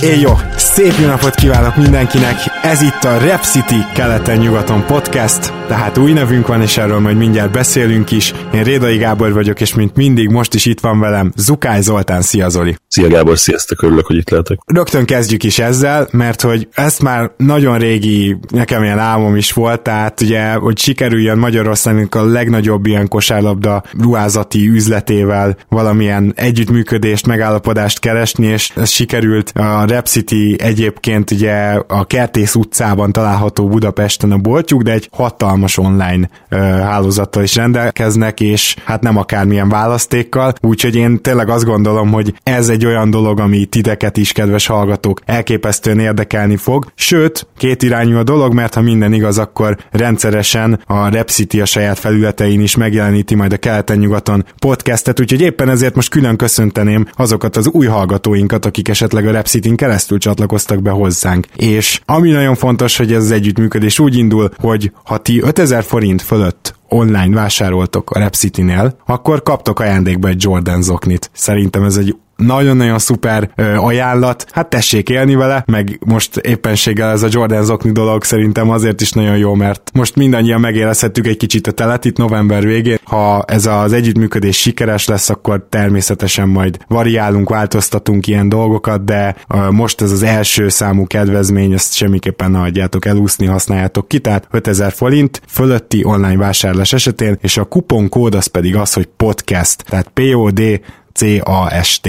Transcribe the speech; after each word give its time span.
Éj 0.00 0.20
jó! 0.20 0.32
Szép 0.56 0.94
jó 1.00 1.06
napot 1.06 1.34
kívánok 1.34 1.76
mindenkinek! 1.76 2.55
Ez 2.66 2.82
itt 2.82 3.04
a 3.04 3.18
Rep 3.18 3.42
City 3.42 3.84
keleten-nyugaton 3.94 4.84
podcast, 4.86 5.52
tehát 5.68 5.98
új 5.98 6.12
nevünk 6.12 6.46
van, 6.46 6.62
és 6.62 6.76
erről 6.76 6.98
majd 6.98 7.16
mindjárt 7.16 7.52
beszélünk 7.52 8.10
is. 8.10 8.34
Én 8.54 8.62
Rédai 8.62 8.96
Gábor 8.96 9.32
vagyok, 9.32 9.60
és 9.60 9.74
mint 9.74 9.96
mindig 9.96 10.28
most 10.28 10.54
is 10.54 10.66
itt 10.66 10.80
van 10.80 11.00
velem 11.00 11.32
Zukály 11.36 11.80
Zoltán. 11.80 12.22
Szia 12.22 12.48
Zoli! 12.48 12.76
Szia 12.88 13.08
Gábor, 13.08 13.38
sziasztok, 13.38 13.82
örülök, 13.82 14.06
hogy 14.06 14.16
itt 14.16 14.30
lehetek. 14.30 14.58
Rögtön 14.66 15.04
kezdjük 15.04 15.44
is 15.44 15.58
ezzel, 15.58 16.08
mert 16.10 16.40
hogy 16.40 16.68
ezt 16.72 17.02
már 17.02 17.30
nagyon 17.36 17.78
régi, 17.78 18.36
nekem 18.48 18.82
ilyen 18.82 18.98
álmom 18.98 19.36
is 19.36 19.52
volt, 19.52 19.80
tehát 19.80 20.20
ugye, 20.20 20.52
hogy 20.52 20.78
sikerüljön 20.78 21.38
Magyarországnak 21.38 22.14
a 22.14 22.24
legnagyobb 22.24 22.86
ilyen 22.86 23.08
kosárlabda 23.08 23.82
ruházati 24.00 24.68
üzletével 24.68 25.56
valamilyen 25.68 26.32
együttműködést, 26.36 27.26
megállapodást 27.26 27.98
keresni, 27.98 28.46
és 28.46 28.70
ez 28.76 28.90
sikerült 28.90 29.52
a 29.54 29.84
Rep 29.86 30.06
City 30.06 30.56
egyébként 30.58 31.30
ugye 31.30 31.80
a 31.86 32.04
Kertész 32.04 32.54
utcában 32.56 33.12
található 33.12 33.68
Budapesten 33.68 34.32
a 34.32 34.36
boltjuk, 34.36 34.82
de 34.82 34.92
egy 34.92 35.08
hatalmas 35.12 35.78
online 35.78 36.28
ö, 36.48 36.56
hálózattal 36.56 37.42
is 37.42 37.54
rendelkeznek, 37.54 38.40
és 38.40 38.76
hát 38.84 39.02
nem 39.02 39.16
akármilyen 39.16 39.68
választékkal, 39.68 40.52
úgyhogy 40.60 40.96
én 40.96 41.22
tényleg 41.22 41.48
azt 41.48 41.64
gondolom, 41.64 42.12
hogy 42.12 42.34
ez 42.42 42.68
egy 42.68 42.86
olyan 42.86 43.10
dolog, 43.10 43.40
ami 43.40 43.64
titeket 43.64 44.16
is, 44.16 44.32
kedves 44.32 44.66
hallgatók, 44.66 45.20
elképesztően 45.24 45.98
érdekelni 45.98 46.56
fog. 46.56 46.86
Sőt, 46.94 47.46
két 47.56 47.82
irányú 47.82 48.16
a 48.16 48.22
dolog, 48.22 48.54
mert 48.54 48.74
ha 48.74 48.80
minden 48.80 49.12
igaz, 49.12 49.38
akkor 49.38 49.76
rendszeresen 49.90 50.80
a 50.86 51.08
Rep 51.08 51.28
City 51.28 51.60
a 51.60 51.64
saját 51.64 51.98
felületein 51.98 52.60
is 52.60 52.76
megjeleníti 52.76 53.34
majd 53.34 53.52
a 53.52 53.56
keleten-nyugaton 53.56 54.44
podcastet, 54.58 55.20
úgyhogy 55.20 55.40
éppen 55.40 55.68
ezért 55.68 55.94
most 55.94 56.10
külön 56.10 56.36
köszönteném 56.36 57.06
azokat 57.14 57.56
az 57.56 57.68
új 57.68 57.86
hallgatóinkat, 57.86 58.64
akik 58.64 58.88
esetleg 58.88 59.26
a 59.26 59.30
Rep 59.30 59.46
City-n 59.46 59.74
keresztül 59.74 60.18
csatlakoztak 60.18 60.82
be 60.82 60.90
hozzánk. 60.90 61.46
És 61.56 62.00
ami 62.04 62.30
nagyon 62.30 62.45
fontos, 62.54 62.96
hogy 62.96 63.12
ez 63.12 63.22
az 63.22 63.30
együttműködés 63.30 63.98
úgy 63.98 64.16
indul, 64.16 64.50
hogy 64.58 64.92
ha 65.04 65.16
ti 65.16 65.40
5000 65.42 65.84
forint 65.84 66.22
fölött 66.22 66.74
online 66.88 67.34
vásároltok 67.34 68.10
a 68.10 68.18
Repcity-nél, 68.18 68.96
akkor 69.06 69.42
kaptok 69.42 69.80
ajándékba 69.80 70.28
egy 70.28 70.42
Jordan 70.42 70.82
zoknit. 70.82 71.30
Szerintem 71.32 71.82
ez 71.82 71.96
egy 71.96 72.16
nagyon-nagyon 72.36 72.98
szuper 72.98 73.50
ö, 73.54 73.74
ajánlat, 73.74 74.46
hát 74.52 74.68
tessék 74.68 75.08
élni 75.08 75.34
vele, 75.34 75.64
meg 75.66 75.98
most 76.06 76.36
éppenséggel 76.36 77.10
ez 77.10 77.22
a 77.22 77.28
Jordan 77.30 77.64
zokni 77.64 77.92
dolog 77.92 78.24
szerintem 78.24 78.70
azért 78.70 79.00
is 79.00 79.12
nagyon 79.12 79.36
jó, 79.36 79.54
mert 79.54 79.90
most 79.92 80.16
mindannyian 80.16 80.60
megérezhettük 80.60 81.26
egy 81.26 81.36
kicsit 81.36 81.66
a 81.66 81.72
telet 81.72 82.04
itt 82.04 82.16
november 82.16 82.64
végén. 82.64 82.98
Ha 83.04 83.44
ez 83.46 83.66
az 83.66 83.92
együttműködés 83.92 84.56
sikeres 84.60 85.06
lesz, 85.06 85.28
akkor 85.28 85.66
természetesen 85.68 86.48
majd 86.48 86.78
variálunk, 86.88 87.48
változtatunk 87.48 88.26
ilyen 88.26 88.48
dolgokat, 88.48 89.04
de 89.04 89.36
ö, 89.48 89.70
most 89.70 90.00
ez 90.00 90.12
az 90.12 90.22
első 90.22 90.68
számú 90.68 91.06
kedvezmény, 91.06 91.72
ezt 91.72 91.94
semmiképpen 91.94 92.50
ne 92.50 92.58
hagyjátok 92.58 93.04
elúszni, 93.04 93.46
használjátok 93.46 94.08
ki, 94.08 94.18
tehát 94.18 94.48
5000 94.50 94.92
forint 94.92 95.42
fölötti 95.48 96.04
online 96.04 96.36
vásárlás 96.36 96.92
esetén, 96.92 97.38
és 97.40 97.56
a 97.56 97.64
kuponkód 97.64 98.34
az 98.34 98.46
pedig 98.46 98.76
az, 98.76 98.92
hogy 98.92 99.08
podcast, 99.16 99.84
tehát 99.84 100.08
POD 100.14 100.80
C-A-S-T. 101.16 102.06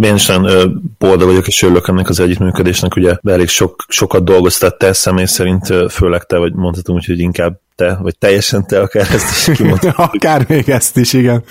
Én 0.00 0.14
is 0.14 0.32
boldog 0.98 1.28
vagyok, 1.28 1.46
és 1.46 1.62
örülök 1.62 1.88
ennek 1.88 2.08
az 2.08 2.20
együttműködésnek, 2.20 2.96
ugye 2.96 3.16
elég 3.22 3.48
sok, 3.48 3.84
sokat 3.88 4.24
dolgoztál 4.24 4.76
te 4.76 4.92
személy 4.92 5.24
szerint, 5.24 5.66
főleg 5.90 6.24
te, 6.24 6.36
vagy 6.36 6.52
mondhatom 6.54 6.94
úgy, 6.94 7.06
hogy 7.06 7.18
inkább 7.18 7.60
te, 7.74 7.98
vagy 8.02 8.18
teljesen 8.18 8.66
te, 8.66 8.80
akár 8.80 9.06
ezt 9.10 9.48
is 9.48 9.56
kimondhatod. 9.56 9.94
akár 10.14 10.44
még 10.48 10.68
ezt 10.68 10.96
is, 10.96 11.12
igen. 11.12 11.44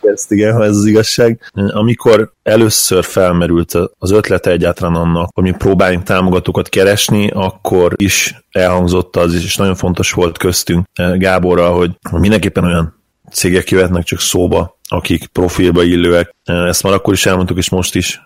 Ezt 0.00 0.32
igen, 0.32 0.54
ha 0.54 0.64
ez 0.64 0.76
az 0.76 0.86
igazság. 0.86 1.50
Amikor 1.52 2.32
először 2.42 3.04
felmerült 3.04 3.74
az 3.98 4.10
ötlete 4.10 4.50
egyáltalán 4.50 4.94
annak, 4.94 5.30
hogy 5.34 5.44
mi 5.44 5.50
próbáljunk 5.50 6.04
támogatókat 6.04 6.68
keresni, 6.68 7.30
akkor 7.34 7.92
is 7.96 8.44
elhangzott 8.50 9.16
az, 9.16 9.34
és 9.34 9.56
nagyon 9.56 9.74
fontos 9.74 10.12
volt 10.12 10.38
köztünk 10.38 10.86
Gáborral, 11.16 11.76
hogy 11.76 11.90
mindenképpen 12.10 12.64
olyan 12.64 12.99
cégek 13.30 13.70
jöhetnek 13.70 14.04
csak 14.04 14.20
szóba, 14.20 14.78
akik 14.88 15.26
profilba 15.26 15.82
illőek. 15.82 16.34
Ezt 16.44 16.82
már 16.82 16.92
akkor 16.92 17.14
is 17.14 17.26
elmondtuk, 17.26 17.58
és 17.58 17.68
most 17.68 17.94
is 17.94 18.20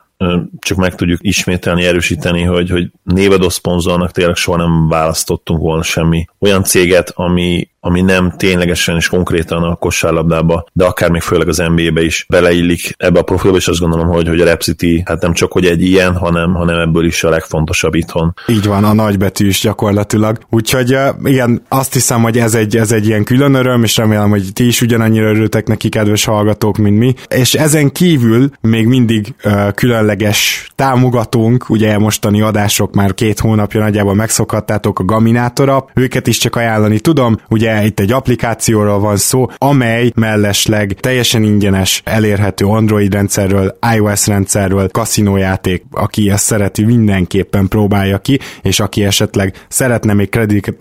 csak 0.59 0.79
meg 0.79 0.95
tudjuk 0.95 1.19
ismételni, 1.23 1.85
erősíteni, 1.85 2.43
hogy, 2.43 2.71
hogy 2.71 2.91
névadó 3.03 3.49
szponzornak 3.49 4.11
tényleg 4.11 4.37
soha 4.37 4.57
nem 4.57 4.89
választottunk 4.89 5.61
volna 5.61 5.83
semmi 5.83 6.27
olyan 6.39 6.65
céget, 6.65 7.13
ami, 7.15 7.69
ami 7.85 8.01
nem 8.01 8.33
ténylegesen 8.37 8.97
és 8.97 9.09
konkrétan 9.09 9.63
a 9.63 9.75
kosárlabdába, 9.75 10.67
de 10.73 10.85
akár 10.85 11.11
még 11.11 11.21
főleg 11.21 11.49
az 11.49 11.57
NBA-be 11.57 12.03
is 12.03 12.27
beleillik 12.29 12.95
ebbe 12.97 13.19
a 13.19 13.23
profilba, 13.23 13.57
és 13.57 13.69
azt 13.69 13.81
gondolom, 13.81 14.07
hogy, 14.07 14.29
hogy 14.29 14.41
a 14.41 14.45
Rep 14.45 14.63
City 14.63 15.03
hát 15.07 15.23
nem 15.23 15.33
csak 15.33 15.53
hogy 15.53 15.67
egy 15.67 15.83
ilyen, 15.83 16.17
hanem, 16.17 16.55
hanem 16.55 16.79
ebből 16.79 17.05
is 17.05 17.25
a 17.25 17.29
legfontosabb 17.29 17.95
itthon. 17.95 18.35
Így 18.47 18.67
van, 18.67 18.85
a 18.85 18.93
nagybetű 18.93 19.47
is 19.47 19.61
gyakorlatilag. 19.61 20.39
Úgyhogy 20.51 20.97
igen, 21.25 21.63
azt 21.69 21.93
hiszem, 21.93 22.23
hogy 22.23 22.39
ez 22.39 22.55
egy, 22.55 22.77
ez 22.77 22.93
egy 22.93 23.07
ilyen 23.07 23.25
külön 23.25 23.55
öröm, 23.55 23.83
és 23.83 23.97
remélem, 23.97 24.31
hogy 24.31 24.53
ti 24.53 24.67
is 24.67 24.81
ugyanannyira 24.81 25.29
örültek 25.29 25.67
neki, 25.67 25.89
kedves 25.89 26.25
hallgatók, 26.25 26.77
mint 26.77 26.99
mi. 26.99 27.15
És 27.29 27.55
ezen 27.55 27.93
kívül 27.93 28.51
még 28.61 28.87
mindig 28.87 29.35
uh, 29.45 29.73
különleges 29.73 30.69
támogatónk, 30.75 31.69
ugye 31.69 31.99
mostani 31.99 32.41
adások 32.41 32.95
már 32.95 33.15
két 33.15 33.41
hónapja 33.41 33.81
nagyjából 33.81 34.15
megszokhattátok 34.15 34.99
a 34.99 35.05
Gaminátora, 35.05 35.85
őket 35.95 36.27
is 36.27 36.39
csak 36.39 36.57
ajánlani 36.57 37.01
tudom, 37.01 37.37
ugye 37.49 37.74
itt 37.83 38.01
egy 38.01 38.13
applikációról 38.13 38.99
van 38.99 39.17
szó, 39.17 39.47
amely 39.59 40.13
mellesleg 40.15 40.93
teljesen 41.01 41.43
ingyenes, 41.43 42.03
elérhető 42.05 42.65
Android 42.65 43.13
rendszerről, 43.13 43.79
iOS 43.95 44.27
rendszerről, 44.27 44.89
kaszinójáték, 44.89 45.85
aki 45.91 46.31
ezt 46.31 46.45
szereti, 46.45 46.85
mindenképpen 46.85 47.69
próbálja 47.69 48.19
ki, 48.19 48.39
és 48.63 48.81
aki 48.81 49.05
esetleg 49.05 49.55
szeretne 49.69 50.13
még 50.13 50.29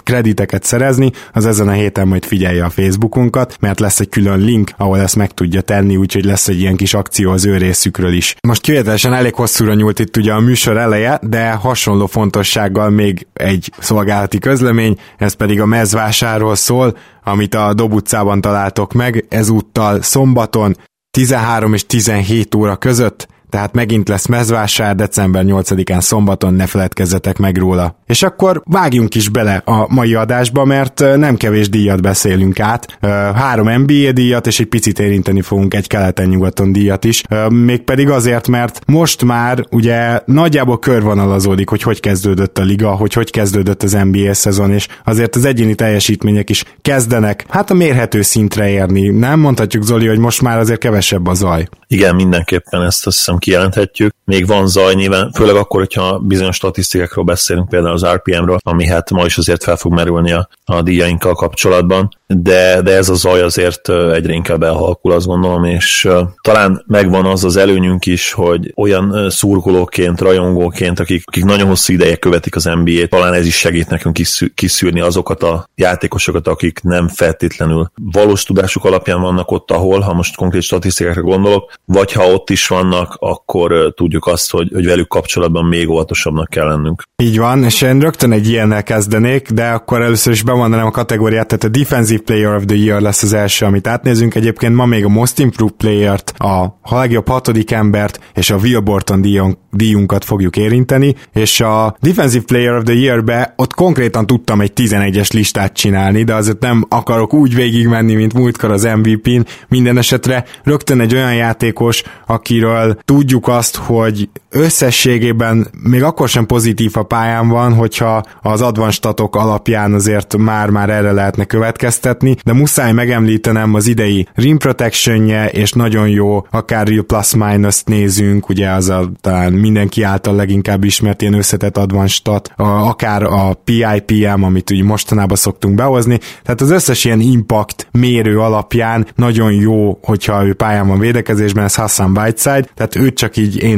krediteket 0.03 0.63
szerezni, 0.63 1.11
az 1.33 1.45
ezen 1.45 1.67
a 1.67 1.71
héten 1.71 2.07
majd 2.07 2.25
figyelje 2.25 2.63
a 2.63 2.69
Facebookunkat, 2.69 3.57
mert 3.59 3.79
lesz 3.79 3.99
egy 3.99 4.09
külön 4.09 4.39
link, 4.39 4.71
ahol 4.77 4.99
ezt 4.99 5.15
meg 5.15 5.31
tudja 5.31 5.61
tenni, 5.61 5.95
úgyhogy 5.95 6.25
lesz 6.25 6.47
egy 6.47 6.59
ilyen 6.59 6.75
kis 6.75 6.93
akció 6.93 7.31
az 7.31 7.45
ő 7.45 7.57
részükről 7.57 8.13
is. 8.13 8.35
Most 8.47 8.61
kivételesen 8.61 9.13
elég 9.13 9.33
hosszúra 9.33 9.73
nyúlt 9.73 9.99
itt 9.99 10.17
ugye 10.17 10.33
a 10.33 10.39
műsor 10.39 10.77
eleje, 10.77 11.19
de 11.21 11.51
hasonló 11.51 12.05
fontossággal 12.05 12.89
még 12.89 13.27
egy 13.33 13.71
szolgálati 13.79 14.39
közlemény, 14.39 14.97
ez 15.17 15.33
pedig 15.33 15.61
a 15.61 15.65
mezvásáról 15.65 16.55
szól, 16.55 16.82
szól, 16.83 16.97
amit 17.23 17.55
a 17.55 17.73
Dob 17.73 17.93
utcában 17.93 18.41
találtok 18.41 18.93
meg, 18.93 19.25
ezúttal 19.29 20.01
szombaton 20.01 20.77
13 21.11 21.73
és 21.73 21.85
17 21.85 22.55
óra 22.55 22.75
között 22.75 23.27
tehát 23.53 23.73
megint 23.73 24.09
lesz 24.09 24.25
mezvásár 24.25 24.95
december 24.95 25.43
8-án 25.47 25.99
szombaton, 25.99 26.53
ne 26.53 26.65
feledkezzetek 26.65 27.37
meg 27.37 27.57
róla. 27.57 27.95
És 28.05 28.23
akkor 28.23 28.61
vágjunk 28.65 29.15
is 29.15 29.29
bele 29.29 29.61
a 29.65 29.93
mai 29.93 30.13
adásba, 30.13 30.65
mert 30.65 30.99
nem 31.15 31.35
kevés 31.35 31.69
díjat 31.69 32.01
beszélünk 32.01 32.59
át. 32.59 32.97
Három 33.35 33.81
NBA 33.81 34.11
díjat, 34.11 34.47
és 34.47 34.59
egy 34.59 34.65
picit 34.65 34.99
érinteni 34.99 35.41
fogunk 35.41 35.73
egy 35.73 35.87
keleten-nyugaton 35.87 36.71
díjat 36.71 37.03
is. 37.03 37.23
Mégpedig 37.49 38.09
azért, 38.09 38.47
mert 38.47 38.79
most 38.85 39.23
már 39.23 39.65
ugye 39.69 40.19
nagyjából 40.25 40.79
körvonalazódik, 40.79 41.69
hogy 41.69 41.81
hogy 41.81 41.99
kezdődött 41.99 42.57
a 42.57 42.63
liga, 42.63 42.89
hogy 42.89 43.13
hogy 43.13 43.31
kezdődött 43.31 43.83
az 43.83 43.97
NBA 44.11 44.33
szezon, 44.33 44.71
és 44.71 44.87
azért 45.03 45.35
az 45.35 45.45
egyéni 45.45 45.75
teljesítmények 45.75 46.49
is 46.49 46.63
kezdenek, 46.81 47.45
hát 47.49 47.69
a 47.69 47.73
mérhető 47.73 48.21
szintre 48.21 48.69
érni. 48.69 49.09
Nem 49.09 49.39
mondhatjuk, 49.39 49.83
Zoli, 49.83 50.07
hogy 50.07 50.19
most 50.19 50.41
már 50.41 50.57
azért 50.57 50.79
kevesebb 50.79 51.27
a 51.27 51.33
zaj. 51.33 51.67
Igen, 51.87 52.15
mindenképpen 52.15 52.81
ezt 52.81 53.07
azt 53.07 53.17
hiszem 53.17 53.37
kijelenthetjük. 53.43 54.15
Még 54.25 54.47
van 54.47 54.67
zaj 54.67 54.93
nyilván, 54.93 55.31
főleg 55.31 55.55
akkor, 55.55 55.79
hogyha 55.79 56.19
bizonyos 56.19 56.55
statisztikákról 56.55 57.25
beszélünk, 57.25 57.69
például 57.69 57.93
az 57.93 58.05
RPM-ről, 58.05 58.57
ami 58.63 58.87
hát 58.87 59.09
ma 59.09 59.25
is 59.25 59.37
azért 59.37 59.63
fel 59.63 59.75
fog 59.75 59.93
merülni 59.93 60.31
a, 60.31 60.49
a 60.65 60.81
díjainkkal 60.81 61.33
kapcsolatban. 61.33 62.09
De, 62.37 62.81
de 62.81 62.91
ez 62.91 63.09
a 63.09 63.13
zaj 63.13 63.41
azért 63.41 63.89
egyre 63.89 64.33
inkább 64.33 64.63
elhalkul, 64.63 65.11
azt 65.11 65.25
gondolom, 65.25 65.63
és 65.63 66.09
talán 66.41 66.83
megvan 66.87 67.25
az 67.25 67.43
az 67.43 67.55
előnyünk 67.55 68.05
is, 68.05 68.31
hogy 68.31 68.73
olyan 68.75 69.29
szurkolóként, 69.29 70.21
rajongóként, 70.21 70.99
akik, 70.99 71.23
akik 71.25 71.43
nagyon 71.43 71.67
hosszú 71.67 71.93
ideje 71.93 72.15
követik 72.15 72.55
az 72.55 72.63
NBA-t, 72.63 73.09
talán 73.09 73.33
ez 73.33 73.45
is 73.45 73.55
segít 73.57 73.89
nekünk 73.89 74.17
kiszűrni 74.55 74.99
azokat 74.99 75.43
a 75.43 75.69
játékosokat, 75.75 76.47
akik 76.47 76.79
nem 76.81 77.07
feltétlenül 77.07 77.91
valós 78.11 78.43
tudásuk 78.43 78.85
alapján 78.85 79.21
vannak 79.21 79.51
ott, 79.51 79.71
ahol, 79.71 79.99
ha 79.99 80.13
most 80.13 80.35
konkrét 80.35 80.61
statisztikákra 80.61 81.21
gondolok, 81.21 81.73
vagy 81.85 82.11
ha 82.11 82.31
ott 82.31 82.49
is 82.49 82.67
vannak, 82.67 83.15
akkor 83.19 83.93
tudjuk 83.95 84.25
azt, 84.25 84.51
hogy, 84.51 84.69
hogy 84.73 84.85
velük 84.85 85.07
kapcsolatban 85.07 85.65
még 85.65 85.89
óvatosabbnak 85.89 86.49
kell 86.49 86.67
lennünk. 86.67 87.03
Így 87.23 87.37
van, 87.37 87.63
és 87.63 87.81
én 87.81 87.99
rögtön 87.99 88.31
egy 88.31 88.49
ilyennel 88.49 88.83
kezdenék, 88.83 89.49
de 89.49 89.69
akkor 89.69 90.01
először 90.01 90.33
is 90.33 90.43
bemondanám 90.43 90.85
a 90.85 90.91
kategóriát, 90.91 91.47
tehát 91.47 91.63
a 91.63 91.67
Defensive 91.67 92.22
Player 92.25 92.55
of 92.55 92.63
the 92.65 92.75
Year 92.75 93.01
lesz 93.01 93.23
az 93.23 93.33
első, 93.33 93.65
amit 93.65 93.87
átnézünk. 93.87 94.35
Egyébként 94.35 94.75
ma 94.75 94.85
még 94.85 95.05
a 95.05 95.09
Most 95.09 95.39
Improved 95.39 95.75
Player-t, 95.75 96.33
a 96.37 96.95
legjobb 96.95 97.27
hatodik 97.27 97.71
embert 97.71 98.19
és 98.33 98.49
a 98.49 98.55
Will 98.55 98.79
Borton 98.79 99.21
díjon, 99.21 99.57
díjunkat 99.71 100.25
fogjuk 100.25 100.57
érinteni, 100.57 101.15
és 101.33 101.61
a 101.61 101.95
Defensive 101.99 102.43
Player 102.43 102.73
of 102.75 102.83
the 102.83 102.93
Year-be 102.93 103.53
ott 103.57 103.73
konkrétan 103.73 104.27
tudtam 104.27 104.61
egy 104.61 104.71
11-es 104.75 105.33
listát 105.33 105.73
csinálni, 105.73 106.23
de 106.23 106.33
azért 106.33 106.59
nem 106.59 106.85
akarok 106.89 107.33
úgy 107.33 107.55
végigmenni, 107.55 108.13
mint 108.13 108.33
múltkor 108.33 108.71
az 108.71 108.83
MVP-n. 108.83 109.41
Minden 109.67 109.97
esetre 109.97 110.45
rögtön 110.63 110.99
egy 110.99 111.15
olyan 111.15 111.35
játékos, 111.35 112.03
akiről 112.25 112.97
tudjuk 113.05 113.47
azt, 113.47 113.75
hogy 113.75 114.29
összességében 114.53 115.67
még 115.83 116.03
akkor 116.03 116.29
sem 116.29 116.45
pozitív 116.45 116.91
a 116.93 117.03
pályán 117.03 117.47
van, 117.47 117.73
hogyha 117.73 118.23
az 118.41 118.61
advanstatok 118.61 119.35
alapján 119.35 119.93
azért 119.93 120.37
már-már 120.37 120.89
erre 120.89 121.11
lehetne 121.11 121.45
következtetni, 121.45 122.35
de 122.43 122.53
muszáj 122.53 122.91
megemlítenem 122.91 123.73
az 123.73 123.87
idei 123.87 124.27
rim 124.33 124.57
protection 124.57 125.29
és 125.29 125.71
nagyon 125.71 126.09
jó, 126.09 126.45
akár 126.51 126.87
real 126.87 127.03
plus 127.03 127.35
minus 127.35 127.83
nézünk, 127.83 128.49
ugye 128.49 128.69
az 128.69 128.89
a 128.89 129.11
talán 129.21 129.53
mindenki 129.53 130.03
által 130.03 130.35
leginkább 130.35 130.83
ismert 130.83 131.21
ilyen 131.21 131.33
összetett 131.33 131.77
advanstat, 131.77 132.51
akár 132.55 133.23
a 133.23 133.53
PIPM, 133.63 134.43
amit 134.43 134.69
ugye 134.69 134.83
mostanában 134.83 135.37
szoktunk 135.37 135.75
behozni, 135.75 136.19
tehát 136.43 136.61
az 136.61 136.71
összes 136.71 137.05
ilyen 137.05 137.19
impact 137.19 137.87
mérő 137.91 138.39
alapján 138.39 139.07
nagyon 139.15 139.51
jó, 139.51 139.99
hogyha 140.01 140.45
ő 140.45 140.53
pályán 140.53 140.87
van 140.87 140.99
védekezésben, 140.99 141.63
ez 141.63 141.75
Hassan 141.75 142.17
Whiteside, 142.17 142.67
tehát 142.75 142.95
őt 142.95 143.17
csak 143.17 143.37
így 143.37 143.63
én 143.63 143.77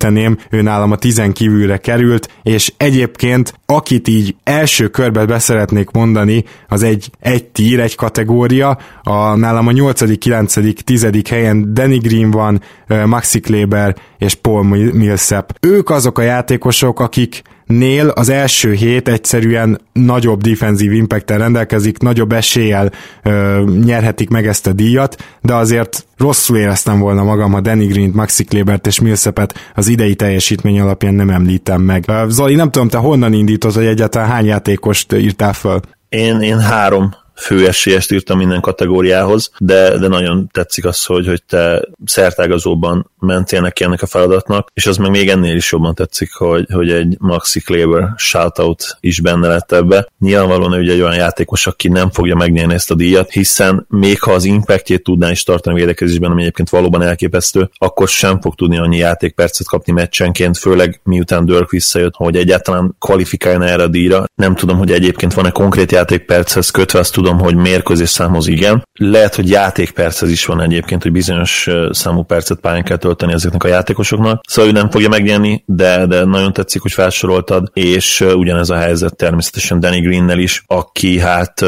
megemlíteném, 0.00 0.38
ő 0.50 0.62
nálam 0.62 0.90
a 0.90 0.96
tizen 0.96 1.32
kívülre 1.32 1.76
került, 1.76 2.28
és 2.42 2.72
egyébként 2.76 3.54
akit 3.66 4.08
így 4.08 4.36
első 4.44 4.88
körben 4.88 5.26
beszeretnék 5.26 5.90
mondani, 5.90 6.44
az 6.68 6.82
egy, 6.82 7.10
egy 7.20 7.44
tír, 7.44 7.80
egy 7.80 7.94
kategória, 7.94 8.78
a, 9.02 9.34
nálam 9.36 9.66
a 9.66 9.72
8., 9.72 10.18
9., 10.18 10.84
10. 10.84 11.06
helyen 11.28 11.74
Danny 11.74 11.98
Green 11.98 12.30
van, 12.30 12.60
Maxi 13.06 13.40
Kleber 13.40 13.96
és 14.18 14.34
Paul 14.34 14.64
Millsap. 14.92 15.52
Ők 15.60 15.90
azok 15.90 16.18
a 16.18 16.22
játékosok, 16.22 17.00
akik 17.00 17.42
Nél 17.70 18.08
az 18.08 18.28
első 18.28 18.72
hét 18.72 19.08
egyszerűen 19.08 19.80
nagyobb 19.92 20.40
defensív 20.40 20.92
impact 20.92 21.30
rendelkezik, 21.30 21.98
nagyobb 21.98 22.32
eséllyel 22.32 22.92
ö, 23.22 23.64
nyerhetik 23.84 24.28
meg 24.28 24.46
ezt 24.46 24.66
a 24.66 24.72
díjat, 24.72 25.16
de 25.40 25.54
azért 25.54 26.06
rosszul 26.16 26.56
éreztem 26.56 26.98
volna 26.98 27.22
magam, 27.22 27.52
ha 27.52 27.60
Danny 27.60 27.86
Green-t, 27.86 28.14
Maxi 28.14 28.44
Klebert 28.44 28.86
és 28.86 29.00
Millsapet 29.00 29.72
az 29.74 29.88
idei 29.88 30.14
teljesítmény 30.14 30.80
alapján 30.80 31.14
nem 31.14 31.30
említem 31.30 31.82
meg. 31.82 32.04
Zoli, 32.28 32.54
nem 32.54 32.70
tudom, 32.70 32.88
te 32.88 32.98
honnan 32.98 33.32
indított, 33.32 33.74
hogy 33.74 33.86
egyáltalán 33.86 34.28
hány 34.28 34.46
játékost 34.46 35.12
írtál 35.12 35.52
föl? 35.52 35.80
Én, 36.08 36.40
én 36.40 36.58
három 36.58 37.14
fő 37.40 37.66
esélyest 37.66 38.12
írtam 38.12 38.38
minden 38.38 38.60
kategóriához, 38.60 39.50
de, 39.58 39.98
de 39.98 40.08
nagyon 40.08 40.48
tetszik 40.52 40.84
az, 40.84 41.04
hogy, 41.04 41.26
hogy 41.26 41.42
te 41.42 41.82
szertágazóban 42.04 43.10
mentél 43.18 43.60
neki 43.60 43.84
ennek 43.84 44.02
a 44.02 44.06
feladatnak, 44.06 44.70
és 44.74 44.86
az 44.86 44.96
meg 44.96 45.10
még 45.10 45.28
ennél 45.28 45.56
is 45.56 45.72
jobban 45.72 45.94
tetszik, 45.94 46.32
hogy, 46.32 46.66
hogy 46.72 46.90
egy 46.90 47.16
Maxi 47.18 47.60
Kleber 47.60 48.08
shoutout 48.16 48.96
is 49.00 49.20
benne 49.20 49.48
lett 49.48 49.72
ebbe. 49.72 50.08
Nyilvánvalóan 50.18 50.72
ugye 50.72 50.92
egy 50.92 51.00
olyan 51.00 51.14
játékos, 51.14 51.66
aki 51.66 51.88
nem 51.88 52.10
fogja 52.10 52.34
megnyerni 52.34 52.74
ezt 52.74 52.90
a 52.90 52.94
díjat, 52.94 53.30
hiszen 53.30 53.86
még 53.88 54.20
ha 54.20 54.32
az 54.32 54.44
impactjét 54.44 55.02
tudná 55.02 55.30
is 55.30 55.42
tartani 55.42 55.78
védekezésben, 55.78 56.30
ami 56.30 56.40
egyébként 56.40 56.70
valóban 56.70 57.02
elképesztő, 57.02 57.70
akkor 57.78 58.08
sem 58.08 58.40
fog 58.40 58.54
tudni 58.54 58.78
annyi 58.78 58.96
játékpercet 58.96 59.66
kapni 59.66 59.92
meccsenként, 59.92 60.58
főleg 60.58 61.00
miután 61.04 61.44
Dirk 61.44 61.70
visszajött, 61.70 62.14
hogy 62.16 62.36
egyáltalán 62.36 62.96
kvalifikálna 62.98 63.64
erre 63.64 63.82
a 63.82 63.88
díjra. 63.88 64.24
Nem 64.34 64.54
tudom, 64.54 64.78
hogy 64.78 64.90
egyébként 64.90 65.34
van-e 65.34 65.50
konkrét 65.50 65.92
játékperchez 65.92 66.70
kötve, 66.70 66.98
azt 66.98 67.12
tudom, 67.12 67.29
hogy 67.38 67.54
mérkőzés 67.54 68.08
számhoz 68.08 68.46
igen. 68.46 68.88
Lehet, 68.92 69.34
hogy 69.34 69.48
játékperchez 69.48 70.30
is 70.30 70.44
van 70.44 70.60
egyébként, 70.60 71.02
hogy 71.02 71.12
bizonyos 71.12 71.68
számú 71.90 72.22
percet 72.22 72.60
pályán 72.60 72.84
kell 72.84 72.96
tölteni 72.96 73.32
ezeknek 73.32 73.64
a 73.64 73.68
játékosoknak. 73.68 74.40
Szóval 74.48 74.70
ő 74.70 74.74
nem 74.74 74.90
fogja 74.90 75.08
megnyerni, 75.08 75.62
de, 75.66 76.06
de 76.06 76.24
nagyon 76.24 76.52
tetszik, 76.52 76.82
hogy 76.82 76.92
felsoroltad, 76.92 77.70
és 77.72 78.20
ugyanez 78.20 78.70
a 78.70 78.76
helyzet 78.76 79.16
természetesen 79.16 79.80
Danny 79.80 80.00
Greennel 80.02 80.38
is, 80.38 80.62
aki 80.66 81.18
hát 81.18 81.64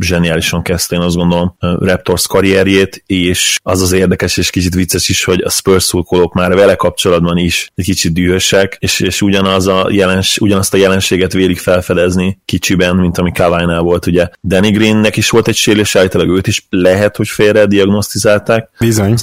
zseniálisan 0.00 0.62
kezdte, 0.62 0.96
én 0.96 1.02
azt 1.02 1.16
gondolom, 1.16 1.56
Raptors 1.58 2.26
karrierjét, 2.26 3.02
és 3.06 3.58
az 3.62 3.82
az 3.82 3.92
érdekes 3.92 4.36
és 4.36 4.50
kicsit 4.50 4.74
vicces 4.74 5.08
is, 5.08 5.24
hogy 5.24 5.42
a 5.44 5.50
Spurs 5.50 5.84
szurkolók 5.84 6.34
már 6.34 6.54
vele 6.54 6.74
kapcsolatban 6.74 7.36
is 7.36 7.70
egy 7.74 7.84
kicsit 7.84 8.12
dühösek, 8.12 8.76
és, 8.80 9.00
és 9.00 9.22
ugyanaz 9.22 9.66
a 9.66 9.88
jelens, 9.90 10.38
ugyanazt 10.38 10.74
a 10.74 10.76
jelenséget 10.76 11.32
vélik 11.32 11.58
felfedezni 11.58 12.38
kicsiben, 12.44 12.96
mint 12.96 13.18
ami 13.18 13.32
Kawai-nál 13.32 13.80
volt, 13.80 14.06
ugye. 14.06 14.28
Danny 14.44 14.72
Greennek 14.86 15.16
is 15.16 15.30
volt 15.30 15.48
egy 15.48 15.56
sérülés, 15.56 15.96
állítólag 15.96 16.28
őt 16.28 16.46
is 16.46 16.66
lehet, 16.70 17.16
hogy 17.16 17.28
félre 17.28 17.66
diagnosztizálták. 17.66 18.68
Bizony 18.78 19.14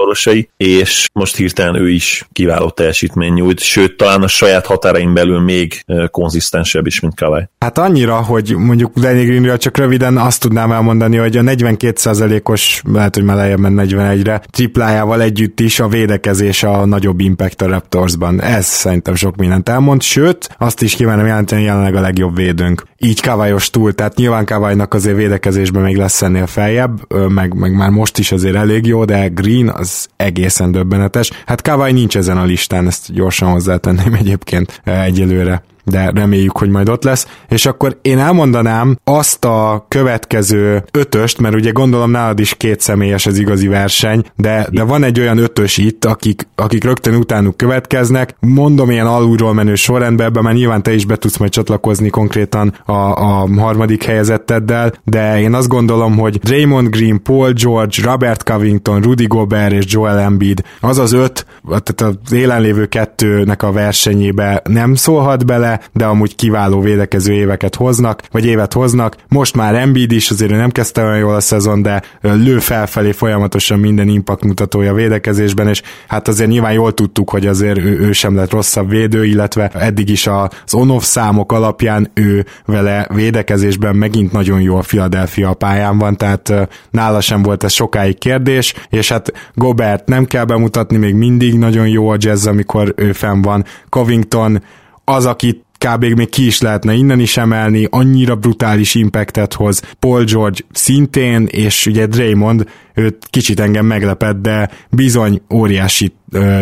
orvosai, 0.00 0.48
és 0.56 1.08
most 1.12 1.36
hirtelen 1.36 1.74
ő 1.74 1.90
is 1.90 2.28
kiváló 2.32 2.70
teljesítmény 2.70 3.32
nyújt, 3.32 3.60
sőt, 3.60 3.96
talán 3.96 4.22
a 4.22 4.28
saját 4.28 4.66
határain 4.66 5.14
belül 5.14 5.40
még 5.40 5.84
konzisztensebb 6.10 6.86
is, 6.86 7.00
mint 7.00 7.14
Kawai. 7.14 7.48
Hát 7.58 7.78
annyira, 7.78 8.16
hogy 8.16 8.54
mondjuk 8.56 8.98
Danny 8.98 9.24
Greenről 9.24 9.58
csak 9.58 9.76
röviden 9.76 10.16
azt 10.16 10.40
tudnám 10.40 10.72
elmondani, 10.72 11.16
hogy 11.16 11.36
a 11.36 11.42
42%-os, 11.42 12.82
lehet, 12.92 13.14
hogy 13.14 13.24
már 13.24 13.36
lejjebb 13.36 13.58
41-re, 13.62 14.42
triplájával 14.50 15.22
együtt 15.22 15.60
is 15.60 15.80
a 15.80 15.88
védekezés 15.88 16.62
a 16.62 16.84
nagyobb 16.84 17.20
impact 17.20 17.62
a 17.62 17.66
Raptorsban. 17.66 18.42
Ez 18.42 18.66
szerintem 18.66 19.14
sok 19.14 19.36
mindent 19.36 19.68
elmond, 19.68 20.02
sőt, 20.02 20.56
azt 20.58 20.82
is 20.82 20.94
kívánom 20.94 21.26
jelenteni, 21.26 21.62
jelenleg 21.62 21.94
a 21.94 22.00
legjobb 22.00 22.36
védőnk. 22.36 22.88
Így 22.98 23.20
Kavajos 23.20 23.70
túl, 23.70 23.92
tehát 23.92 24.16
nyilván 24.16 24.44
Kavajnak 24.44 24.94
azért 24.94 25.16
védekezésben 25.16 25.82
még 25.82 25.96
lesz 25.96 26.22
ennél 26.22 26.46
feljebb, 26.46 27.14
meg, 27.28 27.54
meg 27.54 27.74
már 27.74 27.90
most 27.90 28.18
is 28.18 28.32
azért 28.32 28.54
elég 28.54 28.86
jó, 28.86 29.04
de 29.04 29.28
Green 29.28 29.68
az 29.68 29.89
az 29.90 30.08
egészen 30.16 30.72
döbbenetes. 30.72 31.30
Hát 31.46 31.62
Kawai 31.62 31.92
nincs 31.92 32.16
ezen 32.16 32.38
a 32.38 32.44
listán, 32.44 32.86
ezt 32.86 33.12
gyorsan 33.12 33.50
hozzátenném 33.50 34.14
egyébként 34.14 34.80
eh, 34.84 35.04
egyelőre 35.04 35.62
de 35.90 36.10
reméljük, 36.14 36.58
hogy 36.58 36.68
majd 36.68 36.88
ott 36.88 37.04
lesz. 37.04 37.26
És 37.48 37.66
akkor 37.66 37.98
én 38.02 38.18
elmondanám 38.18 38.98
azt 39.04 39.44
a 39.44 39.84
következő 39.88 40.84
ötöst, 40.92 41.40
mert 41.40 41.54
ugye 41.54 41.70
gondolom 41.70 42.10
nálad 42.10 42.40
is 42.40 42.54
két 42.54 42.80
személyes 42.80 43.26
az 43.26 43.38
igazi 43.38 43.68
verseny, 43.68 44.24
de, 44.36 44.66
de 44.70 44.82
van 44.82 45.04
egy 45.04 45.20
olyan 45.20 45.38
ötös 45.38 45.76
itt, 45.76 46.04
akik, 46.04 46.48
akik 46.54 46.84
rögtön 46.84 47.14
utánuk 47.14 47.56
következnek. 47.56 48.34
Mondom 48.40 48.90
ilyen 48.90 49.06
alulról 49.06 49.54
menő 49.54 49.74
sorrendben, 49.74 50.26
ebben 50.26 50.42
már 50.42 50.54
nyilván 50.54 50.82
te 50.82 50.94
is 50.94 51.04
be 51.04 51.16
tudsz 51.16 51.36
majd 51.36 51.50
csatlakozni 51.50 52.08
konkrétan 52.08 52.74
a, 52.84 52.92
a 52.92 53.48
harmadik 53.58 54.04
helyezetteddel, 54.04 54.92
de 55.04 55.40
én 55.40 55.54
azt 55.54 55.68
gondolom, 55.68 56.18
hogy 56.18 56.38
Draymond 56.38 56.88
Green, 56.88 57.22
Paul 57.22 57.52
George, 57.52 58.02
Robert 58.02 58.42
Covington, 58.42 59.00
Rudy 59.00 59.26
Gobert 59.26 59.72
és 59.72 59.84
Joel 59.88 60.18
Embiid, 60.18 60.62
az 60.80 60.98
az 60.98 61.12
öt, 61.12 61.46
tehát 61.68 62.00
az 62.00 62.32
élenlévő 62.32 62.86
kettőnek 62.86 63.62
a 63.62 63.72
versenyébe 63.72 64.62
nem 64.68 64.94
szólhat 64.94 65.46
bele, 65.46 65.79
de 65.92 66.04
amúgy 66.04 66.34
kiváló 66.34 66.80
védekező 66.80 67.32
éveket 67.32 67.74
hoznak, 67.74 68.22
vagy 68.30 68.46
évet 68.46 68.72
hoznak. 68.72 69.16
Most 69.28 69.56
már 69.56 69.74
Embiid 69.74 70.12
is, 70.12 70.30
azért 70.30 70.50
nem 70.50 70.70
kezdte 70.70 71.02
olyan 71.02 71.18
jól 71.18 71.34
a 71.34 71.40
szezon, 71.40 71.82
de 71.82 72.02
lő 72.20 72.58
felfelé 72.58 73.12
folyamatosan 73.12 73.78
minden 73.78 74.08
impact 74.08 74.44
mutatója 74.44 74.94
védekezésben, 74.94 75.68
és 75.68 75.82
hát 76.08 76.28
azért 76.28 76.50
nyilván 76.50 76.72
jól 76.72 76.94
tudtuk, 76.94 77.30
hogy 77.30 77.46
azért 77.46 77.78
ő, 77.78 77.98
ő 78.00 78.12
sem 78.12 78.34
lett 78.34 78.50
rosszabb 78.50 78.90
védő, 78.90 79.24
illetve 79.24 79.68
eddig 79.68 80.08
is 80.08 80.26
az 80.26 80.74
on-off 80.74 81.04
számok 81.04 81.52
alapján 81.52 82.10
ő 82.14 82.44
vele 82.64 83.06
védekezésben 83.14 83.96
megint 83.96 84.32
nagyon 84.32 84.60
jó 84.60 84.76
a 84.76 84.80
Philadelphia 84.80 85.54
pályán 85.54 85.98
van, 85.98 86.16
tehát 86.16 86.52
nála 86.90 87.20
sem 87.20 87.42
volt 87.42 87.64
ez 87.64 87.72
sokáig 87.72 88.18
kérdés, 88.18 88.74
és 88.88 89.08
hát 89.08 89.32
Gobert 89.54 90.06
nem 90.08 90.24
kell 90.24 90.44
bemutatni, 90.44 90.96
még 90.96 91.14
mindig 91.14 91.58
nagyon 91.58 91.88
jó 91.88 92.08
a 92.08 92.16
jazz, 92.18 92.46
amikor 92.46 92.92
ő 92.96 93.12
fenn 93.12 93.42
van. 93.42 93.64
Covington 93.88 94.62
az, 95.04 95.26
akit 95.26 95.64
kb. 95.86 96.04
még 96.04 96.28
ki 96.28 96.46
is 96.46 96.60
lehetne 96.60 96.92
innen 96.92 97.20
is 97.20 97.36
emelni, 97.36 97.86
annyira 97.90 98.36
brutális 98.36 98.94
impactet 98.94 99.54
hoz. 99.54 99.82
Paul 99.98 100.24
George 100.24 100.58
szintén, 100.72 101.46
és 101.50 101.86
ugye 101.86 102.06
Draymond, 102.06 102.68
őt 102.94 103.26
kicsit 103.30 103.60
engem 103.60 103.86
meglepett, 103.86 104.36
de 104.36 104.70
bizony 104.90 105.42
óriási 105.54 106.12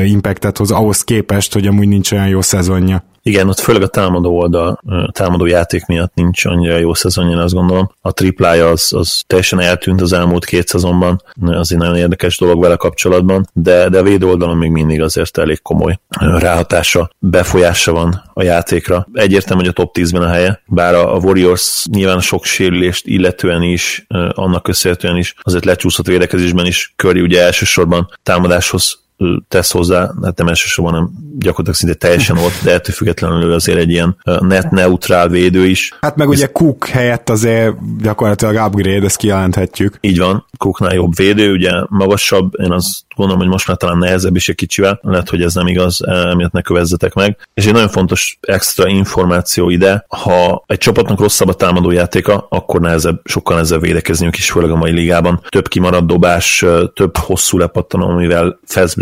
impactet 0.05 0.59
hoz 0.59 0.71
ahhoz 0.71 1.05
képest, 1.05 1.53
hogy 1.53 1.67
amúgy 1.67 1.89
nincs 1.89 2.13
olyan 2.13 2.29
jó 2.29 2.41
szezonja. 2.41 3.05
Igen, 3.29 3.49
ott 3.49 3.59
főleg 3.59 3.83
a 3.83 3.87
támadó 3.87 4.39
oldal, 4.39 4.81
a 4.87 5.13
támadó 5.13 5.47
játék 5.47 5.87
miatt 5.87 6.15
nincs 6.15 6.45
annyira 6.45 6.77
jó 6.77 6.95
szezonja, 6.95 7.31
én 7.31 7.39
azt 7.39 7.55
gondolom. 7.55 7.93
A 8.01 8.13
triplája 8.13 8.69
az, 8.69 8.93
az 8.93 9.23
teljesen 9.27 9.61
eltűnt 9.61 10.01
az 10.01 10.13
elmúlt 10.13 10.45
két 10.45 10.69
szezonban, 10.69 11.23
az 11.41 11.73
egy 11.73 11.79
nagyon 11.79 11.97
érdekes 11.97 12.39
dolog 12.39 12.61
vele 12.61 12.77
kapcsolatban, 12.77 13.49
de, 13.53 13.89
de 13.89 13.99
a 13.99 14.03
védő 14.03 14.27
oldalon 14.27 14.57
még 14.57 14.71
mindig 14.71 15.03
azért 15.03 15.39
elég 15.39 15.63
komoly 15.63 15.99
ráhatása, 16.19 17.11
befolyása 17.19 17.93
van 17.93 18.23
a 18.35 18.43
játékra. 18.43 19.09
Egyértelmű, 19.13 19.63
hogy 19.63 19.71
a 19.71 19.83
top 19.83 19.97
10-ben 19.99 20.23
a 20.23 20.29
helye, 20.29 20.63
bár 20.67 20.95
a 20.95 21.19
Warriors 21.23 21.87
nyilván 21.91 22.21
sok 22.21 22.45
sérülést 22.45 23.07
illetően 23.07 23.63
is, 23.63 24.07
annak 24.31 24.63
köszönhetően 24.63 25.17
is, 25.17 25.35
azért 25.43 25.65
lecsúszott 25.65 26.07
védekezésben 26.07 26.67
is, 26.67 26.95
Curry 26.97 27.21
ugye 27.21 27.43
elsősorban 27.43 28.11
támadáshoz 28.23 29.07
tesz 29.49 29.71
hozzá, 29.71 30.11
hát 30.23 30.39
nem 30.39 30.49
elsősorban, 30.49 30.93
nem 30.93 31.11
gyakorlatilag 31.39 31.75
szinte 31.75 31.95
teljesen 31.95 32.37
ott, 32.37 32.61
de 32.63 32.73
ettől 32.73 32.95
függetlenül 32.95 33.53
azért 33.53 33.79
egy 33.79 33.91
ilyen 33.91 34.17
net 34.41 34.71
neutrál 34.71 35.29
védő 35.29 35.67
is. 35.67 35.95
Hát 36.01 36.17
meg 36.17 36.29
ugye 36.29 36.47
Cook 36.47 36.87
helyett 36.87 37.29
azért 37.29 37.75
gyakorlatilag 38.03 38.67
upgrade, 38.67 39.05
ezt 39.05 39.17
kijelenthetjük. 39.17 39.99
Így 40.01 40.19
van, 40.19 40.47
Cooknál 40.59 40.95
jobb 40.95 41.17
védő, 41.17 41.53
ugye 41.53 41.71
magasabb, 41.89 42.53
én 42.61 42.73
azt 42.73 42.89
gondolom, 43.17 43.43
hogy 43.43 43.51
most 43.51 43.69
már 43.69 43.77
talán 43.77 43.99
nehezebb 43.99 44.37
is 44.37 44.49
egy 44.49 44.55
kicsivel, 44.55 44.99
lehet, 45.03 45.29
hogy 45.29 45.43
ez 45.43 45.55
nem 45.55 45.67
igaz, 45.67 46.01
emiatt 46.07 46.53
ne 46.53 46.61
kövezzetek 46.61 47.15
meg. 47.15 47.37
És 47.55 47.67
egy 47.67 47.73
nagyon 47.73 47.89
fontos 47.89 48.39
extra 48.41 48.89
információ 48.89 49.71
ide, 49.71 50.05
ha 50.09 50.65
egy 50.67 50.79
csapatnak 50.79 51.21
rosszabb 51.21 51.49
a 51.49 51.55
támadó 51.55 51.91
játéka, 51.91 52.47
akkor 52.51 52.81
nehezebb, 52.81 53.21
sokkal 53.25 53.55
nehezebb 53.55 53.81
védekezniük 53.81 54.37
is, 54.37 54.51
főleg 54.51 54.71
a 54.71 54.77
mai 54.77 54.93
ligában. 54.93 55.41
Több 55.49 55.69
kimaradt 55.69 56.07
dobás, 56.07 56.65
több 56.95 57.17
hosszú 57.17 57.59
lepattanó, 57.59 58.09
amivel 58.09 58.59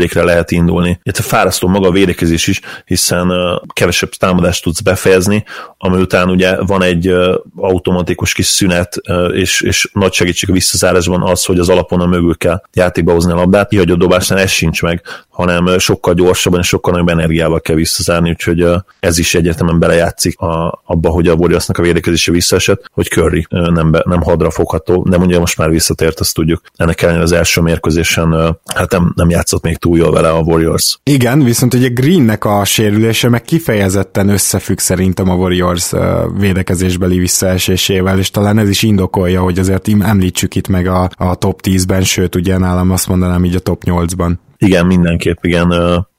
fastbreakre 0.07 0.23
lehet 0.23 0.51
indulni. 0.51 1.01
Illetve 1.03 1.25
fárasztó 1.25 1.69
maga 1.69 1.89
a 1.89 1.91
védekezés 1.91 2.47
is, 2.47 2.61
hiszen 2.85 3.33
kevesebb 3.73 4.11
támadást 4.11 4.63
tudsz 4.63 4.81
befejezni, 4.81 5.45
ami 5.79 6.01
után 6.01 6.31
ugye 6.31 6.63
van 6.63 6.83
egy 6.83 7.15
automatikus 7.57 8.33
kis 8.33 8.47
szünet, 8.47 8.95
és, 9.33 9.61
és 9.61 9.91
nagy 9.93 10.13
segítség 10.13 10.51
a 10.51 10.53
visszazárásban 10.53 11.23
az, 11.23 11.45
hogy 11.45 11.59
az 11.59 11.69
alapon 11.69 12.01
a 12.01 12.07
mögül 12.07 12.37
kell 12.37 12.63
játékba 12.73 13.13
hozni 13.13 13.33
a 13.33 13.37
labdát, 13.37 13.73
a 13.73 13.85
dobásnál 13.85 14.39
ez 14.39 14.51
sincs 14.51 14.83
meg, 14.83 15.03
hanem 15.37 15.79
sokkal 15.79 16.15
gyorsabban 16.15 16.61
és 16.61 16.67
sokkal 16.67 16.93
nagyobb 16.93 17.09
energiával 17.09 17.61
kell 17.61 17.77
visszazárni, 17.77 18.31
úgyhogy 18.31 18.67
ez 19.01 19.19
is 19.19 19.35
egyértelműen 19.35 19.79
belejátszik 19.79 20.39
a, 20.39 20.83
abba, 20.85 21.11
hogy 21.11 21.29
a 21.29 21.35
Warriorsnak 21.35 21.79
a 21.79 21.83
védekezése 21.83 22.33
visszaesett, 22.33 22.91
hogy 22.93 23.09
Curry 23.09 23.47
nem, 23.49 23.91
be, 23.91 24.03
nem 24.05 24.23
hadra 24.23 24.51
fogható, 24.51 25.07
de 25.09 25.19
mondja 25.19 25.39
most 25.39 25.59
már 25.59 25.71
visszatért, 25.71 26.21
azt 26.21 26.35
tudjuk. 26.35 26.61
Ennek 26.77 27.03
ellenére 27.03 27.23
az 27.23 27.33
első 27.33 27.61
mérkőzésen 27.61 28.59
hát 28.75 28.91
nem, 28.91 29.13
nem 29.15 29.31
játszott 29.31 29.63
még 29.63 29.77
túl 29.77 29.99
jól 29.99 30.13
vele 30.13 30.29
a 30.29 30.41
Warriors. 30.41 30.99
Igen, 31.03 31.45
viszont 31.45 31.75
ugye 31.75 31.89
Greennek 31.89 32.45
a 32.45 32.65
sérülése 32.65 33.29
meg 33.29 33.43
kifejezetten 33.43 34.29
összefügg 34.29 34.79
szerintem 34.79 35.31
a 35.31 35.35
Warriors 35.35 35.93
védekezésbeli 36.39 37.19
visszaesésével, 37.19 38.19
és 38.19 38.31
talán 38.31 38.59
ez 38.59 38.69
is 38.69 38.83
indokolja, 38.83 39.43
hogy 39.43 39.59
azért 39.59 39.89
említsük 40.01 40.55
itt 40.55 40.69
meg 40.69 40.87
a, 40.87 41.11
a 41.17 41.35
top 41.35 41.61
10-ben, 41.63 42.03
sőt 42.03 42.35
ugye 42.35 42.59
nálam 42.59 42.91
azt 42.91 43.09
mondanám 43.09 43.45
így 43.45 43.55
a 43.55 43.61
top 43.61 43.83
8-ban. 43.87 44.33
Igen, 44.59 44.87
mindenképp, 44.87 45.45
igen. 45.45 45.71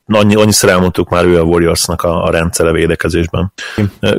Annyi, 0.05 0.35
annyiszor 0.35 0.69
elmondtuk 0.69 1.09
már 1.09 1.25
ő 1.25 1.39
a 1.39 1.43
Warriorsnak 1.43 2.01
a, 2.01 2.23
a 2.23 2.31
rendszere 2.31 2.71
védekezésben. 2.71 3.53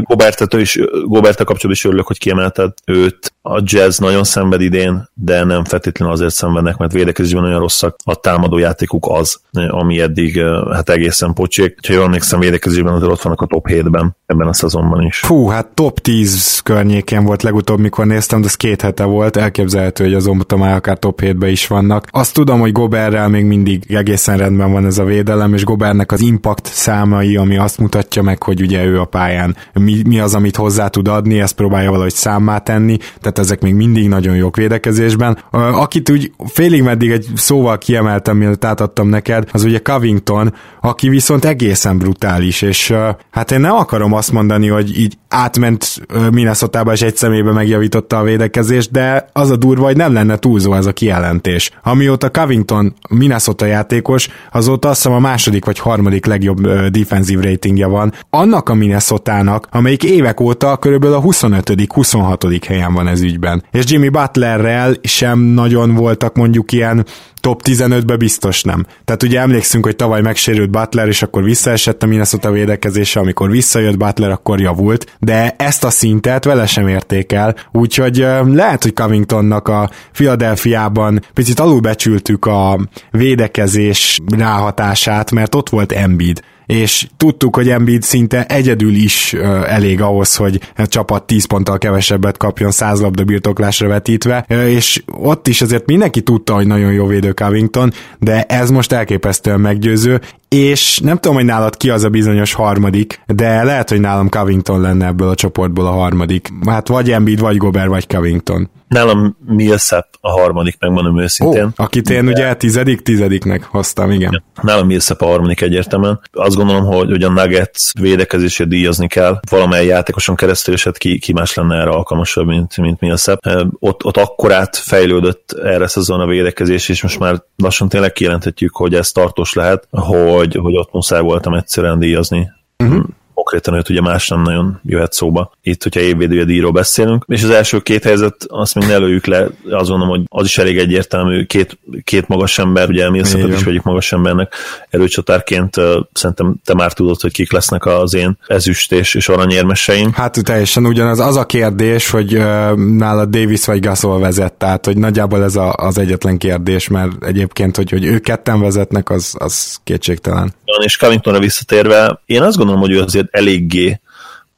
Gobert 0.01 0.55
is, 0.55 0.79
Gobert 1.05 1.37
kapcsolatban 1.37 1.71
is 1.71 1.85
örülök, 1.85 2.07
hogy 2.07 2.19
kiemelted 2.19 2.73
őt. 2.85 3.28
A 3.50 3.61
jazz 3.64 3.99
nagyon 3.99 4.25
szenved 4.25 4.61
idén, 4.61 5.09
de 5.14 5.45
nem 5.45 5.64
feltétlenül 5.64 6.14
azért 6.14 6.35
szenvednek, 6.35 6.76
mert 6.76 6.93
védekezésben 6.93 7.45
olyan 7.45 7.61
rosszak. 7.61 7.97
A 8.05 8.14
támadó 8.14 8.59
játékuk 8.59 9.07
az, 9.11 9.40
ami 9.69 10.00
eddig 10.00 10.43
hát 10.73 10.88
egészen 10.88 11.33
pocsék. 11.33 11.78
Ha 11.87 11.93
jól 11.93 12.05
emlékszem, 12.05 12.40
védekezésben 12.40 12.93
azért 12.93 13.11
ott 13.11 13.23
vannak 13.23 13.40
a 13.40 13.47
top 13.47 13.67
7-ben 13.69 14.17
ebben 14.26 14.49
a 14.49 14.52
szezonban 14.52 15.02
is. 15.02 15.19
Fú, 15.19 15.47
hát 15.47 15.67
top 15.67 15.99
10 15.99 16.61
környékén 16.64 17.25
volt 17.25 17.43
legutóbb, 17.43 17.78
mikor 17.78 18.07
néztem, 18.07 18.40
de 18.40 18.47
ez 18.47 18.55
két 18.55 18.83
hete 18.83 19.05
volt, 19.05 19.37
elképzelhető, 19.37 20.05
hogy 20.05 20.14
azonban 20.14 20.59
már 20.59 20.75
akár 20.75 20.99
top 20.99 21.21
7-ben 21.23 21.50
is 21.50 21.67
vannak. 21.67 22.07
Azt 22.11 22.35
tudom, 22.35 22.61
hogy 22.61 22.73
Goberrel 22.73 23.28
még 23.28 23.45
mindig 23.45 23.85
egészen 23.88 24.37
rendben 24.37 24.73
van 24.73 24.87
ez 24.87 24.99
a 24.99 25.05
védelem, 25.05 25.55
és 25.55 25.64
Gobernek 25.64 26.12
az 26.12 26.21
impact 26.21 26.67
számai, 26.67 27.37
ami 27.37 27.57
azt 27.57 27.78
mutatja 27.78 28.23
meg, 28.23 28.43
hogy 28.43 28.62
ugye 28.62 28.85
ő 28.85 29.00
a 29.00 29.05
pályán 29.05 29.57
mi, 29.73 30.02
mi 30.07 30.21
az, 30.21 30.35
amit 30.35 30.57
hozzá 30.57 30.88
tud 30.88 31.09
adni, 31.09 31.40
ezt 31.40 31.55
próbálja 31.55 31.90
valahogy 31.90 32.14
számmá 32.14 32.59
tenni, 32.59 32.97
tehát 33.21 33.38
ezek 33.38 33.62
még 33.62 33.75
mindig 33.75 34.09
nagyon 34.09 34.37
jók 34.37 34.57
védekezésben. 34.57 35.38
Akit 35.50 36.11
úgy 36.11 36.33
félig 36.47 36.83
meddig 36.83 37.11
egy 37.11 37.26
szóval 37.35 37.78
kiemeltem, 37.78 38.37
mielőtt 38.37 38.64
átadtam 38.64 39.09
neked, 39.09 39.49
az 39.52 39.64
ugye 39.64 39.78
Covington, 39.78 40.54
aki 40.80 41.09
viszont 41.09 41.45
egészen 41.45 41.99
brutális, 41.99 42.62
és 42.62 42.95
hát 43.30 43.50
én 43.50 43.61
nem 43.61 43.75
akarom 43.75 44.12
azt 44.12 44.33
mondani, 44.33 44.68
hogy 44.68 44.99
így 44.99 45.18
átment 45.28 46.00
minnesota 46.30 46.92
és 46.92 47.02
egy 47.02 47.16
szemébe 47.16 47.52
megjavította 47.52 48.18
a 48.18 48.23
védekezést, 48.23 48.90
de 48.90 49.28
az 49.33 49.50
a 49.50 49.57
durva, 49.57 49.85
hogy 49.85 49.97
nem 49.97 50.12
lenne 50.12 50.37
túlzó 50.37 50.75
ez 50.75 50.87
a 50.87 50.92
kijelentés. 50.92 51.71
Amióta 51.83 52.30
Covington 52.30 52.95
Minnesota 53.09 53.66
játékos, 53.66 54.28
azóta 54.52 54.88
azt 54.88 55.02
hiszem 55.02 55.16
a 55.16 55.21
második 55.21 55.64
vagy 55.64 55.78
harmadik 55.78 56.26
legjobb 56.26 56.68
defensív 56.68 57.40
ratingja 57.40 57.88
van. 57.88 58.12
Annak 58.30 58.68
a 58.68 58.75
Minnesota-nak, 58.75 59.68
amelyik 59.71 60.02
évek 60.02 60.40
óta 60.40 60.76
körülbelül 60.76 61.16
a 61.16 61.23
25.-26. 61.23 62.62
helyen 62.66 62.92
van 62.92 63.07
ez 63.07 63.23
ügyben. 63.29 63.65
És 63.73 63.85
Jimmy 63.87 64.09
Butlerrel 64.09 64.95
sem 65.03 65.39
nagyon 65.39 65.95
voltak 65.95 66.37
mondjuk 66.37 66.73
ilyen 66.73 67.07
top 67.41 67.63
15-be 67.65 68.17
biztos 68.17 68.63
nem. 68.63 68.87
Tehát 69.05 69.23
ugye 69.23 69.41
emlékszünk, 69.41 69.85
hogy 69.85 69.97
tavaly 69.97 70.21
megsérült 70.21 70.71
Butler, 70.71 71.09
és 71.09 71.23
akkor 71.23 71.43
visszaesett 71.43 72.03
a 72.03 72.07
Minnesota 72.07 72.51
védekezése, 72.51 73.21
amikor 73.21 73.51
visszajött 73.51 73.97
Butler, 73.97 74.31
akkor 74.31 74.61
javult, 74.61 75.17
de 75.19 75.55
ezt 75.59 75.85
a 75.85 75.91
szintet 75.91 76.45
vele 76.45 76.67
sem 76.67 76.89
érték 76.89 77.33
el, 77.33 77.55
úgyhogy 77.73 78.17
lehet, 78.45 78.83
hogy 78.83 78.93
Covingtonnak 78.93 79.69
a 79.69 79.91
Philadelphiában 80.13 81.21
picit 81.35 81.61
alulbecsültük 81.61 82.47
a 82.47 82.89
védekezés 83.11 84.21
ráhatását, 84.37 85.31
mert 85.31 85.55
ott 85.55 85.69
volt 85.69 85.93
Embiid 85.93 86.43
és 86.69 87.07
tudtuk, 87.17 87.57
hogy 87.57 87.69
Embiid 87.69 88.03
szinte 88.03 88.47
egyedül 88.47 88.95
is 88.95 89.33
elég 89.67 90.01
ahhoz, 90.01 90.37
hogy 90.37 90.61
a 90.77 90.87
csapat 90.87 91.27
10 91.27 91.45
ponttal 91.45 91.79
kevesebbet 91.79 92.37
kapjon 92.37 92.71
100 92.71 93.01
labda 93.01 93.25
birtoklásra 93.25 93.89
vetítve, 93.89 94.45
és 94.49 95.03
ott 95.07 95.49
is 95.49 95.61
azért 95.63 95.87
mindenki 95.87 96.21
tudta, 96.21 96.55
hogy 96.55 96.67
nagyon 96.67 96.93
jó 96.93 97.07
védő 97.07 97.33
Covington, 97.33 97.93
de 98.19 98.43
ez 98.43 98.71
most 98.71 98.93
elképesztően 98.93 99.61
meggyőző, 99.61 100.21
és 100.49 100.99
nem 100.99 101.17
tudom, 101.17 101.37
hogy 101.37 101.45
nálad 101.45 101.76
ki 101.76 101.90
az 101.90 102.05
a 102.05 102.09
bizonyos 102.09 102.52
harmadik, 102.52 103.21
de 103.26 103.62
lehet, 103.62 103.88
hogy 103.88 104.00
nálam 104.00 104.28
Covington 104.28 104.81
lenne 104.81 105.07
ebből 105.07 105.28
a 105.28 105.35
csoportból 105.35 105.87
a 105.87 105.90
harmadik. 105.90 106.49
Hát 106.67 106.88
vagy 106.88 107.11
Embiid, 107.11 107.40
vagy 107.40 107.57
Gobert, 107.57 107.88
vagy 107.88 108.07
Covington. 108.07 108.71
Nálam 108.88 109.37
Millsap 109.47 110.07
a 110.21 110.31
harmadik, 110.31 110.76
megmondom 110.78 111.21
őszintén. 111.21 111.64
Ó, 111.64 111.69
akit 111.76 112.11
én 112.11 112.25
de... 112.25 112.31
ugye 112.31 112.55
tizedik, 112.55 113.00
tizediknek 113.00 113.64
hoztam, 113.64 114.11
igen. 114.11 114.43
Nálam 114.62 114.87
Millsap 114.87 115.23
a 115.23 115.26
harmadik 115.26 115.61
egyértelműen. 115.61 116.21
Azt 116.33 116.57
gondolom, 116.57 116.85
hogy, 116.85 117.11
hogy 117.11 117.23
a 117.23 117.28
Nuggets 117.28 117.93
védekezését 118.00 118.69
díjazni 118.69 119.07
kell. 119.07 119.40
Valamely 119.50 119.87
játékoson 119.87 120.37
keresztül, 120.37 120.75
és 120.75 120.85
hát 120.85 120.99
ki, 120.99 121.19
ki 121.19 121.33
más 121.33 121.55
lenne 121.55 121.76
erre 121.76 121.90
alkalmasabb, 121.90 122.47
mint, 122.47 122.76
mint 122.76 123.00
Millsap. 123.00 123.40
Ott, 123.78 124.05
ott 124.05 124.17
akkorát 124.17 124.76
fejlődött 124.76 125.52
erre 125.64 125.87
szezon 125.87 126.21
a 126.21 126.26
védekezés, 126.26 126.88
és 126.88 127.02
most 127.02 127.19
már 127.19 127.43
lassan 127.57 127.88
tényleg 127.88 128.12
kijelenthetjük, 128.12 128.76
hogy 128.76 128.95
ez 128.95 129.12
tartós 129.12 129.52
lehet, 129.52 129.88
hogy, 129.90 130.38
hogy 130.57 130.76
ott 130.76 130.92
muszáj 130.92 131.21
voltam 131.21 131.54
egyszerűen 131.54 131.99
díjazni. 131.99 132.50
Uh-huh 132.78 133.04
konkrétan 133.49 133.78
őt 133.78 133.88
ugye 133.88 134.00
más 134.00 134.28
nem 134.28 134.43
nagyon 134.43 134.81
jöhet 134.85 135.12
szóba. 135.12 135.52
Itt, 135.62 135.83
hogyha 135.83 136.00
évvédője 136.00 136.45
díjról 136.45 136.73
beszélünk. 136.73 137.25
És 137.26 137.43
az 137.43 137.50
első 137.50 137.78
két 137.78 138.05
helyzet, 138.05 138.35
azt 138.49 138.75
még 138.75 138.88
ne 138.88 138.97
lőjük 138.97 139.26
le, 139.26 139.47
azt 139.71 139.88
gondolom, 139.88 140.09
hogy 140.09 140.23
az 140.28 140.47
is 140.47 140.59
elég 140.59 140.78
egyértelmű, 140.78 141.45
két, 141.45 141.78
két 142.05 142.28
magas 142.28 142.59
ember, 142.59 142.88
ugye 142.88 143.11
mi 143.11 143.19
is 143.19 143.64
vagyok 143.64 143.83
magas 143.83 144.12
embernek, 144.12 144.55
erőcsatárként 144.90 145.76
szerintem 146.12 146.55
te 146.64 146.75
már 146.75 146.93
tudod, 146.93 147.21
hogy 147.21 147.33
kik 147.33 147.52
lesznek 147.52 147.87
az 147.87 148.14
én 148.14 148.38
ezüst 148.47 148.93
és, 148.93 149.14
és 149.14 149.28
aranyérmeseim. 149.28 150.12
Hát 150.12 150.43
teljesen 150.45 150.87
ugyanaz. 150.87 151.21
Az 151.21 151.37
a 151.37 151.47
kérdés, 151.47 152.11
hogy 152.11 152.35
uh, 152.35 152.43
nála 152.76 153.25
Davis 153.25 153.64
vagy 153.64 153.81
Gasol 153.81 154.21
vezet, 154.21 154.52
tehát 154.52 154.85
hogy 154.85 154.97
nagyjából 154.97 155.43
ez 155.43 155.57
a, 155.57 155.73
az 155.73 155.99
egyetlen 155.99 156.38
kérdés, 156.38 156.88
mert 156.88 157.25
egyébként, 157.25 157.76
hogy, 157.76 157.90
hogy 157.90 158.05
ők 158.05 158.23
ketten 158.23 158.61
vezetnek, 158.61 159.11
az, 159.11 159.35
az 159.38 159.81
kétségtelen. 159.85 160.55
És 160.85 160.97
Covingtonra 160.97 161.38
visszatérve, 161.38 162.21
én 162.26 162.43
azt 162.43 162.57
gondolom, 162.57 162.81
hogy 162.81 162.90
ő 162.90 163.00
azért 163.00 163.28
eléggé 163.38 164.00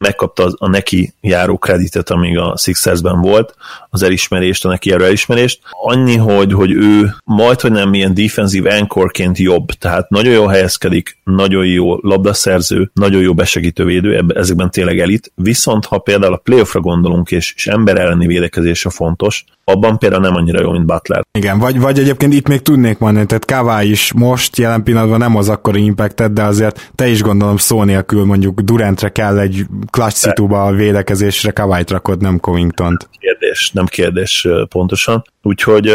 megkapta 0.00 0.52
a 0.58 0.68
neki 0.68 1.12
járó 1.20 1.58
kreditet, 1.58 2.10
amíg 2.10 2.38
a 2.38 2.56
Sixersben 2.56 3.20
volt, 3.20 3.54
az 3.90 4.02
elismerést, 4.02 4.64
a 4.64 4.68
neki 4.68 4.88
járó 4.88 5.04
elismerést. 5.04 5.60
Annyi, 5.70 6.16
hogy, 6.16 6.52
hogy 6.52 6.72
ő 6.72 7.14
majd, 7.24 7.60
hogy 7.60 7.72
nem 7.72 7.94
ilyen 7.94 8.14
defensív 8.14 8.66
anchorként 8.66 9.38
jobb, 9.38 9.66
tehát 9.66 10.08
nagyon 10.08 10.32
jól 10.32 10.48
helyezkedik, 10.48 11.18
nagyon 11.24 11.66
jó 11.66 11.96
labdaszerző, 11.96 12.90
nagyon 12.94 13.20
jó 13.20 13.34
besegítő 13.34 13.84
védő, 13.84 14.24
ezekben 14.34 14.70
tényleg 14.70 14.98
elit, 14.98 15.32
viszont 15.34 15.84
ha 15.84 15.98
például 15.98 16.32
a 16.32 16.40
playoffra 16.44 16.80
gondolunk, 16.80 17.30
és, 17.30 17.52
és 17.56 17.66
ember 17.66 17.96
elleni 17.96 18.26
védekezése 18.26 18.90
fontos, 18.90 19.44
abban 19.70 19.98
például 19.98 20.22
nem 20.22 20.34
annyira 20.34 20.60
jó, 20.60 20.70
mint 20.70 20.86
Butler. 20.86 21.22
Igen, 21.38 21.58
vagy, 21.58 21.80
vagy 21.80 21.98
egyébként 21.98 22.34
itt 22.34 22.48
még 22.48 22.62
tudnék 22.62 22.98
mondani, 22.98 23.26
tehát 23.26 23.44
Kawai 23.44 23.90
is 23.90 24.12
most 24.12 24.56
jelen 24.56 24.82
pillanatban 24.82 25.18
nem 25.18 25.36
az 25.36 25.48
akkori 25.48 25.84
impactet, 25.84 26.32
de 26.32 26.42
azért 26.42 26.90
te 26.94 27.08
is 27.08 27.22
gondolom 27.22 27.56
szó 27.56 27.82
nélkül 27.82 28.24
mondjuk 28.24 28.60
Durantre 28.60 29.08
kell 29.08 29.38
egy 29.38 29.66
clutch 29.90 30.16
szituba 30.16 30.64
a 30.64 30.72
védekezésre, 30.72 31.50
Kawai-t 31.50 31.90
rakod, 31.90 32.20
nem 32.20 32.38
Covington-t. 32.38 33.08
Kérdés, 33.18 33.70
nem 33.74 33.86
kérdés 33.86 34.48
pontosan. 34.68 35.24
Úgyhogy 35.42 35.92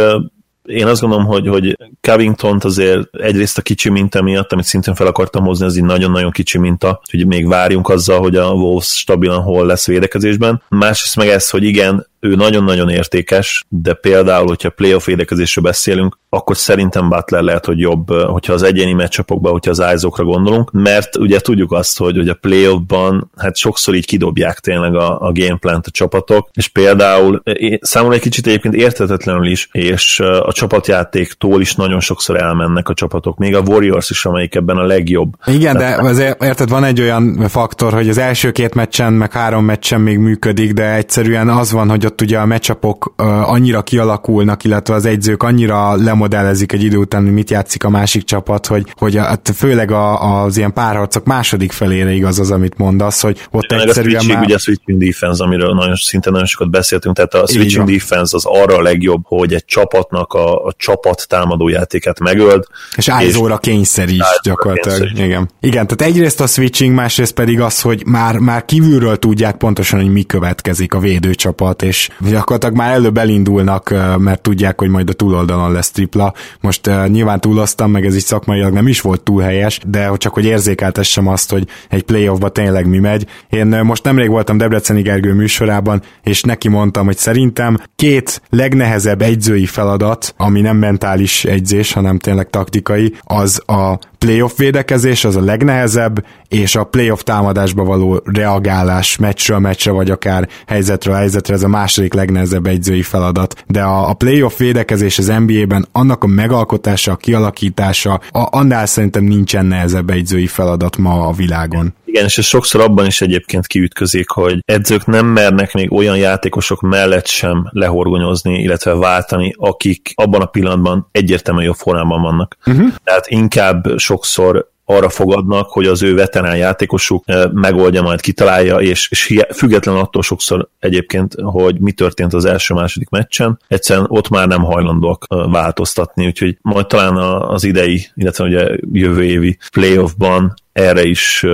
én 0.66 0.86
azt 0.86 1.02
gondolom, 1.02 1.26
hogy, 1.26 1.48
hogy 1.48 1.78
covington 2.02 2.60
azért 2.64 3.16
egyrészt 3.16 3.58
a 3.58 3.62
kicsi 3.62 3.90
minta 3.90 4.22
miatt, 4.22 4.52
amit 4.52 4.66
szintén 4.66 4.96
fel 4.96 5.08
akartam 5.08 5.44
hozni, 5.44 5.66
az 5.66 5.78
így 5.78 5.84
nagyon-nagyon 5.84 6.32
kicsi 6.32 6.58
minta, 6.58 7.02
hogy 7.12 7.28
még 7.28 7.48
várjunk 7.48 7.90
azzal, 7.90 8.20
hogy 8.20 8.36
a 8.36 8.52
Wolves 8.52 8.88
stabilan 8.88 9.42
hol 9.42 9.66
lesz 9.66 9.88
védekezésben. 9.88 10.62
Másrészt 10.70 11.16
meg 11.16 11.28
ez, 11.28 11.50
hogy 11.50 11.64
igen, 11.64 12.08
ő 12.20 12.36
nagyon-nagyon 12.36 12.90
értékes, 12.90 13.66
de 13.70 13.94
például, 13.94 14.48
hogyha 14.48 14.70
playoff 14.70 15.06
védekezésről 15.06 15.64
beszélünk, 15.64 16.18
akkor 16.30 16.58
szerintem 16.58 17.10
Butler 17.10 17.42
lehet, 17.42 17.66
hogy 17.66 17.80
jobb, 17.80 18.10
hogyha 18.10 18.54
az 18.54 18.64
egyéni 18.64 18.94
meccsapokban, 18.94 19.52
hogyha 19.52 19.72
az 19.72 19.82
ájzókra 19.82 20.24
gondolunk, 20.24 20.72
mert 20.72 21.18
ugye 21.18 21.40
tudjuk 21.40 21.72
azt, 21.72 21.98
hogy, 21.98 22.16
hogy 22.16 22.30
a 22.30 22.34
playoffban 22.34 23.32
hát 23.38 23.56
sokszor 23.56 23.96
így 23.96 24.06
kidobják 24.06 24.60
tényleg 24.60 24.96
a, 24.96 25.20
a 25.22 25.32
gameplant 25.32 25.88
a 25.88 25.92
csapatok, 25.92 26.50
és 26.54 26.68
például 26.68 27.44
számomra 27.82 28.16
egy 28.16 28.22
kicsit 28.22 28.48
egyébként 28.48 28.74
értetetlenül 28.74 29.48
is, 29.48 29.70
és 29.72 30.20
a 30.20 30.52
csapatjátéktól 30.54 31.62
is 31.62 31.76
nagyon 31.76 32.00
sokszor 32.00 32.42
elmennek 32.42 32.90
a 32.90 32.94
csapatok, 32.94 33.38
még 33.38 33.56
a 33.56 33.60
Warriors 33.60 34.10
is, 34.10 34.26
amelyik 34.26 34.56
ebben 34.56 34.78
a 34.78 34.86
legjobb. 34.86 35.34
Igen, 35.46 35.78
de 35.78 35.96
azért 36.00 36.44
érted, 36.44 36.70
van 36.70 36.84
egy 36.84 37.02
olyan 37.02 37.48
faktor, 37.48 37.94
hogy 37.94 38.10
az 38.10 38.18
első 38.18 38.52
két 38.52 38.74
meccsen, 38.74 39.14
meg 39.14 39.32
három 39.32 39.66
meccsen 39.66 40.02
még 40.02 40.18
működik, 40.18 40.74
de 40.74 40.94
egyszerűen 40.94 41.50
az 41.50 41.72
van, 41.72 41.90
hogy 41.90 42.06
ott 42.06 42.15
ugye 42.22 42.38
a 42.38 42.46
meccsapok 42.46 43.14
annyira 43.46 43.82
kialakulnak, 43.82 44.64
illetve 44.64 44.94
az 44.94 45.06
egyzők 45.06 45.44
annyira 45.44 45.96
lemodellezik 45.96 46.72
egy 46.72 46.84
idő 46.84 46.98
után, 46.98 47.24
hogy 47.24 47.34
mit 47.34 47.50
játszik 47.50 47.84
a 47.84 47.90
másik 47.90 48.24
csapat, 48.24 48.66
hogy, 48.66 48.94
hogy 48.98 49.16
hát 49.16 49.52
főleg 49.56 49.92
a, 49.92 50.44
az 50.44 50.58
ilyen 50.58 50.74
párharcok 50.74 51.26
második 51.26 51.72
felére 51.72 52.12
igaz 52.12 52.40
az, 52.40 52.52
amit 52.52 52.78
mondasz, 52.78 53.22
hogy 53.22 53.48
ott 53.52 53.64
Tényleg 53.68 53.88
egyszerűen 53.88 54.16
a 54.16 54.20
switching, 54.20 54.38
már... 54.38 54.46
ugye 54.46 54.56
a 54.56 54.60
switching 54.60 55.04
defense, 55.04 55.44
amiről 55.44 55.74
nagyon, 55.74 55.96
szinte 55.96 56.30
nagyon 56.30 56.46
sokat 56.46 56.70
beszéltünk, 56.70 57.16
tehát 57.16 57.34
a 57.34 57.48
switching 57.48 57.90
defense 57.90 58.36
az 58.36 58.46
arra 58.46 58.76
a 58.76 58.82
legjobb, 58.82 59.22
hogy 59.24 59.54
egy 59.54 59.66
csapatnak 59.66 60.34
a, 60.34 60.66
a 60.66 60.74
csapat 60.78 61.28
támadójátékát 61.28 62.20
megöld. 62.20 62.64
És 62.96 63.10
ájzóra 63.10 63.58
kényszer 63.58 64.10
is 64.10 64.40
gyakorlatilag. 64.44 64.98
Kényszer. 65.00 65.26
Igen. 65.26 65.50
Igen, 65.60 65.88
tehát 65.88 66.14
egyrészt 66.14 66.42
a 66.42 66.48
switching, 66.48 66.94
másrészt 66.96 67.34
pedig 67.34 67.60
az, 67.60 67.82
hogy 67.82 68.04
már, 68.06 68.38
már 68.38 68.66
kívülről 68.66 69.18
tudják 69.18 69.56
pontosan, 69.56 70.02
hogy 70.02 70.12
mi 70.12 70.24
következik 70.24 70.94
a 70.94 71.00
védőcsapat, 71.00 71.82
és 71.82 71.95
gyakorlatilag 72.20 72.76
már 72.76 72.94
előbb 72.94 73.18
elindulnak, 73.18 73.94
mert 74.18 74.42
tudják, 74.42 74.80
hogy 74.80 74.90
majd 74.90 75.10
a 75.10 75.14
túloldalon 75.14 75.72
lesz 75.72 75.92
tripla. 75.92 76.34
Most 76.62 76.90
nyilván 77.08 77.40
túloztam, 77.40 77.92
meg 77.92 78.06
ez 78.06 78.16
is 78.16 78.24
szakmailag 78.24 78.74
nem 78.74 78.88
is 78.88 79.02
volt 79.02 79.22
túl 79.22 79.42
helyes, 79.42 79.80
de 79.88 80.12
csak 80.18 80.34
hogy 80.34 80.46
érzékeltessem 80.46 81.28
azt, 81.28 81.52
hogy 81.52 81.68
egy 81.90 82.04
playoffba 82.04 82.50
tényleg 82.50 82.88
mi 82.88 83.00
megy. 83.00 83.28
Én 83.50 83.68
most 83.68 84.04
nemrég 84.04 84.30
voltam 84.30 84.58
Debreceni 84.58 85.02
Gergő 85.02 85.34
műsorában, 85.34 86.02
és 86.24 86.42
neki 86.42 86.68
mondtam, 86.68 87.06
hogy 87.06 87.18
szerintem 87.18 87.78
két 87.96 88.42
legnehezebb 88.50 89.22
egyzői 89.22 89.66
feladat, 89.66 90.34
ami 90.38 90.62
nem 90.62 90.78
mentális 90.78 91.46
egyzés, 91.46 91.94
hanem 91.94 92.20
tényleg 92.20 92.50
taktikai, 92.50 93.14
az 93.22 93.62
a 93.66 94.00
playoff 94.26 94.58
védekezés 94.58 95.26
az 95.26 95.36
a 95.36 95.42
legnehezebb, 95.42 96.26
és 96.50 96.76
a 96.76 96.84
playoff 96.84 97.22
támadásba 97.22 97.84
való 97.84 98.22
reagálás 98.24 99.18
meccsről 99.18 99.60
meccsre, 99.60 99.92
vagy 99.92 100.12
akár 100.12 100.50
helyzetről 100.68 101.16
helyzetre, 101.16 101.54
ez 101.54 101.64
a 101.64 101.68
második 101.68 102.14
legnehezebb 102.14 102.66
egyzői 102.66 103.02
feladat. 103.02 103.64
De 103.68 103.82
a, 103.82 104.10
a 104.10 104.14
playoff 104.14 104.58
védekezés 104.58 105.18
az 105.18 105.34
NBA-ben, 105.46 105.88
annak 105.92 106.24
a 106.24 106.28
megalkotása, 106.28 107.12
a 107.12 107.16
kialakítása, 107.16 108.14
a, 108.14 108.58
annál 108.58 108.86
szerintem 108.86 109.24
nincsen 109.24 109.66
nehezebb 109.66 110.10
egyzői 110.10 110.48
feladat 110.48 110.98
ma 110.98 111.28
a 111.28 111.32
világon. 111.32 111.94
Igen, 112.16 112.28
és 112.28 112.38
ez 112.38 112.46
sokszor 112.46 112.82
abban 112.82 113.06
is 113.06 113.22
egyébként 113.22 113.68
kiütközik, 113.68 114.30
hogy 114.30 114.60
edzők 114.66 115.06
nem 115.06 115.26
mernek 115.26 115.74
még 115.74 115.92
olyan 115.92 116.18
játékosok 116.18 116.82
mellett 116.82 117.28
sem 117.28 117.70
lehorgonyozni, 117.72 118.62
illetve 118.62 118.94
váltani, 118.94 119.54
akik 119.58 120.12
abban 120.16 120.42
a 120.42 120.46
pillanatban 120.46 121.08
egyértelműen 121.12 121.66
jobb 121.66 121.76
formában 121.76 122.22
vannak. 122.22 122.58
Uh-huh. 122.66 122.94
Tehát 123.04 123.28
inkább 123.28 123.98
sokszor 123.98 124.72
arra 124.86 125.10
fogadnak, 125.10 125.70
hogy 125.70 125.86
az 125.86 126.04
ő 126.04 126.16
veterán 126.16 126.58
játékosuk 126.58 127.24
eh, 127.26 127.44
megoldja, 127.52 128.02
majd 128.02 128.22
kitalálja, 128.22 128.78
és, 128.78 129.08
és 129.12 129.40
független 129.54 129.96
attól 129.96 130.22
sokszor 130.22 130.70
egyébként, 130.80 131.36
hogy 131.42 131.80
mi 131.80 131.92
történt 131.92 132.34
az 132.34 132.46
első-második 132.46 133.10
meccsen, 133.10 133.60
egyszerűen 133.68 134.06
ott 134.10 134.30
már 134.30 134.48
nem 134.48 134.62
hajlandóak 134.64 135.26
eh, 135.28 135.52
változtatni, 135.52 136.26
úgyhogy 136.26 136.58
majd 136.62 136.88
talán 136.88 137.16
az 137.42 137.64
idei, 137.64 138.08
illetve 138.14 138.44
ugye 138.44 138.78
jövő 138.92 139.24
évi 139.24 139.58
playoffban 139.72 140.54
erre 140.76 141.04
is 141.04 141.46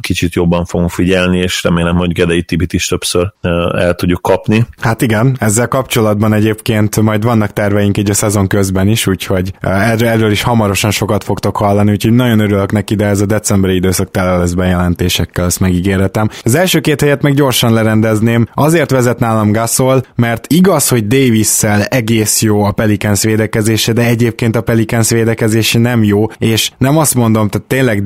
kicsit 0.00 0.34
jobban 0.34 0.64
fogunk 0.64 0.90
figyelni, 0.90 1.38
és 1.38 1.62
remélem, 1.62 1.96
hogy 1.96 2.12
Gedei 2.12 2.42
Tibit 2.42 2.72
is 2.72 2.86
többször 2.86 3.32
el 3.76 3.94
tudjuk 3.94 4.22
kapni. 4.22 4.66
Hát 4.80 5.02
igen, 5.02 5.36
ezzel 5.40 5.68
kapcsolatban 5.68 6.32
egyébként 6.32 7.00
majd 7.00 7.24
vannak 7.24 7.52
terveink 7.52 7.98
így 7.98 8.10
a 8.10 8.14
szezon 8.14 8.46
közben 8.46 8.88
is, 8.88 9.06
úgyhogy 9.06 9.52
erről, 9.60 10.30
is 10.30 10.42
hamarosan 10.42 10.90
sokat 10.90 11.24
fogtok 11.24 11.56
hallani, 11.56 11.90
úgyhogy 11.90 12.12
nagyon 12.12 12.38
örülök 12.38 12.72
neki, 12.72 12.94
de 12.94 13.06
ez 13.06 13.20
a 13.20 13.26
decemberi 13.26 13.74
időszak 13.74 14.10
tele 14.10 14.36
lesz 14.36 14.52
bejelentésekkel, 14.52 15.44
ezt 15.44 15.60
megígéretem. 15.60 16.28
Az 16.42 16.54
első 16.54 16.80
két 16.80 17.00
helyet 17.00 17.22
meg 17.22 17.34
gyorsan 17.34 17.72
lerendezném, 17.72 18.46
azért 18.54 18.90
vezet 18.90 19.18
nálam 19.18 19.52
Gasol, 19.52 20.02
mert 20.14 20.52
igaz, 20.52 20.88
hogy 20.88 21.06
davis 21.06 21.62
egész 21.88 22.42
jó 22.42 22.62
a 22.62 22.72
Pelicans 22.72 23.22
védekezése, 23.22 23.92
de 23.92 24.06
egyébként 24.06 24.56
a 24.56 24.60
Pelicans 24.60 25.10
védekezése 25.10 25.78
nem 25.78 26.04
jó, 26.04 26.26
és 26.38 26.70
nem 26.78 26.98
azt 26.98 27.14
mondom, 27.14 27.48
tehát 27.48 27.68
tényleg 27.68 28.02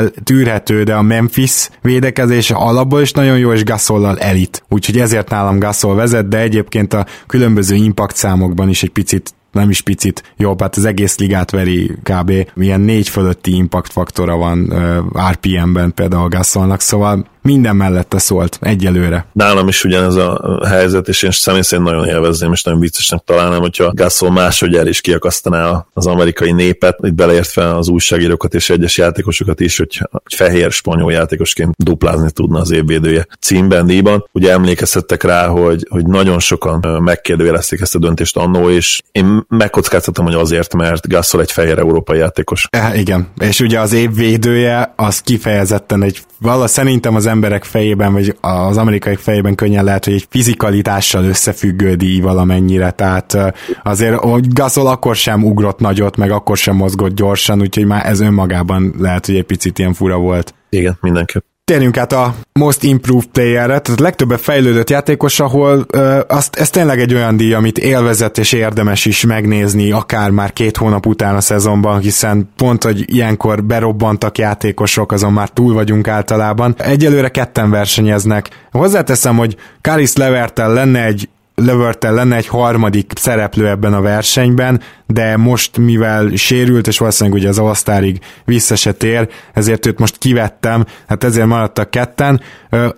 davis 0.00 0.18
tűrhető, 0.24 0.82
de 0.82 0.94
a 0.94 1.02
Memphis 1.02 1.68
védekezése 1.82 2.54
alapból 2.54 3.00
is 3.00 3.12
nagyon 3.12 3.38
jó, 3.38 3.52
és 3.52 3.64
Gasollal 3.64 4.18
elit. 4.18 4.62
Úgyhogy 4.68 4.98
ezért 4.98 5.30
nálam 5.30 5.58
Gasol 5.58 5.94
vezet, 5.94 6.28
de 6.28 6.38
egyébként 6.38 6.92
a 6.92 7.06
különböző 7.26 7.74
impact 7.74 8.16
számokban 8.16 8.68
is 8.68 8.82
egy 8.82 8.90
picit 8.90 9.34
nem 9.52 9.70
is 9.70 9.80
picit 9.80 10.32
jobb, 10.36 10.60
hát 10.60 10.76
az 10.76 10.84
egész 10.84 11.18
ligát 11.18 11.50
veri 11.50 11.90
kb. 12.02 12.32
Milyen 12.54 12.80
négy 12.80 13.08
fölötti 13.08 13.54
impact 13.54 13.92
faktora 13.92 14.36
van 14.36 14.60
uh, 14.60 15.30
RPM-ben 15.30 15.94
például 15.94 16.28
Gasolnak, 16.28 16.80
szóval 16.80 17.26
minden 17.52 17.76
mellette 17.76 18.18
szólt 18.18 18.58
egyelőre. 18.60 19.26
Nálam 19.32 19.68
is 19.68 19.84
ugyanez 19.84 20.14
a 20.14 20.60
helyzet, 20.68 21.08
és 21.08 21.22
én 21.22 21.30
személy 21.30 21.62
szerint 21.62 21.88
nagyon 21.88 22.06
élvezném, 22.06 22.52
és 22.52 22.62
nagyon 22.62 22.80
viccesnek 22.80 23.20
találnám, 23.24 23.60
hogyha 23.60 23.92
Gasol 23.94 24.30
máshogy 24.30 24.74
el 24.74 24.86
is 24.86 25.00
kiakasztaná 25.00 25.86
az 25.92 26.06
amerikai 26.06 26.52
népet, 26.52 26.98
itt 27.02 27.14
beleértve 27.14 27.76
az 27.76 27.88
újságírókat 27.88 28.54
és 28.54 28.70
egyes 28.70 28.96
játékosokat 28.96 29.60
is, 29.60 29.78
hogy 29.78 30.08
fehér 30.34 30.70
spanyol 30.70 31.12
játékosként 31.12 31.74
duplázni 31.78 32.30
tudna 32.30 32.60
az 32.60 32.70
évvédője 32.70 33.26
címben, 33.40 33.86
díjban. 33.86 34.28
Ugye 34.32 34.52
emlékeztettek 34.52 35.22
rá, 35.22 35.46
hogy, 35.46 35.86
hogy 35.90 36.06
nagyon 36.06 36.38
sokan 36.38 37.02
megkérdőjelezték 37.02 37.80
ezt 37.80 37.94
a 37.94 37.98
döntést 37.98 38.36
annó, 38.36 38.70
és 38.70 39.00
én 39.12 39.44
megkockáztatom, 39.48 40.24
hogy 40.24 40.34
azért, 40.34 40.74
mert 40.74 41.08
Gasol 41.08 41.40
egy 41.40 41.52
fehér 41.52 41.78
európai 41.78 42.18
játékos. 42.18 42.66
E, 42.70 42.96
igen, 42.96 43.28
és 43.40 43.60
ugye 43.60 43.80
az 43.80 43.92
évvédője 43.92 44.92
az 44.96 45.20
kifejezetten 45.20 46.02
egy, 46.02 46.22
vala 46.40 46.66
szerintem 46.66 47.14
az 47.14 47.26
emberek 47.40 47.64
fejében, 47.64 48.12
vagy 48.12 48.36
az 48.40 48.76
amerikai 48.76 49.16
fejében 49.16 49.54
könnyen 49.54 49.84
lehet, 49.84 50.04
hogy 50.04 50.14
egy 50.14 50.26
fizikalitással 50.30 51.24
összefüggő 51.24 51.94
díj 51.94 52.20
valamennyire, 52.20 52.90
tehát 52.90 53.36
azért 53.82 54.16
hogy 54.16 54.52
Gasol 54.52 54.86
akkor 54.86 55.16
sem 55.16 55.44
ugrott 55.44 55.78
nagyot, 55.78 56.16
meg 56.16 56.30
akkor 56.30 56.56
sem 56.56 56.76
mozgott 56.76 57.14
gyorsan, 57.14 57.60
úgyhogy 57.60 57.86
már 57.86 58.06
ez 58.06 58.20
önmagában 58.20 58.94
lehet, 58.98 59.26
hogy 59.26 59.36
egy 59.36 59.44
picit 59.44 59.78
ilyen 59.78 59.92
fura 59.92 60.18
volt. 60.18 60.54
Igen, 60.68 60.98
mindenképp 61.00 61.44
térjünk 61.70 61.96
át 61.96 62.12
a 62.12 62.34
Most 62.52 62.82
Improved 62.82 63.26
Player-re, 63.26 63.78
tehát 63.78 64.00
a 64.00 64.02
legtöbbet 64.02 64.40
fejlődött 64.40 64.90
játékos, 64.90 65.40
ahol 65.40 65.86
ö, 65.88 66.20
azt, 66.28 66.56
ez 66.56 66.70
tényleg 66.70 67.00
egy 67.00 67.14
olyan 67.14 67.36
díj, 67.36 67.54
amit 67.54 67.78
élvezett 67.78 68.38
és 68.38 68.52
érdemes 68.52 69.04
is 69.04 69.24
megnézni, 69.24 69.90
akár 69.90 70.30
már 70.30 70.52
két 70.52 70.76
hónap 70.76 71.06
után 71.06 71.36
a 71.36 71.40
szezonban, 71.40 72.00
hiszen 72.00 72.50
pont, 72.56 72.84
hogy 72.84 73.14
ilyenkor 73.14 73.64
berobbantak 73.64 74.38
játékosok, 74.38 75.12
azon 75.12 75.32
már 75.32 75.48
túl 75.48 75.74
vagyunk 75.74 76.08
általában. 76.08 76.74
Egyelőre 76.78 77.28
ketten 77.28 77.70
versenyeznek. 77.70 78.48
Hozzáteszem, 78.70 79.36
hogy 79.36 79.56
Karis 79.80 80.16
Levertel 80.16 80.72
lenne 80.72 81.04
egy 81.04 81.28
Levertel 81.64 82.14
lenne 82.14 82.36
egy 82.36 82.46
harmadik 82.46 83.12
szereplő 83.16 83.68
ebben 83.68 83.94
a 83.94 84.00
versenyben, 84.00 84.80
de 85.06 85.36
most 85.36 85.76
mivel 85.76 86.30
sérült, 86.34 86.86
és 86.86 86.98
valószínűleg 86.98 87.38
ugye 87.38 87.48
az 87.48 87.58
All-Starig 87.58 88.18
vissza 88.44 88.76
se 88.76 88.92
tér, 88.92 89.28
ezért 89.52 89.86
őt 89.86 89.98
most 89.98 90.18
kivettem, 90.18 90.84
hát 91.06 91.24
ezért 91.24 91.46
maradtak 91.46 91.90
ketten. 91.90 92.40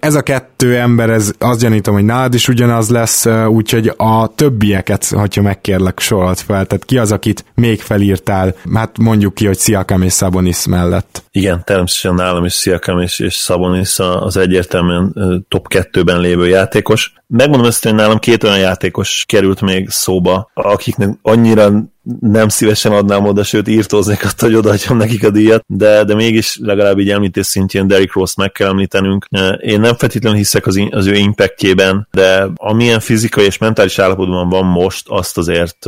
Ez 0.01 0.15
a 0.15 0.23
kettő 0.23 0.77
ember, 0.77 1.11
ez 1.11 1.33
azt 1.39 1.61
gyanítom, 1.61 1.95
hogy 1.95 2.05
nálad 2.05 2.35
is 2.35 2.49
ugyanaz 2.49 2.91
lesz, 2.91 3.27
úgyhogy 3.47 3.93
a 3.97 4.35
többieket, 4.35 5.05
hogyha 5.05 5.43
megkérlek, 5.43 6.01
sorolt 6.01 6.41
fel, 6.41 6.67
tehát 6.67 6.85
ki 6.85 6.99
az, 6.99 7.13
akit 7.13 7.45
még 7.55 7.81
felírtál, 7.81 8.55
hát 8.75 8.99
mondjuk 8.99 9.35
ki, 9.35 9.47
hogy 9.47 9.59
Sziakam 9.59 10.03
és 10.03 10.13
Szabonis 10.13 10.67
mellett. 10.67 11.25
Igen, 11.31 11.63
természetesen 11.65 12.15
nálam 12.15 12.45
is 12.45 12.53
Sziakam 12.53 13.01
és, 13.01 13.19
és 13.19 13.35
Szabonis 13.35 13.99
az 13.99 14.37
egyértelműen 14.37 15.15
top 15.49 15.69
kettőben 15.69 16.21
lévő 16.21 16.49
játékos. 16.49 17.13
Megmondom 17.27 17.67
ezt, 17.67 17.83
hogy 17.83 17.95
nálam 17.95 18.19
két 18.19 18.45
olyan 18.45 18.59
játékos 18.59 19.25
került 19.29 19.61
még 19.61 19.89
szóba, 19.91 20.51
akiknek 20.55 21.09
annyira 21.23 21.71
nem 22.21 22.49
szívesen 22.49 22.93
adnám 22.93 23.25
oda, 23.25 23.43
sőt 23.43 23.69
írtóznék 23.69 24.25
azt, 24.25 24.41
hogy 24.41 24.55
odaadjam 24.55 24.97
nekik 24.97 25.25
a 25.25 25.31
díjat, 25.31 25.65
de, 25.67 26.05
de 26.05 26.15
mégis 26.15 26.59
legalább 26.61 26.99
így 26.99 27.11
említés 27.11 27.47
szintjén 27.47 27.87
Derrick 27.87 28.15
Rose 28.15 28.35
meg 28.37 28.53
kell 28.53 28.69
említenünk. 28.69 29.27
Én 29.61 29.81
nem 29.81 29.95
feltétlenül 29.95 30.39
hiszek 30.39 30.67
az, 30.67 30.83
az 30.91 31.07
ő 31.07 31.15
impactjében, 31.15 32.09
de 32.11 32.49
amilyen 32.55 33.01
fizikai 33.01 33.45
és 33.45 33.59
mentális 33.59 33.99
állapotban 33.99 34.49
van 34.49 34.65
most, 34.65 35.09
azt 35.09 35.39
azért 35.39 35.87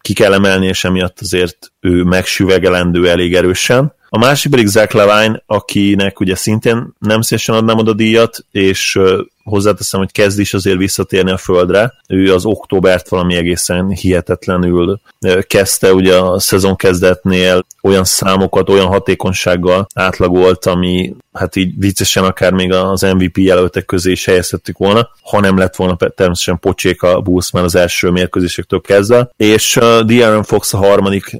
ki 0.00 0.12
kell 0.12 0.32
emelni, 0.32 0.66
és 0.66 0.84
emiatt 0.84 1.20
azért 1.20 1.72
ő 1.80 2.02
megsüvegelendő 2.02 3.08
elég 3.08 3.34
erősen. 3.34 3.94
A 4.08 4.18
másik 4.18 4.50
pedig 4.50 4.66
Zach 4.66 4.94
Levine, 4.94 5.42
akinek 5.46 6.20
ugye 6.20 6.34
szintén 6.34 6.94
nem 6.98 7.20
szívesen 7.20 7.54
adnám 7.54 7.78
oda 7.78 7.92
díjat, 7.92 8.46
és 8.50 8.98
hozzáteszem, 9.46 10.00
hogy 10.00 10.12
kezd 10.12 10.38
is 10.38 10.54
azért 10.54 10.78
visszatérni 10.78 11.30
a 11.30 11.36
földre. 11.36 11.94
Ő 12.08 12.34
az 12.34 12.44
októbert 12.44 13.08
valami 13.08 13.34
egészen 13.34 13.88
hihetetlenül 13.88 15.00
kezdte, 15.46 15.92
ugye 15.92 16.16
a 16.16 16.40
szezon 16.40 16.76
kezdetnél 16.76 17.66
olyan 17.82 18.04
számokat, 18.04 18.70
olyan 18.70 18.86
hatékonysággal 18.86 19.86
átlagolt, 19.94 20.66
ami 20.66 21.14
hát 21.32 21.56
így 21.56 21.72
viccesen 21.78 22.24
akár 22.24 22.52
még 22.52 22.72
az 22.72 23.02
MVP 23.02 23.38
jelöltek 23.38 23.84
közé 23.84 24.10
is 24.10 24.24
helyezhettük 24.24 24.78
volna, 24.78 25.08
ha 25.22 25.40
nem 25.40 25.58
lett 25.58 25.76
volna 25.76 25.96
természetesen 25.96 26.58
pocsék 26.58 27.02
a 27.02 27.20
Bulls 27.20 27.50
már 27.50 27.64
az 27.64 27.74
első 27.74 28.10
mérkőzésektől 28.10 28.80
kezdve, 28.80 29.30
és 29.36 29.76
uh, 29.76 29.84
De'Aaron 29.84 30.44
Fox 30.44 30.74
a 30.74 30.76
harmadik, 30.76 31.36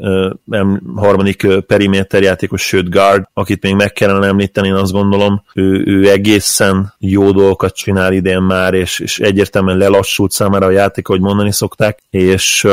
harmadik 0.96 1.42
uh, 1.44 1.58
periméter 1.58 2.22
játékos, 2.22 2.62
sőt 2.62 2.90
guard, 2.90 3.24
akit 3.32 3.62
még 3.62 3.74
meg 3.74 3.92
kellene 3.92 4.26
említeni, 4.26 4.68
én 4.68 4.74
azt 4.74 4.92
gondolom, 4.92 5.42
ő, 5.54 5.82
ő 5.86 6.10
egészen 6.10 6.94
jó 6.98 7.30
dolgokat 7.30 7.74
csinál 7.74 7.95
idén 8.12 8.42
már, 8.42 8.74
és, 8.74 8.98
és 8.98 9.18
egyértelműen 9.18 9.76
lelassult 9.76 10.30
számára 10.30 10.66
a 10.66 10.70
játék, 10.70 11.08
ahogy 11.08 11.20
mondani 11.20 11.52
szokták, 11.52 11.98
és 12.10 12.66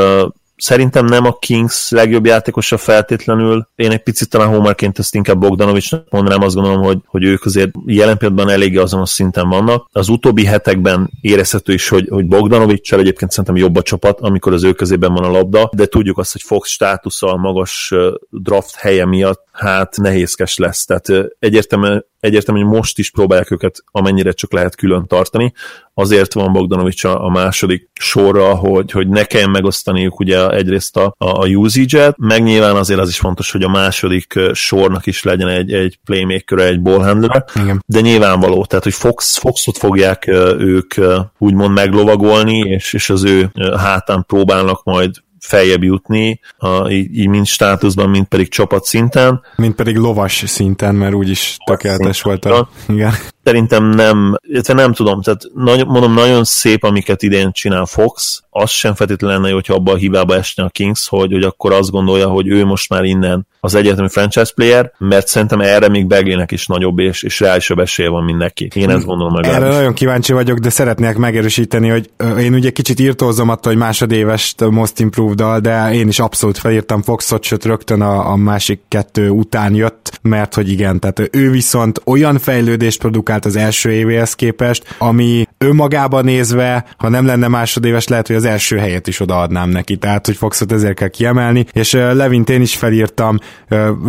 Szerintem 0.56 1.04
nem 1.04 1.24
a 1.24 1.38
Kings 1.38 1.90
legjobb 1.90 2.26
játékosa 2.26 2.76
feltétlenül. 2.76 3.68
Én 3.74 3.90
egy 3.90 4.02
picit 4.02 4.28
talán 4.28 4.48
homerként 4.48 4.98
ezt 4.98 5.14
inkább 5.14 5.38
Bogdanovicsnak 5.38 6.10
mondanám, 6.10 6.42
azt 6.42 6.54
gondolom, 6.54 6.82
hogy, 6.82 6.98
hogy 7.06 7.24
ők 7.24 7.44
azért 7.44 7.70
jelen 7.86 8.18
pillanatban 8.18 8.52
eléggé 8.52 8.76
azonos 8.76 9.10
szinten 9.10 9.48
vannak. 9.48 9.88
Az 9.92 10.08
utóbbi 10.08 10.44
hetekben 10.44 11.10
érezhető 11.20 11.72
is, 11.72 11.88
hogy, 11.88 12.08
hogy 12.08 12.26
Bogdanovicsal 12.26 13.00
egyébként 13.00 13.30
szerintem 13.30 13.56
jobb 13.56 13.76
a 13.76 13.82
csapat, 13.82 14.20
amikor 14.20 14.52
az 14.52 14.64
ő 14.64 14.72
közében 14.72 15.12
van 15.12 15.24
a 15.24 15.30
labda, 15.30 15.70
de 15.72 15.86
tudjuk 15.86 16.18
azt, 16.18 16.32
hogy 16.32 16.42
Fox 16.42 16.68
státusza 16.68 17.32
a 17.32 17.36
magas 17.36 17.92
draft 18.30 18.74
helye 18.74 19.06
miatt 19.06 19.42
hát 19.54 19.96
nehézkes 19.96 20.56
lesz. 20.56 20.84
Tehát 20.84 21.28
egyértelmű, 21.38 21.98
egyértelmű, 22.20 22.60
hogy 22.60 22.72
most 22.72 22.98
is 22.98 23.10
próbálják 23.10 23.50
őket 23.50 23.84
amennyire 23.90 24.32
csak 24.32 24.52
lehet 24.52 24.76
külön 24.76 25.06
tartani. 25.06 25.52
Azért 25.94 26.32
van 26.32 26.52
Bogdanovics 26.52 27.04
a, 27.04 27.24
a 27.24 27.28
második 27.28 27.90
sorra, 27.92 28.54
hogy, 28.54 28.90
hogy 28.90 29.08
ne 29.08 29.24
kelljen 29.24 29.50
megosztaniuk 29.50 30.20
ugye 30.20 30.43
egyrészt 30.52 30.96
a, 30.96 31.14
a 31.18 31.46
usage-et, 31.46 32.18
meg 32.18 32.42
nyilván 32.42 32.76
azért 32.76 33.00
az 33.00 33.08
is 33.08 33.18
fontos, 33.18 33.52
hogy 33.52 33.62
a 33.62 33.68
második 33.68 34.40
sornak 34.52 35.06
is 35.06 35.22
legyen 35.22 35.48
egy, 35.48 35.72
egy 35.72 35.98
playmaker, 36.04 36.58
egy 36.58 36.82
ballhandler, 36.82 37.44
Igen. 37.54 37.82
de 37.86 38.00
nyilvánvaló, 38.00 38.64
tehát 38.64 38.84
hogy 38.84 38.94
Fox, 38.94 39.38
Foxot 39.38 39.78
fogják 39.78 40.26
ők 40.58 40.94
úgymond 41.38 41.74
meglovagolni, 41.74 42.58
és, 42.58 42.92
és 42.92 43.10
az 43.10 43.24
ő 43.24 43.50
hátán 43.76 44.24
próbálnak 44.26 44.84
majd 44.84 45.10
feljebb 45.46 45.82
jutni, 45.82 46.40
a, 46.58 46.88
így, 46.88 47.18
így 47.18 47.28
mind 47.28 47.46
státuszban, 47.46 48.10
mind 48.10 48.26
pedig 48.26 48.48
csapat 48.48 48.84
szinten. 48.84 49.42
Mint 49.56 49.74
pedig 49.74 49.96
lovas 49.96 50.42
szinten, 50.46 50.94
mert 50.94 51.14
úgyis 51.14 51.56
tökéletes 51.64 52.22
volt 52.22 52.44
a... 52.44 52.68
Igen. 52.88 53.12
Szerintem 53.44 53.84
nem, 53.88 54.38
illetve 54.48 54.74
nem 54.74 54.92
tudom, 54.92 55.22
tehát 55.22 55.42
nagy, 55.54 55.86
mondom, 55.86 56.14
nagyon 56.14 56.44
szép, 56.44 56.84
amiket 56.84 57.22
idén 57.22 57.52
csinál 57.52 57.86
Fox, 57.86 58.42
az 58.50 58.70
sem 58.70 58.94
feltétlenül 58.94 59.36
lenne, 59.36 59.54
hogyha 59.54 59.74
abba 59.74 59.92
a 59.92 59.96
hibába 59.96 60.34
esne 60.34 60.64
a 60.64 60.68
Kings, 60.68 61.08
hogy, 61.08 61.32
hogy 61.32 61.42
akkor 61.42 61.72
azt 61.72 61.90
gondolja, 61.90 62.28
hogy 62.28 62.48
ő 62.48 62.64
most 62.64 62.88
már 62.88 63.04
innen 63.04 63.46
az 63.60 63.74
egyetemi 63.74 64.08
franchise 64.08 64.52
player, 64.54 64.92
mert 64.98 65.26
szerintem 65.26 65.60
erre 65.60 65.88
még 65.88 66.06
Beglének 66.06 66.52
is 66.52 66.66
nagyobb 66.66 66.98
és, 66.98 67.22
és 67.22 67.40
reálisabb 67.40 67.78
esélye 67.78 68.08
van, 68.08 68.24
mint 68.24 68.38
neki. 68.38 68.68
Én 68.74 68.90
ezt 68.90 69.04
gondolom 69.04 69.32
meg. 69.32 69.46
Erre 69.46 69.68
nagyon 69.68 69.94
kíváncsi 69.94 70.32
vagyok, 70.32 70.58
de 70.58 70.70
szeretnék 70.70 71.16
megerősíteni, 71.16 71.88
hogy 71.88 72.10
én 72.38 72.54
ugye 72.54 72.70
kicsit 72.70 73.00
írtózom 73.00 73.48
attól, 73.48 73.72
hogy 73.72 73.80
másodéves 73.80 74.54
Most 74.70 75.00
improved 75.00 75.33
de 75.34 75.92
én 75.92 76.08
is 76.08 76.18
abszolút 76.18 76.58
felírtam 76.58 77.02
Foxot, 77.02 77.42
sőt 77.42 77.64
rögtön 77.64 78.00
a, 78.00 78.30
a 78.30 78.36
másik 78.36 78.80
kettő 78.88 79.28
után 79.28 79.74
jött, 79.74 79.93
mert 80.22 80.54
hogy 80.54 80.70
igen, 80.70 81.00
tehát 81.00 81.28
ő 81.32 81.50
viszont 81.50 82.00
olyan 82.04 82.38
fejlődést 82.38 82.98
produkált 82.98 83.44
az 83.44 83.56
első 83.56 83.92
évéhez 83.92 84.34
képest, 84.34 84.96
ami 84.98 85.44
önmagában 85.58 86.24
nézve, 86.24 86.84
ha 86.96 87.08
nem 87.08 87.26
lenne 87.26 87.48
másodéves, 87.48 88.08
lehet, 88.08 88.26
hogy 88.26 88.36
az 88.36 88.44
első 88.44 88.76
helyet 88.76 89.06
is 89.06 89.20
odaadnám 89.20 89.68
neki, 89.68 89.96
tehát 89.96 90.26
hogy 90.26 90.36
Foxot 90.36 90.72
ezért 90.72 90.94
kell 90.94 91.08
kiemelni, 91.08 91.66
és 91.72 91.92
Levint 91.92 92.50
én 92.50 92.60
is 92.60 92.76
felírtam, 92.76 93.38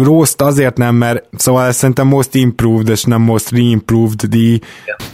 Rost 0.04 0.42
azért 0.42 0.78
nem, 0.78 0.96
mert 0.96 1.24
szóval 1.38 1.72
szerintem 1.72 2.08
most 2.08 2.36
improved, 2.36 2.90
és 2.90 3.04
nem 3.04 3.22
most 3.22 3.52
reimproved 3.52 4.22
díj. 4.22 4.60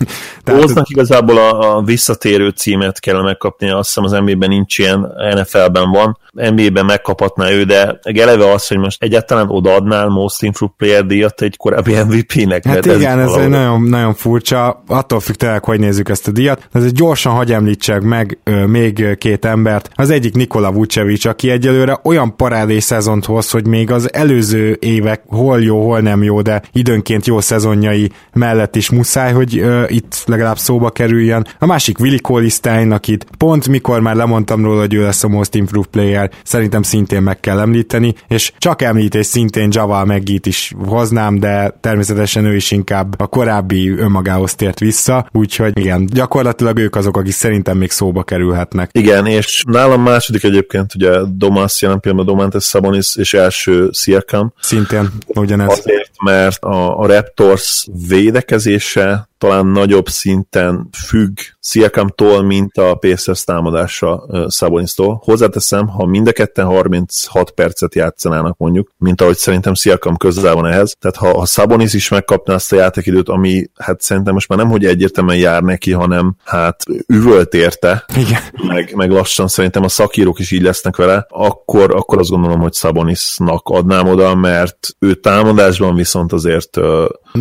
Rostnak 0.43 0.89
igazából 0.89 1.37
a, 1.37 1.77
a 1.77 1.81
visszatérő 1.81 2.49
címet 2.49 2.99
kell 2.99 3.21
megkapni, 3.21 3.69
azt 3.69 3.87
hiszem 3.87 4.03
az 4.03 4.11
NBA-ben 4.11 4.49
nincs 4.49 4.77
ilyen, 4.77 5.11
NFL-ben 5.35 5.91
van, 5.91 6.17
NBA-ben 6.31 6.85
megkaphatná 6.85 7.49
ő, 7.49 7.63
de 7.63 7.99
eleve 8.01 8.51
az, 8.51 8.67
hogy 8.67 8.77
most 8.77 9.03
egyáltalán 9.03 9.49
odaadnál 9.49 10.07
Most 10.07 10.41
Improved 10.41 10.70
Player 10.77 11.05
díjat 11.05 11.41
egy 11.41 11.57
korábbi 11.57 11.93
MVP-nek. 12.07 12.65
Hát 12.65 12.85
igen, 12.85 13.19
ez, 13.19 13.29
ez 13.29 13.35
egy 13.35 13.49
nagyon, 13.49 13.81
nagyon 13.81 14.13
furcsa, 14.13 14.83
attól 14.87 15.19
függ 15.19 15.35
tényleg, 15.35 15.63
hogy 15.63 15.79
nézzük 15.79 16.09
ezt 16.09 16.27
a 16.27 16.31
díjat. 16.31 16.67
Ez 16.71 16.91
gyorsan 16.91 17.33
hagy 17.33 17.51
említsek 17.51 18.01
meg 18.01 18.37
ö, 18.43 18.65
még 18.65 19.17
két 19.17 19.45
embert. 19.45 19.89
Az 19.93 20.09
egyik 20.09 20.35
Nikola 20.35 20.71
Vucevic, 20.71 21.25
aki 21.25 21.49
egyelőre 21.49 21.99
olyan 22.03 22.35
parádés 22.35 22.83
szezont 22.83 23.25
hoz, 23.25 23.49
hogy 23.49 23.67
még 23.67 23.91
az 23.91 24.13
előző 24.13 24.77
évek 24.79 25.21
hol 25.27 25.61
jó, 25.61 25.85
hol 25.85 25.99
nem 25.99 26.23
jó, 26.23 26.41
de 26.41 26.61
időnként 26.71 27.27
jó 27.27 27.39
szezonjai 27.39 28.11
mellett 28.33 28.75
is 28.75 28.89
muszáj, 28.89 29.33
hogy 29.33 29.57
ö, 29.57 29.83
itt 29.87 30.23
legalább 30.25 30.57
szóba 30.57 30.89
kerüljön. 30.89 31.47
A 31.59 31.65
másik 31.65 31.99
Willi 31.99 32.19
Colistein, 32.19 32.91
akit 32.91 33.25
pont 33.37 33.67
mikor 33.67 33.99
már 33.99 34.15
lemondtam 34.15 34.63
róla, 34.63 34.79
hogy 34.79 34.93
ő 34.93 35.03
lesz 35.03 35.23
a 35.23 35.27
Most 35.27 35.55
Improved 35.55 35.89
Player, 35.89 36.31
szerintem 36.43 36.81
szintén 36.81 37.21
meg 37.21 37.39
kell 37.39 37.59
említeni, 37.59 38.13
és 38.27 38.53
csak 38.57 38.81
említés 38.81 39.25
szintén 39.25 39.67
Javal 39.71 40.05
Meggit 40.05 40.45
is 40.45 40.60
hoznám, 40.85 41.39
de 41.39 41.77
természetesen 41.79 42.45
ő 42.45 42.55
is 42.55 42.71
inkább 42.71 43.19
a 43.19 43.27
korábbi 43.27 43.89
önmagához 43.89 44.55
tért 44.55 44.79
vissza, 44.79 45.27
úgyhogy 45.31 45.77
igen, 45.77 46.05
gyakorlatilag 46.05 46.77
ők 46.77 46.95
azok, 46.95 47.17
akik 47.17 47.33
szerintem 47.33 47.77
még 47.77 47.91
szóba 47.91 48.23
kerülhetnek. 48.23 48.89
Igen, 48.93 49.25
és 49.25 49.63
nálam 49.67 50.01
második 50.01 50.43
egyébként 50.43 50.95
ugye 50.95 51.19
Domas 51.27 51.81
jelen 51.81 51.99
pillanatban 51.99 52.35
Domantes 52.35 52.63
Sabonis 52.63 53.15
és 53.15 53.33
első 53.33 53.89
Siakam. 53.93 54.53
Szintén 54.59 55.09
ugyanez. 55.27 55.69
Azért, 55.69 56.11
mert 56.23 56.63
a, 56.63 56.99
a 56.99 57.05
Raptors 57.05 57.87
védekezése 58.07 59.29
talán 59.41 59.65
nagyobb 59.65 60.07
szinten 60.07 60.89
függ 61.07 61.37
Sziakamtól, 61.59 62.43
mint 62.43 62.77
a 62.77 62.95
Pacers 62.95 63.43
támadása 63.43 64.25
Szabonisztól. 64.47 65.21
Hozzáteszem, 65.23 65.87
ha 65.87 66.05
mind 66.05 66.27
a 66.27 66.31
ketten 66.31 66.65
36 66.65 67.51
percet 67.51 67.95
játszanának 67.95 68.57
mondjuk, 68.57 68.91
mint 68.97 69.21
ahogy 69.21 69.37
szerintem 69.37 69.73
Sziakam 69.73 70.17
közel 70.17 70.50
van 70.53 70.65
ehhez, 70.65 70.95
tehát 70.99 71.15
ha, 71.15 71.39
ha 71.39 71.45
Szabonisz 71.45 71.93
is 71.93 72.09
megkapná 72.09 72.53
azt 72.53 72.71
a 72.71 72.75
játékidőt, 72.75 73.29
ami 73.29 73.65
hát 73.77 74.01
szerintem 74.01 74.33
most 74.33 74.47
már 74.47 74.57
nem, 74.57 74.69
hogy 74.69 74.85
egyértelműen 74.85 75.37
jár 75.37 75.61
neki, 75.61 75.91
hanem 75.91 76.35
hát 76.43 76.83
üvölt 77.07 77.53
érte, 77.53 78.05
Igen. 78.15 78.41
Meg, 78.67 78.93
meg 78.95 79.11
lassan 79.11 79.47
szerintem 79.47 79.83
a 79.83 79.89
szakírók 79.89 80.39
is 80.39 80.51
így 80.51 80.61
lesznek 80.61 80.95
vele, 80.95 81.25
akkor, 81.29 81.95
akkor 81.95 82.19
azt 82.19 82.29
gondolom, 82.29 82.59
hogy 82.59 82.73
Szabonisznak 82.73 83.69
adnám 83.69 84.07
oda, 84.07 84.35
mert 84.35 84.89
ő 84.99 85.13
támadásban 85.13 85.95
viszont 85.95 86.33
azért 86.33 86.77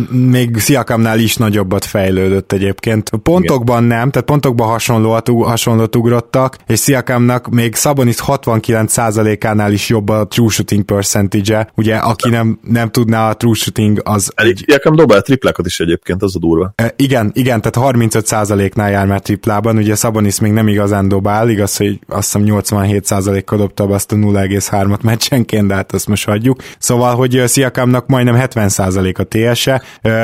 még 0.09 0.57
Sziakamnál 0.57 1.19
is 1.19 1.35
nagyobbat 1.35 1.85
fejlődött 1.85 2.51
egyébként. 2.51 3.09
Pontokban 3.23 3.83
Igen. 3.83 3.97
nem, 3.97 4.11
tehát 4.11 4.27
pontokban 4.27 4.67
hasonlóat, 4.67 5.29
hasonlót 5.43 5.95
ugrottak, 5.95 6.57
és 6.67 6.79
Sziakamnak 6.79 7.49
még 7.49 7.75
Szabonis 7.75 8.15
69%-ánál 8.27 9.71
is 9.71 9.89
jobb 9.89 10.09
a 10.09 10.27
true 10.27 10.49
shooting 10.49 10.83
percentage-e. 10.83 11.71
Ugye, 11.75 11.95
aki 11.95 12.29
nem, 12.29 12.59
nem 12.63 12.89
tudná 12.89 13.29
a 13.29 13.33
true 13.33 13.53
shooting, 13.53 14.01
az... 14.03 14.31
Egy... 14.35 14.63
Sziakam 14.67 14.95
dobál 14.95 15.21
triplákat 15.21 15.65
is 15.65 15.79
egyébként, 15.79 16.23
az 16.23 16.35
a 16.35 16.39
durva. 16.39 16.73
E, 16.75 16.93
igen, 16.95 17.31
igen, 17.33 17.61
tehát 17.61 17.95
35%-nál 17.95 18.91
jár 18.91 19.07
már 19.07 19.19
triplában, 19.19 19.77
ugye 19.77 19.95
Szabonis 19.95 20.39
még 20.39 20.51
nem 20.51 20.67
igazán 20.67 21.07
dobál, 21.07 21.49
igaz, 21.49 21.77
hogy 21.77 21.99
azt 22.07 22.37
hiszem 22.37 22.61
87%-kal 22.61 23.57
dobta 23.57 23.83
azt 23.83 24.11
a 24.11 24.15
0,3-at 24.15 25.01
meccsenként, 25.01 25.67
de 25.67 25.73
hát 25.73 25.93
azt 25.93 26.07
most 26.07 26.25
hagyjuk. 26.25 26.63
Szóval, 26.79 27.15
hogy 27.15 27.43
Sziakamnak 27.45 28.07
majdnem 28.07 28.35
70% 28.39 29.15
a 29.15 29.23
TS-e, 29.23 29.80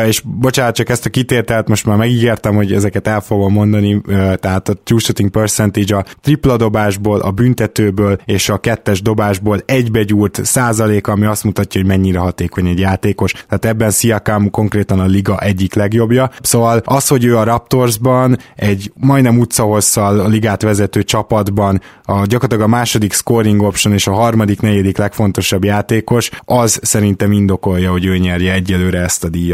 és 0.08 0.22
bocsánat, 0.26 0.76
csak 0.76 0.90
ezt 0.90 1.06
a 1.06 1.10
kitételt 1.10 1.68
most 1.68 1.86
már 1.86 1.98
megígértem, 1.98 2.56
hogy 2.56 2.74
ezeket 2.74 3.08
el 3.08 3.22
fogom 3.22 3.54
mondani, 3.54 4.02
tehát 4.36 4.70
a 4.70 4.74
true 4.84 5.00
shooting 5.00 5.30
percentage 5.30 5.96
a 5.96 6.06
tripla 6.22 6.58
dobásból, 6.58 7.20
a 7.20 7.32
büntetőből 7.32 8.18
és 8.26 8.50
a 8.50 8.58
kettes 8.58 9.02
dobásból 9.02 9.60
egybegyúrt 9.66 10.46
százalék, 10.46 11.08
ami 11.08 11.26
azt 11.26 11.44
mutatja, 11.44 11.82
hogy 11.82 11.90
mennyire 11.90 12.20
hatékony 12.20 12.68
egy 12.68 12.80
játékos. 12.80 13.32
Tehát 13.32 13.66
ebben 13.66 13.92
Siakam 13.92 14.50
konkrétan 14.50 15.00
a 15.00 15.06
liga 15.06 15.40
egyik 15.40 15.74
legjobbja. 15.74 16.30
Szóval 16.42 16.82
az, 16.86 17.08
hogy 17.08 17.26
ő 17.26 17.38
a 17.38 17.44
Raptorsban 17.44 18.38
egy 18.56 18.92
majdnem 18.96 19.40
utcahosszal 19.40 20.20
a 20.20 20.28
ligát 20.28 20.62
vezető 20.62 21.04
csapatban 21.04 21.82
a 22.04 22.26
gyakorlatilag 22.26 22.62
a 22.62 22.68
második 22.68 23.14
scoring 23.14 23.62
option 23.62 23.94
és 23.94 24.08
a 24.08 24.14
harmadik, 24.14 24.62
negyedik 24.62 24.98
legfontosabb 24.98 25.64
játékos, 25.64 26.30
az 26.46 26.80
szerintem 26.82 27.32
indokolja, 27.32 27.92
hogy 27.92 28.06
ő 28.06 28.18
nyerje 28.18 28.54
egyelőre 28.54 29.00
ezt 29.00 29.24
a 29.24 29.30
díjat. 29.30 29.47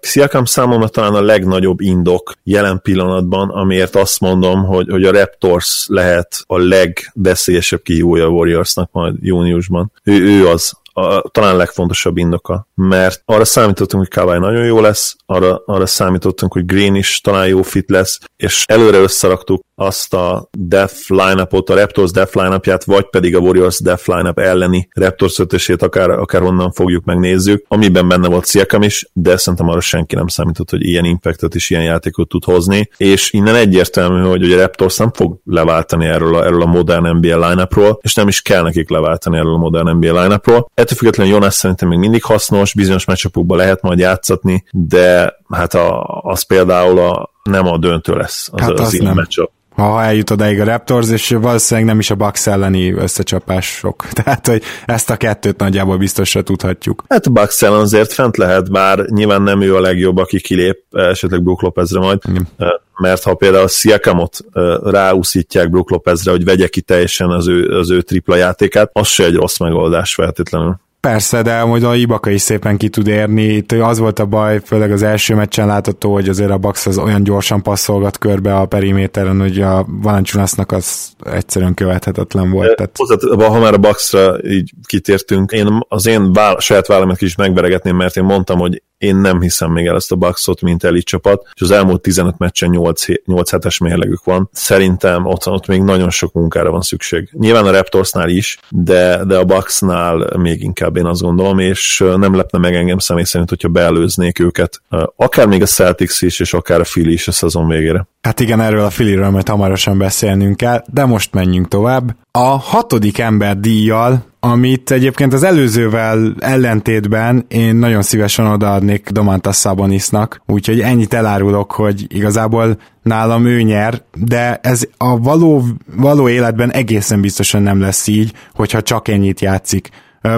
Siakam 0.00 0.44
számomra 0.44 0.88
talán 0.88 1.14
a 1.14 1.20
legnagyobb 1.20 1.80
indok 1.80 2.32
jelen 2.44 2.80
pillanatban, 2.82 3.48
amiért 3.48 3.96
azt 3.96 4.20
mondom, 4.20 4.64
hogy, 4.64 4.88
hogy 4.90 5.04
a 5.04 5.12
Raptors 5.12 5.86
lehet 5.88 6.44
a 6.46 6.58
legveszélyesebb 6.58 7.82
kihívója 7.82 8.24
a 8.24 8.28
Warriorsnak 8.28 8.92
majd 8.92 9.14
júniusban. 9.20 9.92
Ő, 10.02 10.12
ő 10.12 10.48
az, 10.48 10.72
a, 10.96 11.28
talán 11.30 11.56
legfontosabb 11.56 12.16
indoka, 12.16 12.68
mert 12.74 13.22
arra 13.24 13.44
számítottunk, 13.44 14.02
hogy 14.02 14.12
Kawai 14.12 14.38
nagyon 14.38 14.64
jó 14.64 14.80
lesz, 14.80 15.16
arra, 15.26 15.62
arra 15.66 15.86
számítottunk, 15.86 16.52
hogy 16.52 16.66
Green 16.66 16.94
is 16.94 17.20
talán 17.20 17.46
jó 17.46 17.62
fit 17.62 17.90
lesz, 17.90 18.20
és 18.36 18.64
előre 18.66 18.98
összeraktuk 18.98 19.64
azt 19.74 20.14
a 20.14 20.48
Death 20.58 20.94
line-upot, 21.08 21.70
a 21.70 21.74
Raptors 21.74 22.10
Death 22.10 22.36
line 22.36 22.60
vagy 22.84 23.10
pedig 23.10 23.36
a 23.36 23.38
Warriors 23.38 23.80
Death 23.80 24.08
line 24.08 24.32
elleni 24.34 24.88
Raptors 24.94 25.38
ötösét, 25.38 25.82
akár, 25.82 26.10
akár 26.10 26.42
honnan 26.42 26.72
fogjuk 26.72 27.04
megnézzük, 27.04 27.64
amiben 27.68 28.08
benne 28.08 28.28
volt 28.28 28.46
Siakam 28.46 28.82
is, 28.82 29.08
de 29.12 29.36
szerintem 29.36 29.68
arra 29.68 29.80
senki 29.80 30.14
nem 30.14 30.26
számított, 30.26 30.70
hogy 30.70 30.86
ilyen 30.86 31.04
impactot 31.04 31.54
és 31.54 31.70
ilyen 31.70 31.82
játékot 31.82 32.28
tud 32.28 32.44
hozni, 32.44 32.90
és 32.96 33.32
innen 33.32 33.54
egyértelmű, 33.54 34.20
hogy, 34.20 34.40
hogy 34.40 34.52
a 34.52 34.56
Raptors 34.56 34.96
nem 34.96 35.12
fog 35.12 35.38
leváltani 35.44 36.06
erről 36.06 36.34
a, 36.34 36.44
erről 36.44 36.62
a 36.62 36.66
modern 36.66 37.16
NBA 37.16 37.48
line 37.48 37.68
és 38.00 38.14
nem 38.14 38.28
is 38.28 38.42
kell 38.42 38.62
nekik 38.62 38.90
leváltani 38.90 39.36
erről 39.36 39.54
a 39.54 39.58
modern 39.58 39.96
NBA 39.96 40.22
line 40.22 40.38
Ettől 40.86 40.98
függetlenül 40.98 41.32
Jonas 41.32 41.54
szerintem 41.54 41.88
még 41.88 41.98
mindig 41.98 42.22
hasznos, 42.22 42.74
bizonyos 42.74 43.04
meccsapokban 43.04 43.56
lehet 43.56 43.82
majd 43.82 43.98
játszatni, 43.98 44.64
de 44.70 45.36
hát 45.48 45.74
a, 45.74 46.04
az 46.22 46.42
például 46.42 46.98
a, 46.98 47.30
nem 47.42 47.66
a 47.66 47.78
döntő 47.78 48.14
lesz 48.14 48.48
az, 48.52 48.60
hát 48.60 48.70
az, 48.70 48.80
az 48.80 48.92
nem. 48.92 49.14
meccsap 49.14 49.50
ha 49.76 50.02
eljut 50.02 50.30
odáig 50.30 50.60
a 50.60 50.64
Raptors, 50.64 51.10
és 51.10 51.28
valószínűleg 51.28 51.88
nem 51.88 51.98
is 51.98 52.10
a 52.10 52.14
Bucks 52.14 52.46
elleni 52.46 52.92
összecsapások. 52.92 54.06
Tehát, 54.22 54.46
hogy 54.46 54.62
ezt 54.86 55.10
a 55.10 55.16
kettőt 55.16 55.58
nagyjából 55.58 55.96
biztosra 55.96 56.42
tudhatjuk. 56.42 57.04
Hát 57.08 57.26
a 57.26 57.30
Bucks 57.30 57.62
ellen 57.62 57.80
azért 57.80 58.12
fent 58.12 58.36
lehet, 58.36 58.70
bár 58.70 58.98
nyilván 58.98 59.42
nem 59.42 59.60
ő 59.60 59.76
a 59.76 59.80
legjobb, 59.80 60.16
aki 60.16 60.40
kilép, 60.40 60.78
esetleg 60.90 61.42
Brook 61.42 61.62
Lopezre 61.62 62.00
majd, 62.00 62.18
Igen. 62.28 62.48
mert 62.96 63.22
ha 63.22 63.34
például 63.34 63.68
Siakamot 63.68 64.38
ráúszítják 64.82 65.70
Brook 65.70 65.90
Lopezre, 65.90 66.30
hogy 66.30 66.44
vegye 66.44 66.66
ki 66.68 66.80
teljesen 66.80 67.30
az 67.30 67.48
ő, 67.48 67.78
az 67.78 67.90
ő 67.90 68.00
tripla 68.00 68.36
játékát, 68.36 68.90
az 68.92 69.06
se 69.06 69.24
egy 69.24 69.34
rossz 69.34 69.58
megoldás 69.58 70.14
feltétlenül. 70.14 70.80
Persze, 71.06 71.42
de 71.42 71.64
majd 71.64 71.82
a 71.82 71.94
Ibaka 71.94 72.30
is 72.30 72.40
szépen 72.40 72.76
ki 72.76 72.88
tud 72.88 73.06
érni. 73.06 73.42
Itt 73.42 73.72
az 73.72 73.98
volt 73.98 74.18
a 74.18 74.26
baj, 74.26 74.60
főleg 74.64 74.92
az 74.92 75.02
első 75.02 75.34
meccsen 75.34 75.66
látható, 75.66 76.12
hogy 76.12 76.28
azért 76.28 76.50
a 76.50 76.58
Bax 76.58 76.86
az 76.86 76.98
olyan 76.98 77.22
gyorsan 77.22 77.62
passzolgat 77.62 78.18
körbe 78.18 78.54
a 78.56 78.66
periméteren, 78.66 79.40
hogy 79.40 79.60
a 79.60 79.86
Valanciunasnak 79.88 80.72
az 80.72 81.08
egyszerűen 81.24 81.74
követhetetlen 81.74 82.50
volt. 82.50 82.76
Tehát... 82.76 82.96
Hozzá, 82.96 83.46
ha 83.46 83.58
már 83.58 83.74
a 83.74 83.78
Baxra 83.78 84.36
így 84.44 84.72
kitértünk, 84.86 85.52
én 85.52 85.78
az 85.88 86.06
én 86.06 86.32
vál, 86.32 86.56
saját 86.58 86.86
vállamat 86.86 87.22
is 87.22 87.36
megveregetném, 87.36 87.96
mert 87.96 88.16
én 88.16 88.24
mondtam, 88.24 88.58
hogy 88.58 88.82
én 88.98 89.16
nem 89.16 89.40
hiszem 89.40 89.70
még 89.70 89.86
el 89.86 89.94
ezt 89.94 90.12
a 90.12 90.16
Bucksot, 90.16 90.60
mint 90.60 90.84
elit 90.84 91.04
csapat, 91.04 91.48
és 91.54 91.60
az 91.60 91.70
elmúlt 91.70 92.00
15 92.00 92.38
meccsen 92.38 92.68
8, 92.68 93.04
8 93.24 93.50
hetes 93.50 93.78
mérlegük 93.78 94.24
van. 94.24 94.48
Szerintem 94.52 95.26
ott, 95.26 95.48
ott 95.48 95.66
még 95.66 95.82
nagyon 95.82 96.10
sok 96.10 96.32
munkára 96.32 96.70
van 96.70 96.80
szükség. 96.80 97.28
Nyilván 97.32 97.66
a 97.66 97.70
Raptorsnál 97.70 98.28
is, 98.28 98.58
de, 98.70 99.24
de 99.24 99.36
a 99.36 99.44
Bucksnál 99.44 100.36
még 100.36 100.62
inkább 100.62 100.95
én 100.96 101.04
azt 101.04 101.20
gondolom, 101.20 101.58
és 101.58 102.04
nem 102.16 102.34
lepne 102.34 102.58
meg 102.58 102.74
engem 102.74 102.98
személy 102.98 103.24
szerint, 103.24 103.48
hogyha 103.48 103.68
beelőznék 103.68 104.38
őket. 104.38 104.82
Akár 105.16 105.46
még 105.46 105.62
a 105.62 105.66
Celtics 105.66 106.22
is, 106.22 106.40
és 106.40 106.54
akár 106.54 106.80
a 106.80 106.84
Philly 106.84 107.12
is 107.12 107.28
a 107.28 107.32
szezon 107.32 107.68
végére. 107.68 108.06
Hát 108.22 108.40
igen, 108.40 108.60
erről 108.60 108.84
a 108.84 108.88
Phillyről 108.88 109.30
majd 109.30 109.48
hamarosan 109.48 109.98
beszélnünk 109.98 110.56
kell, 110.56 110.84
de 110.92 111.04
most 111.04 111.32
menjünk 111.32 111.68
tovább. 111.68 112.16
A 112.30 112.58
hatodik 112.58 113.18
ember 113.18 113.60
díjjal 113.60 114.24
amit 114.46 114.90
egyébként 114.90 115.32
az 115.32 115.42
előzővel 115.42 116.34
ellentétben 116.38 117.44
én 117.48 117.76
nagyon 117.76 118.02
szívesen 118.02 118.46
odaadnék 118.46 119.08
Domantas 119.08 119.56
Sabonisnak, 119.56 120.42
úgyhogy 120.46 120.80
ennyit 120.80 121.14
elárulok, 121.14 121.72
hogy 121.72 122.06
igazából 122.08 122.78
nálam 123.02 123.46
ő 123.46 123.62
nyer, 123.62 124.02
de 124.14 124.58
ez 124.62 124.82
a 124.96 125.18
való, 125.18 125.64
való 125.96 126.28
életben 126.28 126.72
egészen 126.72 127.20
biztosan 127.20 127.62
nem 127.62 127.80
lesz 127.80 128.06
így, 128.06 128.32
hogyha 128.54 128.82
csak 128.82 129.08
ennyit 129.08 129.40
játszik. 129.40 129.88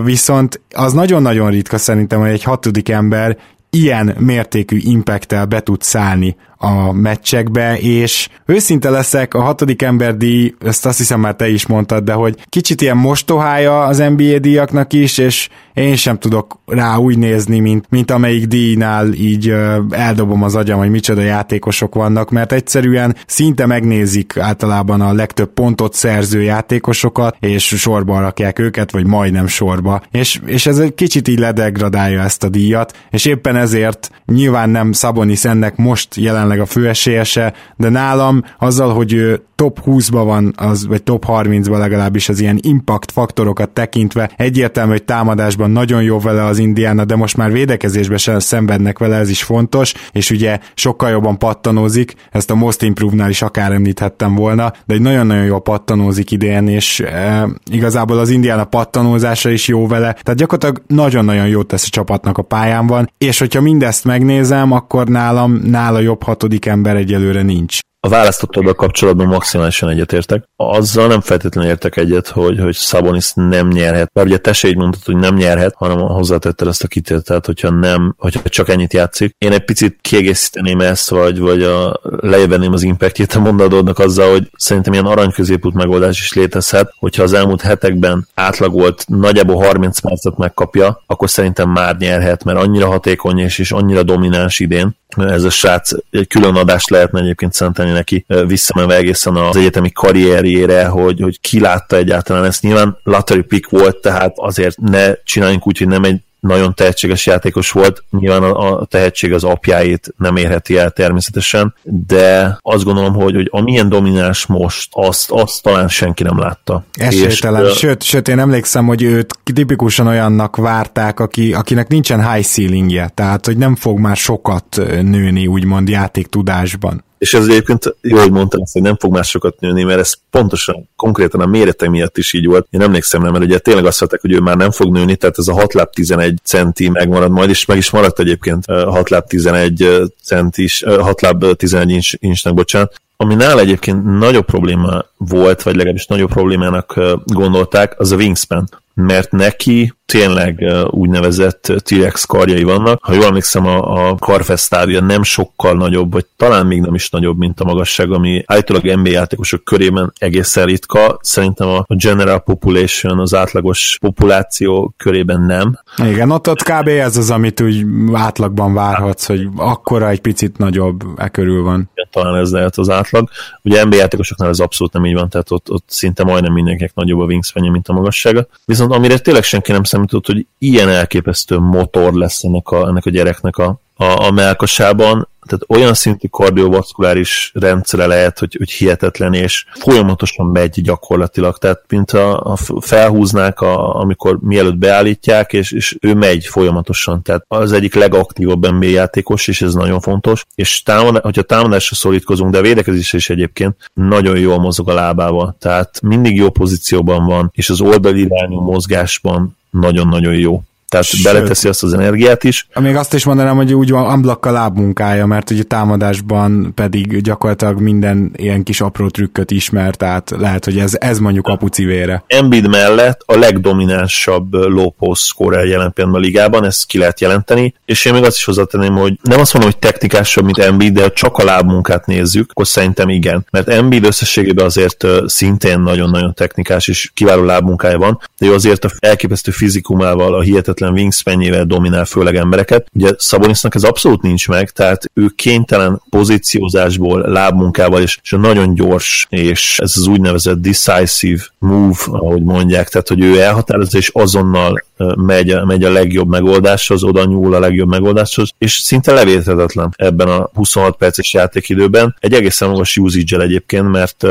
Viszont 0.05 0.61
az 0.71 0.93
nagyon-nagyon 0.93 1.51
ritka 1.51 1.79
szerintem, 1.79 2.21
hogy 2.21 2.31
egy 2.31 2.43
hatodik 2.43 2.89
ember 2.89 3.39
ilyen 3.71 4.17
mértékű 4.19 4.79
impacttel 4.81 5.47
be 5.47 5.61
tud 5.61 5.83
szállni 5.83 6.37
a 6.59 6.93
meccsekbe, 6.93 7.79
és 7.79 8.29
őszinte 8.47 8.91
leszek, 8.91 9.35
a 9.35 9.41
hatodik 9.41 9.83
emberdíj, 9.83 10.55
ezt 10.61 10.87
azt 10.87 10.99
hiszem 10.99 11.21
már 11.21 11.35
te 11.35 11.49
is 11.49 11.67
mondtad, 11.67 12.05
de 12.05 12.13
hogy 12.13 12.35
kicsit 12.49 12.81
ilyen 12.81 12.97
mostohája 12.97 13.83
az 13.83 13.99
NBA 13.99 14.39
díjaknak 14.39 14.93
is, 14.93 15.19
és 15.19 15.49
én 15.75 15.97
sem 15.97 16.19
tudok 16.19 16.59
rá 16.67 16.97
úgy 16.97 17.19
nézni, 17.19 17.59
mint, 17.59 17.87
mint 17.89 18.11
amelyik 18.11 18.47
díjnál 18.47 19.13
így 19.13 19.55
eldobom 19.91 20.43
az 20.43 20.55
agyam, 20.55 20.79
hogy 20.79 20.91
micsoda 20.91 21.21
játékosok 21.21 21.95
vannak, 21.95 22.31
mert 22.31 22.53
egyszerűen 22.53 23.17
szinte 23.27 23.67
megnézik 23.67 24.37
általában 24.37 25.01
a 25.01 25.13
legtöbb 25.13 25.53
pontot 25.53 25.95
szerző 25.95 26.43
játékosokat, 26.43 27.37
és 27.41 27.65
sorba 27.65 28.21
rakják 28.21 28.59
őket, 28.59 28.93
vagy 28.93 29.07
majdnem 29.07 29.47
sorba. 29.47 30.03
És, 30.11 30.41
és 30.47 30.67
ez 30.67 30.79
egy 30.79 30.95
kicsit 30.95 31.29
így 31.29 31.39
ledegradálja 31.39 32.23
ezt 32.23 32.45
a 32.45 32.49
díjat, 32.49 32.97
és 33.11 33.25
éppen 33.25 33.57
ezért 33.57 34.11
nyilván 34.27 34.71
nem 34.71 34.93
Szabonis 34.93 35.45
ennek 35.45 35.77
most 35.77 36.17
jelen 36.17 36.48
jelenleg 36.49 36.61
a 36.61 36.73
főesélyese, 36.73 37.53
de 37.77 37.89
nálam 37.89 38.45
azzal, 38.59 38.95
hogy 38.95 39.13
ő 39.13 39.43
top 39.59 39.81
20-ba 39.87 40.23
van, 40.25 40.53
az, 40.57 40.87
vagy 40.87 41.03
top 41.03 41.25
30-ba 41.29 41.79
legalábbis 41.79 42.29
az 42.29 42.41
ilyen 42.41 42.59
impact 42.63 43.13
faktorokat 43.13 43.71
tekintve, 43.71 44.31
egyértelmű, 44.37 44.91
hogy 44.91 45.05
támadásban 45.05 45.71
nagyon 45.71 46.03
jó 46.03 46.19
vele 46.19 46.45
az 46.45 46.59
Indiana, 46.59 47.05
de 47.05 47.17
most 47.17 47.37
már 47.37 47.53
védekezésben 47.53 48.19
sem 48.19 48.39
szenvednek 48.39 48.99
vele, 48.99 49.17
ez 49.17 49.29
is 49.29 49.43
fontos, 49.43 49.95
és 50.13 50.31
ugye 50.31 50.59
sokkal 50.75 51.11
jobban 51.11 51.39
pattanózik, 51.39 52.15
ezt 52.31 52.51
a 52.51 52.55
Most 52.55 52.83
Improve-nál 52.83 53.31
is 53.31 53.43
akár 53.43 53.73
említhettem 53.73 54.35
volna, 54.35 54.73
de 54.87 54.95
egy 54.95 55.01
nagyon-nagyon 55.01 55.45
jó 55.45 55.59
pattanózik 55.59 56.31
idén, 56.31 56.69
és 56.69 57.01
e, 57.01 57.49
igazából 57.71 58.19
az 58.19 58.31
Indiana 58.31 58.65
pattanózása 58.65 59.51
is 59.51 59.69
jó 59.69 59.87
vele, 59.87 60.13
tehát 60.23 60.39
gyakorlatilag 60.39 60.83
nagyon-nagyon 60.87 61.47
jót 61.47 61.67
tesz 61.67 61.87
a 61.87 61.91
csapatnak 61.91 62.39
a 62.39 62.43
pályán 62.43 62.87
van, 62.87 63.11
és 63.19 63.39
hogyha 63.39 63.61
mindezt 63.61 64.05
megnézem, 64.05 64.73
akkor 64.73 65.09
nálam 65.09 65.61
nála 65.65 65.99
jobb 65.99 66.23
hatodik 66.39 66.67
ember 66.67 66.97
egyelőre 66.97 67.43
nincs 67.43 67.79
a 68.01 68.09
választottaddal 68.09 68.75
kapcsolatban 68.75 69.27
maximálisan 69.27 69.89
egyetértek. 69.89 70.45
Azzal 70.57 71.07
nem 71.07 71.21
feltétlenül 71.21 71.71
értek 71.71 71.97
egyet, 71.97 72.29
hogy, 72.29 72.59
hogy 72.59 72.75
Szabonis 72.75 73.33
nem 73.35 73.69
nyerhet. 73.69 74.11
Mert 74.13 74.27
ugye 74.27 74.37
te 74.37 74.53
se 74.53 74.69
így 74.69 74.77
mondtad, 74.77 75.05
hogy 75.05 75.17
nem 75.17 75.35
nyerhet, 75.35 75.75
hanem 75.77 75.99
hozzátetted 75.99 76.69
ezt 76.69 76.83
a 76.83 76.89
kitételt, 76.89 77.47
hogyha 77.47 77.71
nem, 77.71 78.15
hogyha 78.19 78.43
csak 78.43 78.69
ennyit 78.69 78.93
játszik. 78.93 79.35
Én 79.39 79.53
egy 79.53 79.65
picit 79.65 79.99
kiegészíteném 80.01 80.81
ezt, 80.81 81.11
vagy, 81.11 81.39
vagy 81.39 81.63
a, 81.63 82.01
lejövenném 82.03 82.73
az 82.73 82.83
impactjét 82.83 83.33
a 83.33 83.41
mondatodnak 83.41 83.99
azzal, 83.99 84.31
hogy 84.31 84.51
szerintem 84.57 84.93
ilyen 84.93 85.07
aranyközépút 85.07 85.75
megoldás 85.75 86.21
is 86.21 86.33
létezhet, 86.33 86.95
hogyha 86.99 87.23
az 87.23 87.33
elmúlt 87.33 87.61
hetekben 87.61 88.29
átlagolt 88.35 89.05
nagyjából 89.07 89.57
30 89.57 89.99
percet 89.99 90.37
megkapja, 90.37 91.03
akkor 91.07 91.31
szerintem 91.31 91.71
már 91.71 91.97
nyerhet, 91.97 92.45
mert 92.45 92.59
annyira 92.59 92.87
hatékony 92.87 93.39
és, 93.39 93.59
és 93.59 93.73
annyira 93.73 94.03
domináns 94.03 94.61
idén, 94.61 94.97
ez 95.17 95.45
a 95.45 95.51
srác 95.51 95.91
egy 96.11 96.27
külön 96.27 96.55
adást 96.55 96.91
lehetne 96.91 97.21
egyébként 97.21 97.53
szentelni 97.53 97.93
neki 97.93 98.27
visszamenve 98.47 98.97
egészen 98.97 99.37
az 99.37 99.57
egyetemi 99.57 99.93
karrierjére, 99.93 100.87
hogy, 100.87 101.21
hogy 101.21 101.41
kilátta 101.41 101.97
egyáltalán 101.97 102.45
ezt. 102.45 102.63
Nyilván 102.63 102.99
lottery 103.03 103.43
pick 103.43 103.71
volt, 103.71 103.97
tehát 103.97 104.33
azért 104.37 104.77
ne 104.81 105.15
csináljunk 105.15 105.67
úgy, 105.67 105.79
hogy 105.79 105.89
nem 105.89 106.05
egy 106.05 106.21
nagyon 106.41 106.75
tehetséges 106.75 107.27
játékos 107.27 107.71
volt, 107.71 108.05
nyilván 108.11 108.43
a, 108.43 108.81
a 108.81 108.85
tehetség 108.85 109.33
az 109.33 109.45
apjáit 109.45 110.15
nem 110.17 110.37
érheti 110.37 110.77
el 110.77 110.91
természetesen, 110.91 111.75
de 111.83 112.59
azt 112.63 112.85
gondolom, 112.85 113.15
hogy, 113.15 113.35
hogy 113.35 113.49
amilyen 113.51 113.89
domináns 113.89 114.47
most, 114.47 114.89
azt, 114.93 115.31
azt 115.31 115.63
talán 115.63 115.89
senki 115.89 116.23
nem 116.23 116.39
látta. 116.39 116.85
Esélytelen, 116.93 117.65
és, 117.65 117.77
sőt, 117.77 118.03
sőt, 118.03 118.29
én 118.29 118.39
emlékszem, 118.39 118.87
hogy 118.87 119.03
őt 119.03 119.39
tipikusan 119.55 120.07
olyannak 120.07 120.57
várták, 120.57 121.21
aki, 121.21 121.55
akinek 121.55 121.89
nincsen 121.89 122.33
high 122.33 122.47
ceilingje, 122.47 123.11
tehát 123.15 123.47
hogy 123.47 123.57
nem 123.57 123.77
fog 123.77 123.99
már 123.99 124.17
sokat 124.17 124.77
nőni, 125.03 125.47
úgymond 125.47 125.89
játék 125.89 126.27
tudásban. 126.27 127.07
És 127.19 127.35
ez 127.35 127.47
egyébként 127.47 127.97
jó, 128.01 128.19
hogy 128.19 128.31
mondtam, 128.31 128.63
hogy 128.73 128.83
nem 128.83 128.97
fog 128.97 129.13
másokat 129.13 129.61
nőni, 129.61 129.83
mert 129.83 129.99
ez 129.99 130.13
pontosan, 130.31 130.89
konkrétan 130.97 131.41
a 131.41 131.47
mérete 131.47 131.89
miatt 131.89 132.19
is 132.19 132.33
így 132.33 132.47
volt. 132.47 132.67
Én 132.71 132.83
emlékszem, 132.83 133.23
nem, 133.23 133.33
mert 133.33 133.45
ugye 133.45 133.59
tényleg 133.59 133.87
azt 133.87 134.01
mondták, 134.01 134.21
hogy 134.21 134.33
ő 134.33 134.41
már 134.41 134.57
nem 134.57 134.71
fog 134.71 134.93
nőni, 134.93 135.17
tehát 135.17 135.39
ez 135.39 135.49
a 135.49 135.53
6 135.53 135.75
láb 135.75 135.91
11 135.91 136.39
centi 136.43 136.89
megmarad 136.89 137.31
majd, 137.31 137.49
és 137.49 137.65
meg 137.65 137.77
is 137.77 137.91
maradt 137.91 138.19
egyébként 138.19 138.65
6 138.67 139.11
láb 139.11 139.27
11 139.27 140.11
centis, 140.23 140.83
6 140.83 141.21
láb 141.21 141.57
11 141.57 142.17
inch, 142.19 142.55
bocsánat, 142.55 142.95
ami 143.17 143.35
nála 143.35 143.61
egyébként 143.61 144.05
nagyobb 144.19 144.45
probléma 144.45 145.05
volt, 145.17 145.63
vagy 145.63 145.75
legalábbis 145.75 146.07
nagyobb 146.07 146.31
problémának 146.31 147.01
gondolták, 147.25 148.01
az 148.01 148.13
a 148.13 148.17
wingspan 148.17 148.69
mert 149.01 149.31
neki 149.31 149.93
tényleg 150.13 150.65
úgynevezett 150.91 151.73
T-Rex 151.77 152.25
karjai 152.25 152.63
vannak. 152.63 153.05
Ha 153.05 153.13
jól 153.13 153.25
emlékszem, 153.25 153.67
a, 153.67 154.09
a 154.09 154.15
karfesztávja 154.15 155.01
nem 155.01 155.23
sokkal 155.23 155.75
nagyobb, 155.75 156.13
vagy 156.13 156.27
talán 156.37 156.67
még 156.67 156.81
nem 156.81 156.95
is 156.95 157.11
nagyobb, 157.11 157.39
mint 157.39 157.61
a 157.61 157.65
magasság, 157.65 158.13
ami 158.13 158.43
állítólag 158.47 158.85
NBA 158.85 159.11
játékosok 159.11 159.65
körében 159.65 160.13
egészen 160.19 160.67
ritka. 160.67 161.19
Szerintem 161.21 161.69
a 161.69 161.85
general 161.89 162.39
population, 162.39 163.19
az 163.19 163.35
átlagos 163.35 163.99
populáció 164.01 164.95
körében 164.97 165.41
nem. 165.41 165.79
Igen, 165.97 166.31
ott, 166.31 166.49
ott 166.49 166.63
kb. 166.63 166.89
ez 166.89 167.17
az, 167.17 167.31
amit 167.31 167.61
úgy 167.61 167.85
átlagban 168.13 168.75
várhatsz, 168.75 169.27
hogy 169.27 169.49
akkora 169.57 170.09
egy 170.09 170.21
picit 170.21 170.59
nagyobb, 170.59 171.03
e 171.17 171.29
körül 171.29 171.63
van. 171.63 171.91
Igen, 171.95 172.09
talán 172.11 172.41
ez 172.41 172.51
lehet 172.51 172.77
az 172.77 172.89
átlag. 172.89 173.29
Ugye 173.63 173.85
NBA 173.85 173.97
játékosoknál 173.97 174.49
ez 174.49 174.59
abszolút 174.59 174.93
nem 174.93 175.07
így 175.07 175.15
van, 175.15 175.29
tehát 175.29 175.51
ott, 175.51 175.71
ott 175.71 175.85
szinte 175.87 176.25
majdnem 176.25 176.53
mindenkinek 176.53 176.95
nagyobb 176.95 177.21
a 177.21 177.25
wingspan 177.25 177.71
mint 177.71 177.89
a 177.89 177.93
magassága. 177.93 178.47
Viszont 178.65 178.88
amire 178.91 179.19
tényleg 179.19 179.43
senki 179.43 179.73
nem 179.73 179.83
számított, 179.83 180.27
hogy 180.27 180.47
ilyen 180.59 180.89
elképesztő 180.89 181.59
motor 181.59 182.13
lesz 182.13 182.43
ennek 182.43 182.69
a, 182.69 182.87
ennek 182.87 183.07
a 183.07 183.11
gyereknek 183.11 183.57
a, 183.57 183.81
a, 183.99 184.27
a 184.27 184.31
melkasában, 184.31 185.29
tehát 185.47 185.65
olyan 185.69 185.95
szintű 185.95 186.27
kardiovaszkuláris 186.27 187.51
rendszere 187.55 188.07
lehet, 188.07 188.39
hogy, 188.39 188.55
hogy 188.59 188.71
hihetetlen, 188.71 189.35
és 189.35 189.65
folyamatosan 189.75 190.47
megy 190.47 190.83
gyakorlatilag, 190.83 191.59
tehát 191.59 191.83
mint 191.89 192.11
a, 192.11 192.41
a 192.53 192.57
felhúznák, 192.81 193.61
a, 193.61 193.95
amikor 193.95 194.39
mielőtt 194.41 194.77
beállítják, 194.77 195.53
és, 195.53 195.73
és 195.73 195.97
ő 196.01 196.15
megy 196.15 196.47
folyamatosan, 196.47 197.23
tehát 197.23 197.45
az 197.49 197.73
egyik 197.73 197.95
legaktívabb 197.95 198.71
NBA 198.71 198.87
játékos, 198.87 199.49
és 199.49 199.63
ez 199.63 199.75
nagyon 199.75 200.01
fontos, 200.01 200.45
és 200.55 200.83
támad, 200.83 201.23
hogyha 201.23 201.43
támadásra 201.43 201.97
szorítkozunk, 201.97 202.53
de 202.53 202.59
a 202.59 202.63
védekezés 202.63 203.13
is 203.13 203.31
egyébként 203.31 203.77
nagyon 203.95 204.39
jól 204.39 204.59
mozog 204.59 204.89
a 204.89 204.95
lábával, 204.95 205.57
tehát 205.59 206.01
mindig 206.03 206.37
jó 206.37 206.51
pozícióban 206.51 207.25
van, 207.25 207.51
és 207.55 207.71
az 207.71 207.81
oldalirányú 207.81 208.61
mozgásban 208.61 209.57
nagyon-nagyon 209.71 210.35
jó. 210.35 210.63
Tehát 210.89 211.07
Sőt. 211.07 211.23
beleteszi 211.23 211.69
azt 211.69 211.83
az 211.83 211.93
energiát 211.93 212.45
is. 212.45 212.69
Még 212.81 212.97
azt 212.97 213.15
is 213.15 213.25
mondanám, 213.25 213.57
hogy 213.57 213.75
úgy 213.75 213.91
van 213.91 214.13
unblock 214.13 214.47
a 214.47 214.51
lábmunkája, 214.51 215.27
mert 215.27 215.51
ugye 215.51 215.63
támadásban 215.63 216.73
pedig 216.75 217.23
gyakorlatilag 217.23 217.81
minden 217.81 218.33
ilyen 218.37 218.63
kis 218.63 218.81
apró 218.81 219.09
trükköt 219.09 219.51
ismer, 219.51 219.95
tehát 219.95 220.35
lehet, 220.39 220.65
hogy 220.65 220.79
ez, 220.79 220.97
ez 221.01 221.19
mondjuk 221.19 221.47
apucivére. 221.47 222.25
Embiid 222.27 222.69
mellett 222.69 223.23
a 223.27 223.37
legdominánsabb 223.37 224.53
low 224.53 224.91
post 224.91 225.23
scorer 225.23 225.67
jelen 225.67 225.93
pillanatban 225.93 226.23
a 226.23 226.27
ligában, 226.27 226.65
ezt 226.65 226.87
ki 226.87 226.99
lehet 226.99 227.21
jelenteni, 227.21 227.75
és 227.85 228.05
én 228.05 228.13
még 228.13 228.25
azt 228.25 228.37
is 228.37 228.45
hozzátenném, 228.45 228.95
hogy 228.95 229.19
nem 229.23 229.41
azt 229.41 229.53
mondom, 229.53 229.71
hogy 229.73 229.81
technikásabb, 229.81 230.45
mint 230.45 230.59
Embiid, 230.59 230.93
de 230.93 231.11
csak 231.11 231.37
a 231.37 231.45
lábmunkát 231.45 232.07
nézzük, 232.07 232.51
akkor 232.51 232.67
szerintem 232.67 233.09
igen, 233.09 233.47
mert 233.51 233.69
Embiid 233.69 234.05
összességében 234.05 234.65
azért 234.65 235.07
szintén 235.27 235.81
nagyon-nagyon 235.81 236.35
technikás 236.35 236.89
és 236.89 237.11
kiváló 237.15 237.43
lábmunkája 237.43 237.99
van, 237.99 238.21
de 238.39 238.47
ő 238.47 238.55
azért 238.55 238.85
a 238.85 238.91
elképesztő 238.99 239.51
fizikumával, 239.51 240.35
a 240.35 240.41
hihetetlen 240.41 240.78
hihetetlen 240.79 240.93
wingspanjével 240.93 241.65
dominál 241.65 242.05
főleg 242.05 242.37
embereket. 242.37 242.87
Ugye 242.93 243.11
Szabonisnak 243.17 243.75
ez 243.75 243.83
abszolút 243.83 244.23
nincs 244.23 244.49
meg, 244.49 244.71
tehát 244.71 245.11
ő 245.15 245.27
kénytelen 245.37 246.03
pozíciózásból, 246.11 247.21
lábmunkával 247.21 248.03
és, 248.03 248.19
és 248.23 248.31
nagyon 248.31 248.75
gyors, 248.75 249.27
és 249.31 249.79
ez 249.79 249.93
az 249.97 250.07
úgynevezett 250.07 250.59
decisive 250.59 251.43
move, 251.59 251.99
ahogy 252.07 252.43
mondják, 252.43 252.89
tehát 252.89 253.09
hogy 253.09 253.21
ő 253.21 253.41
elhatározza 253.41 253.99
és 253.99 254.11
azonnal 254.13 254.83
megy, 255.17 255.65
megy 255.65 255.85
a 255.85 255.93
legjobb 255.93 256.29
megoldáshoz, 256.29 257.03
oda 257.03 257.25
nyúl 257.25 257.55
a 257.55 257.59
legjobb 257.59 257.89
megoldáshoz, 257.89 258.51
és 258.59 258.73
szinte 258.73 259.13
levéthetetlen 259.13 259.95
ebben 259.97 260.29
a 260.29 260.51
26 260.55 260.97
perces 260.97 261.33
játékidőben. 261.33 262.17
Egy 262.21 262.33
egészen 262.33 262.69
magas 262.69 262.97
usage 262.97 263.41
egyébként, 263.41 263.91
mert 263.91 264.25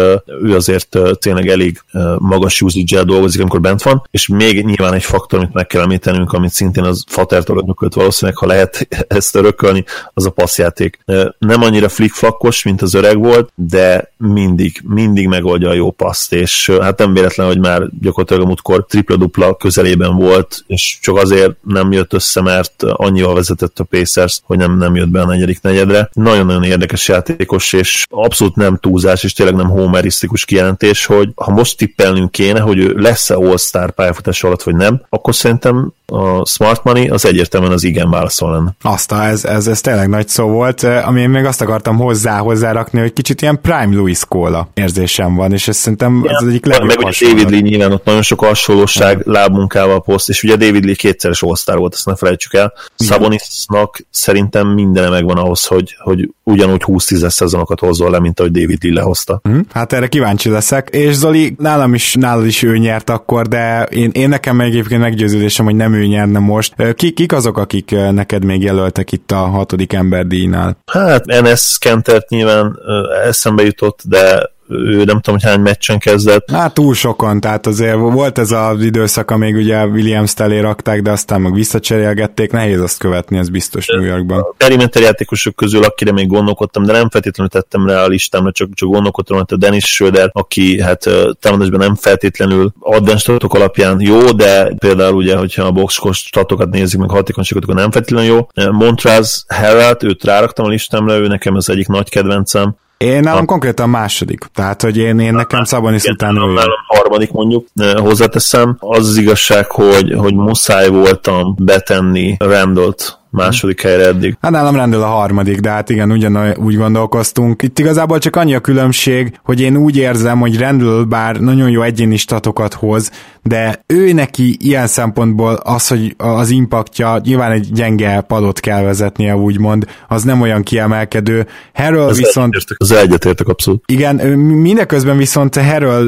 ő 0.44 0.56
azért 0.56 0.98
tényleg 1.20 1.48
elég 1.48 1.82
magas 2.18 2.62
usage 2.62 3.04
dolgozik, 3.04 3.42
amikor 3.42 3.62
bent 3.62 3.82
van, 3.82 4.08
és 4.12 4.28
még 4.28 4.66
nyilván 4.66 4.94
egy 4.94 5.04
faktor, 5.04 5.40
amit 5.40 5.54
meg 5.54 5.68
kell 5.68 5.82
említenünk, 5.82 6.32
amit 6.34 6.52
szintén 6.52 6.84
az 6.84 7.04
Fatertól 7.08 7.58
örökölt 7.58 7.94
valószínűleg, 7.94 8.38
ha 8.38 8.46
lehet 8.46 8.88
ezt 9.08 9.36
örökölni, 9.36 9.84
az 10.14 10.26
a 10.26 10.30
passzjáték. 10.30 11.00
Nem 11.38 11.62
annyira 11.62 11.90
flickflakkos, 11.90 12.64
mint 12.64 12.82
az 12.82 12.94
öreg 12.94 13.18
volt, 13.18 13.52
de 13.56 14.12
mindig, 14.18 14.82
mindig 14.84 15.28
megoldja 15.28 15.70
a 15.70 15.74
jó 15.74 15.92
paszt, 15.92 16.34
és 16.34 16.72
hát 16.82 16.98
nem 16.98 17.14
véletlen, 17.14 17.48
hogy 17.48 17.60
már 17.60 17.90
gyakorlatilag 18.02 18.44
a 18.44 18.46
múltkor 18.46 18.86
tripla-dupla 18.86 19.56
közelében 19.56 20.16
volt, 20.16 20.57
és 20.68 20.98
csak 21.02 21.18
azért 21.18 21.52
nem 21.62 21.92
jött 21.92 22.14
össze, 22.14 22.42
mert 22.42 22.84
annyival 22.84 23.34
vezetett 23.34 23.80
a 23.80 23.84
Pacers, 23.84 24.42
hogy 24.44 24.58
nem, 24.58 24.78
nem 24.78 24.96
jött 24.96 25.10
be 25.10 25.22
a 25.22 25.26
negyedik 25.26 25.62
negyedre. 25.62 26.10
Nagyon-nagyon 26.14 26.64
érdekes 26.64 27.08
játékos, 27.08 27.74
és 27.74 28.06
abszolút 28.10 28.56
nem 28.56 28.78
túlzás, 28.78 29.24
és 29.24 29.34
tényleg 29.34 29.56
nem 29.56 29.70
homerisztikus 29.70 30.46
kijelentés, 30.46 31.06
hogy 31.06 31.30
ha 31.36 31.52
most 31.52 31.78
tippelnünk 31.78 32.32
kéne, 32.32 32.60
hogy 32.60 32.78
ő 32.78 32.94
lesz-e 32.96 33.36
All-Star 33.36 33.92
pályafutás 33.92 34.44
alatt, 34.44 34.64
vagy 34.64 34.76
nem, 34.76 35.02
akkor 35.10 35.36
szerintem 35.36 35.92
a 36.12 36.46
smart 36.46 36.84
money 36.84 37.10
az 37.10 37.26
egyértelműen 37.26 37.72
az 37.72 37.84
igen 37.84 38.10
válaszol 38.10 38.52
lenne. 38.52 38.76
Azt, 38.82 39.12
ez, 39.12 39.46
ez, 39.46 39.68
ez 39.68 39.82
tényleg 39.82 40.10
nagy 40.10 40.28
szó 40.28 40.48
volt, 40.48 40.84
ami 40.84 41.22
én 41.22 41.30
még 41.30 41.46
azt 41.46 41.62
akartam 41.62 41.98
hozzá 41.98 42.38
hozzárakni, 42.38 43.00
hogy 43.00 43.14
kicsit 43.14 43.42
ilyen 43.42 43.62
Prime 43.62 43.96
Louis 43.96 44.26
Cola 44.26 44.70
érzésem 44.74 45.36
van, 45.36 45.54
és 45.54 45.68
ez 45.68 45.78
szerintem 45.78 46.22
ja, 46.26 46.38
az 46.38 46.48
egyik 46.48 46.66
legjobb 46.66 46.88
Meg 46.88 46.98
ugye 46.98 47.28
David 47.28 47.50
Lee 47.50 47.60
nyilván 47.60 47.92
ott 47.92 48.06
nagyon 48.06 48.22
sok 48.22 48.40
hasonlóság 48.40 49.22
ja. 49.26 49.32
lábmunkával 49.32 50.02
poszt, 50.02 50.30
és 50.30 50.42
ugye 50.48 50.66
David 50.66 50.86
Lee 50.86 50.96
kétszeres 50.96 51.44
all 51.44 51.76
volt, 51.76 51.94
ezt 51.94 52.06
ne 52.06 52.16
felejtsük 52.16 52.54
el. 52.54 52.74
Sabonisnak 53.00 54.00
szerintem 54.10 54.68
minden 54.68 55.12
megvan 55.12 55.38
ahhoz, 55.38 55.66
hogy, 55.66 55.96
hogy 56.00 56.30
ugyanúgy 56.44 56.84
20-10 56.86 57.30
szezonokat 57.30 57.80
hozzon 57.80 58.12
le, 58.12 58.20
mint 58.20 58.40
ahogy 58.40 58.52
David 58.52 58.84
Lee 58.84 58.94
lehozta. 58.94 59.42
Mm, 59.50 59.60
hát 59.72 59.94
erre 59.94 60.08
kíváncsi 60.08 60.50
leszek, 60.50 60.90
és 60.92 61.14
Zoli, 61.14 61.56
nálam 61.58 61.94
is, 61.94 62.14
nálad 62.14 62.46
is 62.46 62.64
ő 62.64 62.78
nyert 62.78 63.10
akkor, 63.10 63.48
de 63.48 63.84
én, 63.84 64.10
én 64.14 64.30
nekem 64.30 64.62
egyébként 64.62 65.02
meggyőződésem, 65.02 65.66
hogy 65.66 65.76
nem 65.76 65.94
ő 65.94 66.06
nyerne 66.06 66.40
most. 66.40 66.94
Ki, 66.96 67.12
kik 67.12 67.32
azok, 67.32 67.58
akik 67.58 67.92
neked 68.12 68.44
még 68.44 68.62
jelöltek 68.62 69.12
itt 69.12 69.32
a 69.32 69.36
hatodik 69.36 69.94
emberdíjnál? 69.94 70.78
Hát 70.86 71.26
NS 71.26 71.78
Kentert 71.78 72.30
nyilván 72.30 72.80
eszembe 73.26 73.64
jutott, 73.64 74.00
de 74.04 74.56
ő 74.70 75.04
nem 75.04 75.20
tudom, 75.20 75.40
hogy 75.40 75.44
hány 75.44 75.60
meccsen 75.60 76.00
kezdett. 76.00 76.52
Hát 76.52 76.74
túl 76.74 76.94
sokan, 76.94 77.40
tehát 77.40 77.68
azért 77.68 77.96
volt 77.96 78.38
ez 78.38 78.52
az 78.52 78.84
időszak, 78.84 79.32
amíg 79.32 79.56
ugye 79.56 79.86
Williams 79.86 80.34
telé 80.34 80.60
rakták, 80.60 81.02
de 81.02 81.12
aztán 81.12 81.42
meg 81.42 81.54
visszacserélgették, 81.54 82.52
nehéz 82.52 82.82
azt 82.82 82.98
követni, 82.98 83.38
ez 83.38 83.50
biztos 83.50 83.88
New 83.88 84.04
Yorkban. 84.04 84.40
A 84.40 84.54
perimeter 84.58 85.02
játékosok 85.02 85.56
közül, 85.56 85.84
akire 85.84 86.12
még 86.12 86.28
gondolkodtam, 86.28 86.84
de 86.84 86.92
nem 86.92 87.10
feltétlenül 87.10 87.52
tettem 87.52 87.88
rá 87.88 88.04
a 88.04 88.08
listámra, 88.08 88.52
csak, 88.52 88.70
csak 88.74 88.90
gondolkodtam, 88.90 89.38
hogy 89.38 89.46
a 89.50 89.58
Dennis 89.58 89.86
Schröder, 89.86 90.30
aki 90.34 90.82
hát 90.82 91.04
támadásban 91.40 91.80
nem 91.80 91.96
feltétlenül 91.96 92.74
advanced 92.80 93.26
statok 93.28 93.54
alapján 93.54 94.02
jó, 94.02 94.32
de 94.32 94.74
például 94.78 95.16
ugye, 95.16 95.36
hogyha 95.36 95.64
a 95.64 95.72
boxkos 95.72 96.18
statokat 96.18 96.70
nézzük, 96.70 97.00
meg 97.00 97.10
hatékonyságokat, 97.10 97.70
akkor 97.70 97.82
nem 97.82 97.92
feltétlenül 97.92 98.30
jó. 98.30 98.72
Montrez 98.72 99.46
Harrell, 99.48 99.98
őt 100.04 100.24
ráraktam 100.24 100.66
a 100.66 100.70
listámra, 100.70 101.18
ő 101.18 101.28
nekem 101.28 101.56
az 101.56 101.70
egyik 101.70 101.88
nagy 101.88 102.10
kedvencem. 102.10 102.76
Én 102.98 103.20
nálam 103.20 103.42
a... 103.42 103.46
konkrétan 103.46 103.90
második, 103.90 104.46
tehát 104.54 104.82
hogy 104.82 104.98
én, 104.98 105.20
én 105.20 105.34
nekem 105.34 105.64
Szabonis 105.64 106.04
után 106.04 106.36
ő. 106.36 106.40
Nálam 106.40 106.70
harmadik 106.88 107.32
mondjuk, 107.32 107.68
hozzáteszem. 107.96 108.78
Az 108.80 109.08
az 109.08 109.18
igazság, 109.18 109.72
hogy, 109.72 110.14
hogy 110.18 110.34
muszáj 110.34 110.90
voltam 110.90 111.56
betenni 111.58 112.36
Randall-t 112.40 113.20
második 113.30 113.82
helyre 113.82 114.06
eddig. 114.06 114.38
Hát 114.42 114.52
nálam 114.52 114.76
rendel 114.76 115.02
a 115.02 115.06
harmadik, 115.06 115.60
de 115.60 115.70
hát 115.70 115.90
igen, 115.90 116.12
ugyan 116.12 116.54
úgy 116.58 116.76
gondolkoztunk. 116.76 117.62
Itt 117.62 117.80
igazából 117.80 118.18
csak 118.18 118.36
annyi 118.36 118.56
a 118.56 118.60
különbség, 118.60 119.40
hogy 119.44 119.62
én 119.62 119.78
úgy 119.78 119.98
érzem, 119.98 120.40
hogy 120.40 120.58
Rendel 120.58 121.04
bár 121.04 121.36
nagyon 121.36 121.70
jó 121.70 121.82
egyéni 121.82 122.18
statokat 122.18 122.74
hoz, 122.74 123.12
de 123.48 123.84
ő 123.86 124.14
neki 124.14 124.58
ilyen 124.60 124.88
szempontból 124.88 125.54
az, 125.54 125.88
hogy 125.88 126.16
az 126.18 126.50
impaktja, 126.50 127.20
nyilván 127.24 127.52
egy 127.52 127.72
gyenge 127.72 128.22
padot 128.22 128.60
kell 128.60 128.82
vezetnie, 128.82 129.36
úgymond, 129.36 129.86
az 130.08 130.24
nem 130.24 130.42
olyan 130.42 130.64
kiemelkedő. 130.64 131.48
Harrell 131.74 132.02
az 132.02 132.18
viszont... 132.18 132.54
Egyetértek, 132.56 132.78
az 132.80 132.92
egyetértek 132.92 133.48
abszolút. 133.48 133.84
Igen, 133.88 134.16
mindeközben 134.40 135.18
viszont 135.18 135.56
Harrell 135.56 136.06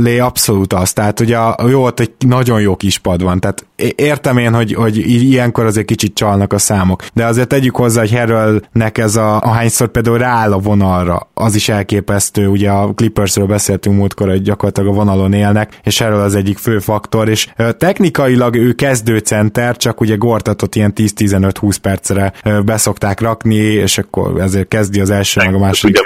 lé 0.00 0.18
abszolút 0.18 0.72
az, 0.72 0.92
tehát 0.92 1.20
ugye 1.20 1.36
a, 1.36 1.68
jó, 1.68 1.84
ott 1.84 2.00
egy 2.00 2.12
nagyon 2.18 2.60
jó 2.60 2.76
kis 2.76 2.98
pad 2.98 3.22
van, 3.22 3.40
tehát 3.40 3.66
értem 3.94 4.38
én, 4.38 4.54
hogy, 4.54 4.74
hogy 4.74 4.96
ilyenkor 4.96 5.64
azért 5.64 5.86
kicsit 5.86 6.14
csalnak 6.14 6.52
a 6.52 6.58
számok. 6.58 7.04
De 7.14 7.26
azért 7.26 7.48
tegyük 7.48 7.76
hozzá, 7.76 8.00
hogy 8.00 8.12
Harrellnek 8.12 8.98
ez 8.98 9.16
a, 9.16 9.40
ahányszor 9.40 9.88
például 9.88 10.18
rááll 10.18 10.52
a 10.52 10.58
vonalra, 10.58 11.30
az 11.34 11.54
is 11.54 11.68
elképesztő, 11.68 12.46
ugye 12.46 12.70
a 12.70 12.92
Clippersről 12.94 13.46
beszéltünk 13.46 13.96
múltkor, 13.96 14.28
hogy 14.28 14.42
gyakorlatilag 14.42 14.88
a 14.88 14.94
vonalon 14.94 15.32
élnek, 15.32 15.78
és 15.82 15.98
Harrell 15.98 16.20
az 16.20 16.34
egyik 16.34 16.58
fő 16.58 16.77
faktor, 16.80 17.28
és 17.28 17.48
technikailag 17.78 18.56
ő 18.56 18.72
kezdőcenter, 18.72 19.76
csak 19.76 20.00
ugye 20.00 20.16
Gortatot 20.16 20.74
ilyen 20.74 20.92
10-15-20 20.96 21.76
percre 21.82 22.32
beszokták 22.64 23.20
rakni, 23.20 23.54
és 23.54 23.98
akkor 23.98 24.40
ezért 24.40 24.68
kezdi 24.68 25.00
az 25.00 25.10
első, 25.10 25.40
meg 25.44 25.54
a 25.54 25.58
második. 25.58 25.96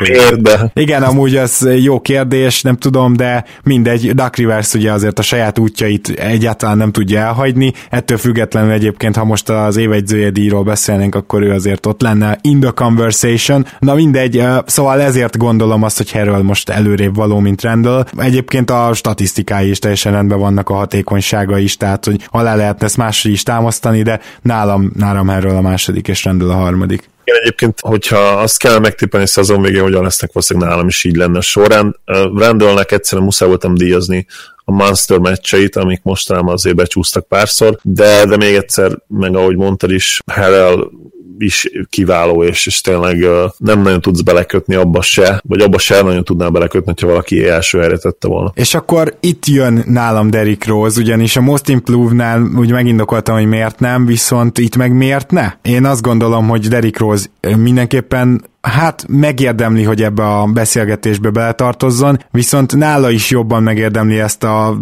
Igen, 0.74 1.02
amúgy 1.02 1.36
ez 1.36 1.58
jó 1.78 2.00
kérdés, 2.00 2.62
nem 2.62 2.76
tudom, 2.76 3.16
de 3.16 3.44
mindegy, 3.62 4.14
Duck 4.14 4.36
Rivers 4.36 4.74
ugye 4.74 4.92
azért 4.92 5.18
a 5.18 5.22
saját 5.22 5.58
útjait 5.58 6.08
egyáltalán 6.08 6.76
nem 6.76 6.92
tudja 6.92 7.20
elhagyni, 7.20 7.72
ettől 7.90 8.18
függetlenül 8.18 8.70
egyébként, 8.70 9.16
ha 9.16 9.24
most 9.24 9.48
az 9.48 9.76
évegyzője 9.76 10.30
díjról 10.30 10.62
beszélnénk, 10.62 11.14
akkor 11.14 11.42
ő 11.42 11.50
azért 11.50 11.86
ott 11.86 12.00
lenne 12.02 12.38
in 12.40 12.60
the 12.60 12.70
conversation, 12.70 13.66
na 13.78 13.94
mindegy, 13.94 14.42
szóval 14.66 15.00
ezért 15.00 15.36
gondolom 15.36 15.82
azt, 15.82 15.96
hogy 15.96 16.12
Harrell 16.12 16.42
most 16.42 16.68
előrébb 16.68 17.14
való, 17.14 17.38
mint 17.38 17.62
Randall. 17.62 18.06
Egyébként 18.16 18.70
a 18.70 18.90
statisztikái 18.94 19.68
is 19.68 19.78
teljesen 19.78 20.12
rendben 20.12 20.38
vannak, 20.38 20.61
a 20.70 20.74
hatékonysága 20.74 21.58
is, 21.58 21.76
tehát 21.76 22.04
hogy 22.04 22.26
alá 22.30 22.54
lehetne 22.54 22.86
ezt 22.86 22.96
máshogy 22.96 23.32
is 23.32 23.42
támasztani, 23.42 24.02
de 24.02 24.20
nálam, 24.42 24.92
nálam 24.96 25.28
Harrell 25.28 25.56
a 25.56 25.60
második, 25.60 26.08
és 26.08 26.24
Randall 26.24 26.50
a 26.50 26.54
harmadik. 26.54 27.10
Igen, 27.24 27.40
egyébként, 27.40 27.80
hogyha 27.80 28.18
azt 28.18 28.58
kell 28.58 28.78
megtippelni 28.78 29.26
szezon 29.26 29.62
végén, 29.62 29.82
hogyan 29.82 30.02
lesznek 30.02 30.32
valószínűleg 30.32 30.68
nálam 30.68 30.88
is 30.88 31.04
így 31.04 31.16
lenne 31.16 31.40
során. 31.40 31.96
Randallnek 32.34 32.92
egyszerűen 32.92 33.26
muszáj 33.26 33.48
voltam 33.48 33.74
díjazni 33.74 34.26
a 34.64 34.72
Monster 34.72 35.18
meccseit, 35.18 35.76
amik 35.76 36.02
mostanában 36.02 36.52
azért 36.52 36.76
becsúsztak 36.76 37.26
párszor, 37.26 37.78
de, 37.82 38.24
de 38.24 38.36
még 38.36 38.54
egyszer, 38.54 38.98
meg 39.06 39.36
ahogy 39.36 39.56
mondtad 39.56 39.90
is, 39.90 40.20
Harrell 40.32 40.90
is 41.38 41.70
kiváló, 41.90 42.44
és, 42.44 42.66
és 42.66 42.80
tényleg 42.80 43.26
nem 43.56 43.82
nagyon 43.82 44.00
tudsz 44.00 44.20
belekötni 44.20 44.74
abba 44.74 45.02
se, 45.02 45.40
vagy 45.48 45.60
abba 45.60 45.78
se 45.78 46.02
nagyon 46.02 46.24
tudnál 46.24 46.50
belekötni, 46.50 46.92
ha 47.00 47.06
valaki 47.06 47.48
első 47.48 47.78
helyre 47.78 47.98
tette 47.98 48.28
volna. 48.28 48.52
És 48.54 48.74
akkor 48.74 49.16
itt 49.20 49.46
jön 49.46 49.84
nálam 49.86 50.30
Derrick 50.30 50.66
Rose, 50.66 51.00
ugyanis 51.00 51.36
a 51.36 51.40
Most 51.40 51.68
Improved-nál 51.68 52.42
úgy 52.56 52.70
megindokoltam, 52.70 53.34
hogy 53.34 53.46
miért 53.46 53.80
nem, 53.80 54.06
viszont 54.06 54.58
itt 54.58 54.76
meg 54.76 54.92
miért 54.92 55.30
ne? 55.30 55.52
Én 55.62 55.84
azt 55.84 56.02
gondolom, 56.02 56.48
hogy 56.48 56.68
Derrick 56.68 56.98
Rose 56.98 57.26
mindenképpen 57.56 58.50
hát 58.62 59.04
megérdemli, 59.08 59.82
hogy 59.82 60.02
ebbe 60.02 60.22
a 60.22 60.46
beszélgetésbe 60.46 61.30
beletartozzon, 61.30 62.24
viszont 62.30 62.76
nála 62.76 63.10
is 63.10 63.30
jobban 63.30 63.62
megérdemli 63.62 64.18
ezt 64.18 64.44
a 64.44 64.76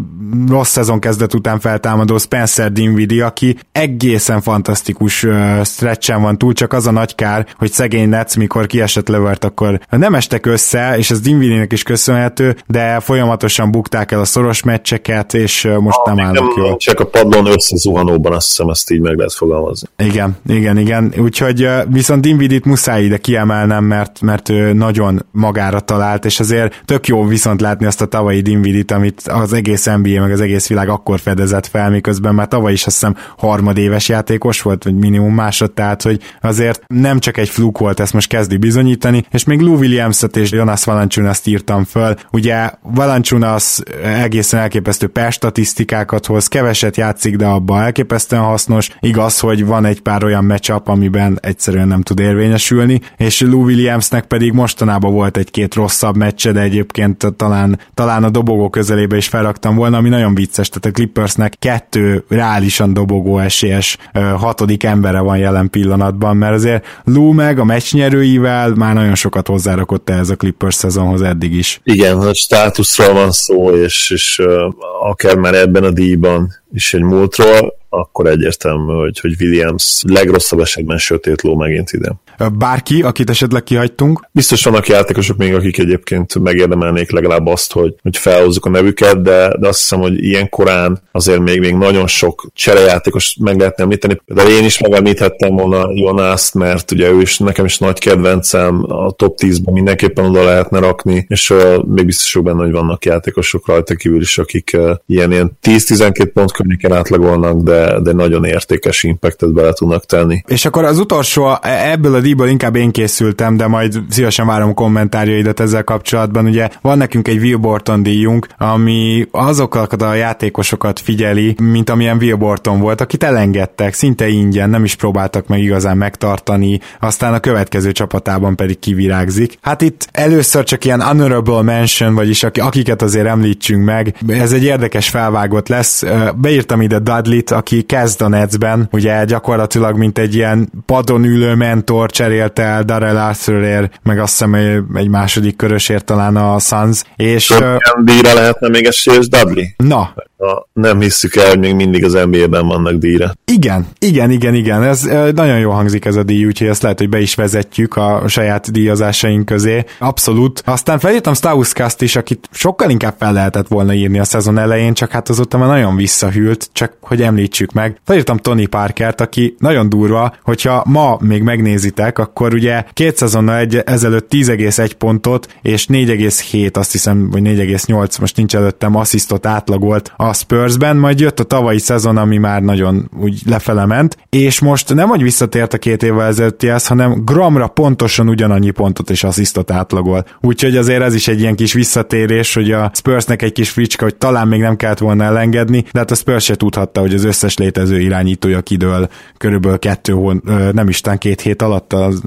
rossz 0.48 0.70
szezon 0.70 0.98
kezdet 0.98 1.34
után 1.34 1.60
feltámadó 1.60 2.18
Spencer 2.18 2.72
Dinwiddie, 2.72 3.24
aki 3.24 3.58
egészen 3.72 4.40
fantasztikus 4.40 5.22
uh, 5.22 5.64
stretchen 5.64 6.22
van 6.22 6.38
túl, 6.38 6.52
csak 6.52 6.72
az 6.72 6.86
a 6.86 6.90
nagy 6.90 7.14
kár, 7.14 7.46
hogy 7.58 7.72
szegény 7.72 8.08
Nets, 8.08 8.36
mikor 8.36 8.66
kiesett 8.66 9.08
Levert, 9.08 9.44
akkor 9.44 9.80
nem 9.90 10.14
estek 10.14 10.46
össze, 10.46 10.98
és 10.98 11.10
ez 11.10 11.20
Dinwiddie-nek 11.20 11.72
is 11.72 11.82
köszönhető, 11.82 12.56
de 12.66 13.00
folyamatosan 13.00 13.70
bukták 13.70 14.12
el 14.12 14.20
a 14.20 14.24
szoros 14.24 14.62
meccseket, 14.62 15.34
és 15.34 15.68
most 15.78 15.98
ah, 16.04 16.14
nem 16.14 16.26
állnak 16.26 16.52
jól. 16.56 16.76
Csak 16.76 17.00
a 17.00 17.06
padlón 17.06 17.46
összezuhanóban, 17.46 18.32
azt 18.32 18.48
hiszem, 18.48 18.68
ezt 18.68 18.90
így 18.90 19.00
meg 19.00 19.16
lehet 19.16 19.32
fogalmazni. 19.32 19.88
Igen, 19.96 20.36
igen, 20.46 20.78
igen. 20.78 21.14
Úgyhogy 21.18 21.68
viszont 21.88 22.20
Dinwiddie-t 22.20 22.64
muszáj 22.64 23.04
ide 23.04 23.16
kiemelni 23.16 23.69
nem, 23.70 23.84
mert, 23.84 24.20
mert 24.20 24.48
ő 24.48 24.72
nagyon 24.72 25.26
magára 25.32 25.80
talált, 25.80 26.24
és 26.24 26.40
azért 26.40 26.82
tök 26.84 27.06
jó 27.06 27.26
viszont 27.26 27.60
látni 27.60 27.86
azt 27.86 28.00
a 28.00 28.06
tavalyi 28.06 28.40
Dinvidit, 28.40 28.90
amit 28.90 29.20
az 29.20 29.52
egész 29.52 29.84
NBA 29.84 30.20
meg 30.20 30.32
az 30.32 30.40
egész 30.40 30.68
világ 30.68 30.88
akkor 30.88 31.20
fedezett 31.20 31.66
fel, 31.66 31.90
miközben 31.90 32.34
már 32.34 32.48
tavaly 32.48 32.72
is 32.72 32.86
azt 32.86 32.98
hiszem 32.98 33.16
harmadéves 33.36 34.08
játékos 34.08 34.62
volt, 34.62 34.84
vagy 34.84 34.94
minimum 34.94 35.34
másod, 35.34 35.72
tehát 35.72 36.02
hogy 36.02 36.20
azért 36.40 36.82
nem 36.86 37.18
csak 37.18 37.36
egy 37.36 37.48
fluk 37.48 37.78
volt, 37.78 38.00
ezt 38.00 38.12
most 38.12 38.28
kezdi 38.28 38.56
bizonyítani, 38.56 39.24
és 39.30 39.44
még 39.44 39.60
Lou 39.60 39.76
Williams-et 39.76 40.36
és 40.36 40.50
Jonas 40.50 40.84
Valanciunas 40.84 41.40
írt 41.44 41.72
föl. 41.86 42.14
Ugye 42.30 42.70
Valanciunas 42.82 43.78
egészen 44.02 44.60
elképesztő 44.60 45.06
per 45.06 45.32
statisztikákat 45.32 46.26
hoz, 46.26 46.46
keveset 46.48 46.96
játszik, 46.96 47.36
de 47.36 47.46
abban 47.46 47.82
elképesztően 47.82 48.42
hasznos. 48.42 48.88
Igaz, 49.00 49.38
hogy 49.40 49.66
van 49.66 49.84
egy 49.84 50.00
pár 50.00 50.24
olyan 50.24 50.44
matchup, 50.44 50.88
amiben 50.88 51.38
egyszerűen 51.42 51.88
nem 51.88 52.02
tud 52.02 52.20
érvényesülni, 52.20 53.00
és 53.16 53.40
Lou 53.40 53.59
Williamsnek 53.62 54.24
pedig 54.26 54.52
mostanában 54.52 55.12
volt 55.12 55.36
egy-két 55.36 55.74
rosszabb 55.74 56.16
meccse, 56.16 56.52
de 56.52 56.60
egyébként 56.60 57.26
talán, 57.36 57.78
talán 57.94 58.24
a 58.24 58.30
dobogó 58.30 58.70
közelébe 58.70 59.16
is 59.16 59.28
felraktam 59.28 59.76
volna, 59.76 59.96
ami 59.96 60.08
nagyon 60.08 60.34
vicces, 60.34 60.68
tehát 60.68 60.84
a 60.84 60.90
Clippersnek 60.90 61.54
kettő 61.58 62.24
reálisan 62.28 62.94
dobogó 62.94 63.38
esélyes 63.38 63.96
hatodik 64.36 64.84
embere 64.84 65.20
van 65.20 65.38
jelen 65.38 65.70
pillanatban, 65.70 66.36
mert 66.36 66.54
azért 66.54 66.86
Lou 67.04 67.32
meg 67.32 67.58
a 67.58 67.64
meccsnyerőivel 67.64 68.74
már 68.74 68.94
nagyon 68.94 69.14
sokat 69.14 69.46
hozzárakott 69.46 70.10
ehhez 70.10 70.30
a 70.30 70.36
Clippers 70.36 70.74
szezonhoz 70.74 71.22
eddig 71.22 71.54
is. 71.54 71.80
Igen, 71.84 72.18
a 72.18 72.34
státuszról 72.34 73.12
van 73.12 73.30
szó, 73.30 73.70
és, 73.70 74.10
és 74.10 74.38
uh, 74.42 74.74
akár 75.02 75.36
már 75.36 75.54
ebben 75.54 75.84
a 75.84 75.90
díjban 75.90 76.54
is 76.72 76.94
egy 76.94 77.02
múltról, 77.02 77.78
akkor 77.90 78.26
egyértelmű, 78.26 78.92
hogy, 78.92 79.20
hogy 79.20 79.34
Williams 79.40 80.02
legrosszabb 80.06 80.60
esetben 80.60 80.98
sötét 80.98 81.42
ló 81.42 81.56
megint 81.56 81.92
ide. 81.92 82.12
Bárki, 82.52 83.02
akit 83.02 83.30
esetleg 83.30 83.62
kihagytunk? 83.62 84.28
Biztos 84.32 84.64
vannak 84.64 84.88
játékosok 84.88 85.36
még, 85.36 85.54
akik 85.54 85.78
egyébként 85.78 86.38
megérdemelnék 86.38 87.10
legalább 87.10 87.46
azt, 87.46 87.72
hogy, 87.72 87.94
hogy 88.02 88.16
felhozzuk 88.16 88.64
a 88.64 88.70
nevüket, 88.70 89.22
de, 89.22 89.56
de 89.58 89.68
azt 89.68 89.80
hiszem, 89.80 90.00
hogy 90.00 90.24
ilyen 90.24 90.48
korán 90.48 91.00
azért 91.12 91.40
még, 91.40 91.60
még 91.60 91.74
nagyon 91.74 92.06
sok 92.06 92.46
cserejátékos 92.54 93.36
meg 93.40 93.58
lehetne 93.58 93.82
említeni. 93.82 94.20
De 94.24 94.42
én 94.42 94.64
is 94.64 94.80
megemlíthettem 94.80 95.56
volna 95.56 95.90
Jonászt, 95.92 96.54
mert 96.54 96.90
ugye 96.90 97.10
ő 97.10 97.20
is 97.20 97.38
nekem 97.38 97.64
is 97.64 97.78
nagy 97.78 97.98
kedvencem, 97.98 98.84
a 98.88 99.10
top 99.10 99.38
10-ben 99.42 99.74
mindenképpen 99.74 100.24
oda 100.24 100.44
lehetne 100.44 100.78
rakni, 100.78 101.24
és 101.28 101.50
uh, 101.50 101.84
még 101.84 102.04
biztosok 102.04 102.42
benne, 102.42 102.62
hogy 102.62 102.72
vannak 102.72 103.04
játékosok 103.04 103.66
rajta 103.66 103.94
kívül 103.94 104.20
is, 104.20 104.38
akik 104.38 104.70
uh, 104.76 104.90
ilyen, 105.06 105.32
ilyen 105.32 105.58
10-12 105.62 106.30
pont 106.32 106.52
környéken 106.52 106.92
átlagolnak, 106.92 107.62
de 107.62 107.79
de, 108.02 108.12
nagyon 108.12 108.44
értékes 108.44 109.02
impactet 109.02 109.52
bele 109.52 109.72
tudnak 109.72 110.04
tenni. 110.06 110.42
És 110.46 110.64
akkor 110.64 110.84
az 110.84 110.98
utolsó, 110.98 111.58
ebből 111.62 112.14
a 112.14 112.20
díjból 112.20 112.48
inkább 112.48 112.76
én 112.76 112.90
készültem, 112.90 113.56
de 113.56 113.66
majd 113.66 114.00
szívesen 114.08 114.46
várom 114.46 114.74
kommentárjaidat 114.74 115.60
ezzel 115.60 115.84
kapcsolatban. 115.84 116.46
Ugye 116.46 116.68
van 116.80 116.98
nekünk 116.98 117.28
egy 117.28 117.38
Will 117.38 117.56
Borton 117.56 118.02
díjunk, 118.02 118.46
ami 118.58 119.28
azokat 119.30 120.02
a 120.02 120.14
játékosokat 120.14 121.00
figyeli, 121.00 121.54
mint 121.62 121.90
amilyen 121.90 122.16
Will 122.16 122.36
Borton 122.36 122.80
volt, 122.80 123.00
akit 123.00 123.24
elengedtek, 123.24 123.94
szinte 123.94 124.28
ingyen, 124.28 124.70
nem 124.70 124.84
is 124.84 124.94
próbáltak 124.94 125.46
meg 125.46 125.60
igazán 125.60 125.96
megtartani, 125.96 126.80
aztán 127.00 127.34
a 127.34 127.40
következő 127.40 127.92
csapatában 127.92 128.56
pedig 128.56 128.78
kivirágzik. 128.78 129.58
Hát 129.60 129.82
itt 129.82 130.08
először 130.12 130.64
csak 130.64 130.84
ilyen 130.84 131.02
honorable 131.02 131.62
mention, 131.62 132.14
vagyis 132.14 132.42
akiket 132.42 133.02
azért 133.02 133.26
említsünk 133.26 133.84
meg, 133.84 134.14
ez 134.28 134.52
egy 134.52 134.64
érdekes 134.64 135.08
felvágott 135.08 135.68
lesz. 135.68 136.02
Beírtam 136.36 136.80
ide 136.80 136.98
Dudley-t, 136.98 137.50
aki 137.50 137.69
aki 137.70 137.82
kezd 137.82 138.22
a 138.22 138.28
Netsben, 138.28 138.88
ugye 138.92 139.24
gyakorlatilag 139.24 139.96
mint 139.96 140.18
egy 140.18 140.34
ilyen 140.34 140.70
padon 140.86 141.24
ülő 141.24 141.54
mentor 141.54 142.10
cserélte 142.10 142.62
el 142.62 142.82
Darrell 142.82 143.16
Arthurért, 143.16 144.00
meg 144.02 144.18
azt 144.18 144.30
hiszem 144.30 144.54
egy 144.94 145.08
második 145.08 145.56
körösért 145.56 146.04
talán 146.04 146.36
a 146.36 146.58
Suns. 146.58 147.02
És, 147.16 147.46
Több 147.46 148.04
díjra 148.04 148.34
lehetne 148.34 148.68
még 148.68 148.84
esélyes 148.84 149.28
Dudley? 149.28 149.64
Na, 149.76 150.14
ha 150.40 150.68
nem 150.72 151.00
hisszük 151.00 151.36
el, 151.36 151.48
hogy 151.48 151.58
még 151.58 151.74
mindig 151.74 152.04
az 152.04 152.12
NBA-ben 152.12 152.66
vannak 152.66 152.94
díjra. 152.94 153.32
Igen, 153.44 153.86
igen, 153.98 154.30
igen, 154.30 154.54
igen, 154.54 154.82
ez 154.82 155.02
nagyon 155.34 155.58
jó 155.58 155.70
hangzik 155.70 156.04
ez 156.04 156.16
a 156.16 156.22
díj, 156.22 156.44
úgyhogy 156.44 156.66
ezt 156.66 156.82
lehet, 156.82 156.98
hogy 156.98 157.08
be 157.08 157.20
is 157.20 157.34
vezetjük 157.34 157.96
a 157.96 158.22
saját 158.26 158.72
díjazásaink 158.72 159.44
közé. 159.44 159.84
Abszolút. 159.98 160.62
Aztán 160.64 160.98
felírtam 160.98 161.34
Stauskast 161.34 162.02
is, 162.02 162.16
akit 162.16 162.48
sokkal 162.52 162.90
inkább 162.90 163.14
fel 163.18 163.32
lehetett 163.32 163.68
volna 163.68 163.92
írni 163.92 164.18
a 164.18 164.24
szezon 164.24 164.58
elején, 164.58 164.94
csak 164.94 165.10
hát 165.10 165.28
azóta 165.28 165.58
már 165.58 165.68
nagyon 165.68 165.96
visszahűlt, 165.96 166.70
csak 166.72 166.96
hogy 167.00 167.22
említsük 167.22 167.72
meg. 167.72 168.00
Felírtam 168.04 168.36
Tony 168.36 168.68
Parkert, 168.68 169.20
aki 169.20 169.54
nagyon 169.58 169.88
durva, 169.88 170.34
hogyha 170.42 170.82
ma 170.86 171.16
még 171.20 171.42
megnézitek, 171.42 172.18
akkor 172.18 172.54
ugye 172.54 172.84
két 172.92 173.16
szezonnal 173.16 173.56
egy, 173.56 173.76
ezelőtt 173.76 174.32
10,1 174.32 174.90
pontot 174.98 175.56
és 175.62 175.86
4,7 175.86 176.76
azt 176.76 176.92
hiszem, 176.92 177.30
vagy 177.30 177.42
4,8 177.42 178.20
most 178.20 178.36
nincs 178.36 178.56
előttem 178.56 178.96
asszisztot 178.96 179.46
átlagolt 179.46 180.12
a 180.16 180.29
Spursben, 180.32 180.96
majd 180.96 181.20
jött 181.20 181.40
a 181.40 181.44
tavalyi 181.44 181.78
szezon, 181.78 182.16
ami 182.16 182.36
már 182.36 182.62
nagyon 182.62 183.10
úgy 183.20 183.40
lefele 183.46 183.86
ment, 183.86 184.16
és 184.28 184.60
most 184.60 184.94
nem, 184.94 185.08
hogy 185.08 185.22
visszatért 185.22 185.74
a 185.74 185.78
két 185.78 186.02
évvel 186.02 186.26
ezelőttihez, 186.26 186.86
hanem 186.86 187.24
gramra 187.24 187.66
pontosan 187.66 188.28
ugyanannyi 188.28 188.70
pontot 188.70 189.10
és 189.10 189.24
asszisztot 189.24 189.70
átlagol. 189.70 190.24
Úgyhogy 190.40 190.76
azért 190.76 191.02
ez 191.02 191.14
is 191.14 191.28
egy 191.28 191.40
ilyen 191.40 191.54
kis 191.54 191.72
visszatérés, 191.72 192.54
hogy 192.54 192.72
a 192.72 192.90
Spursnek 192.94 193.42
egy 193.42 193.52
kis 193.52 193.70
fricska, 193.70 194.04
hogy 194.04 194.14
talán 194.14 194.48
még 194.48 194.60
nem 194.60 194.76
kellett 194.76 194.98
volna 194.98 195.24
elengedni, 195.24 195.84
de 195.92 195.98
hát 195.98 196.10
a 196.10 196.14
Spurs 196.14 196.44
se 196.44 196.54
tudhatta, 196.54 197.00
hogy 197.00 197.14
az 197.14 197.24
összes 197.24 197.56
létező 197.56 198.00
irányítója 198.00 198.60
kidől 198.60 199.08
körülbelül 199.38 199.78
kettő 199.78 200.12
hón, 200.12 200.42
nem 200.72 200.88
istán 200.88 201.18
két 201.18 201.40
hét 201.40 201.62
alatt 201.62 201.92
az 201.92 202.22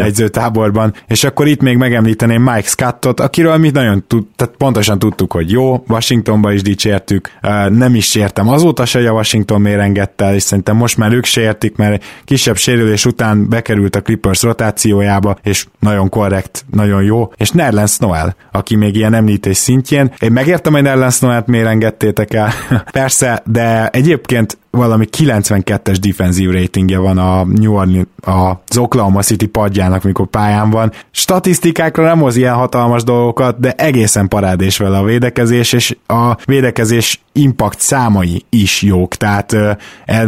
edzőtáborban. 0.00 0.94
És 1.06 1.24
akkor 1.24 1.46
itt 1.46 1.60
még 1.60 1.76
megemlíteném 1.76 2.42
Mike 2.42 2.68
Scottot, 2.68 3.20
akiről 3.20 3.56
mi 3.56 3.70
nagyon 3.70 4.04
tud, 4.06 4.26
tehát 4.36 4.54
pontosan 4.56 4.98
tudtuk, 4.98 5.32
hogy 5.32 5.50
jó, 5.50 5.84
Washingtonban 5.88 6.52
is 6.52 6.62
dicsért, 6.62 7.01
beszéltük, 7.02 7.30
nem 7.78 7.94
is 7.94 8.14
értem. 8.14 8.48
Azóta 8.48 8.84
se, 8.84 9.08
a 9.08 9.12
Washington 9.12 9.60
miért 9.60 9.80
engedte 9.80 10.24
el, 10.24 10.34
és 10.34 10.42
szerintem 10.42 10.76
most 10.76 10.96
már 10.96 11.12
ők 11.12 11.24
se 11.24 11.40
értik, 11.40 11.76
mert 11.76 12.04
kisebb 12.24 12.56
sérülés 12.56 13.04
után 13.04 13.48
bekerült 13.48 13.96
a 13.96 14.02
Clippers 14.02 14.42
rotációjába, 14.42 15.36
és 15.42 15.66
nagyon 15.78 16.08
korrekt, 16.08 16.64
nagyon 16.70 17.02
jó, 17.02 17.32
és 17.36 17.50
Nerlens 17.50 17.98
Noel, 17.98 18.36
aki 18.52 18.76
még 18.76 18.96
ilyen 18.96 19.14
említés 19.14 19.56
szintjén. 19.56 20.12
Én 20.18 20.32
megértem, 20.32 20.72
hogy 20.72 20.82
Nerlens 20.82 21.20
Noel-t 21.20 21.46
miért 21.46 21.66
engedtétek 21.66 22.34
el, 22.34 22.50
persze, 22.92 23.42
de 23.46 23.88
egyébként 23.88 24.58
valami 24.72 25.06
92-es 25.16 25.96
defensív 26.00 26.50
ratingje 26.50 26.98
van 26.98 27.18
a 27.18 27.44
New 27.44 27.72
Orleans, 27.72 28.06
az 28.20 28.76
Oklahoma 28.76 29.22
City 29.22 29.46
padjának, 29.46 30.02
mikor 30.02 30.26
pályán 30.26 30.70
van. 30.70 30.92
Statisztikákra 31.10 32.04
nem 32.04 32.18
hoz 32.18 32.36
ilyen 32.36 32.54
hatalmas 32.54 33.02
dolgokat, 33.02 33.60
de 33.60 33.72
egészen 33.72 34.28
parádés 34.28 34.78
vele 34.78 34.98
a 34.98 35.04
védekezés, 35.04 35.72
és 35.72 35.96
a 36.06 36.36
védekezés 36.44 37.21
impact 37.32 37.80
számai 37.80 38.44
is 38.48 38.82
jók, 38.82 39.14
tehát 39.14 39.56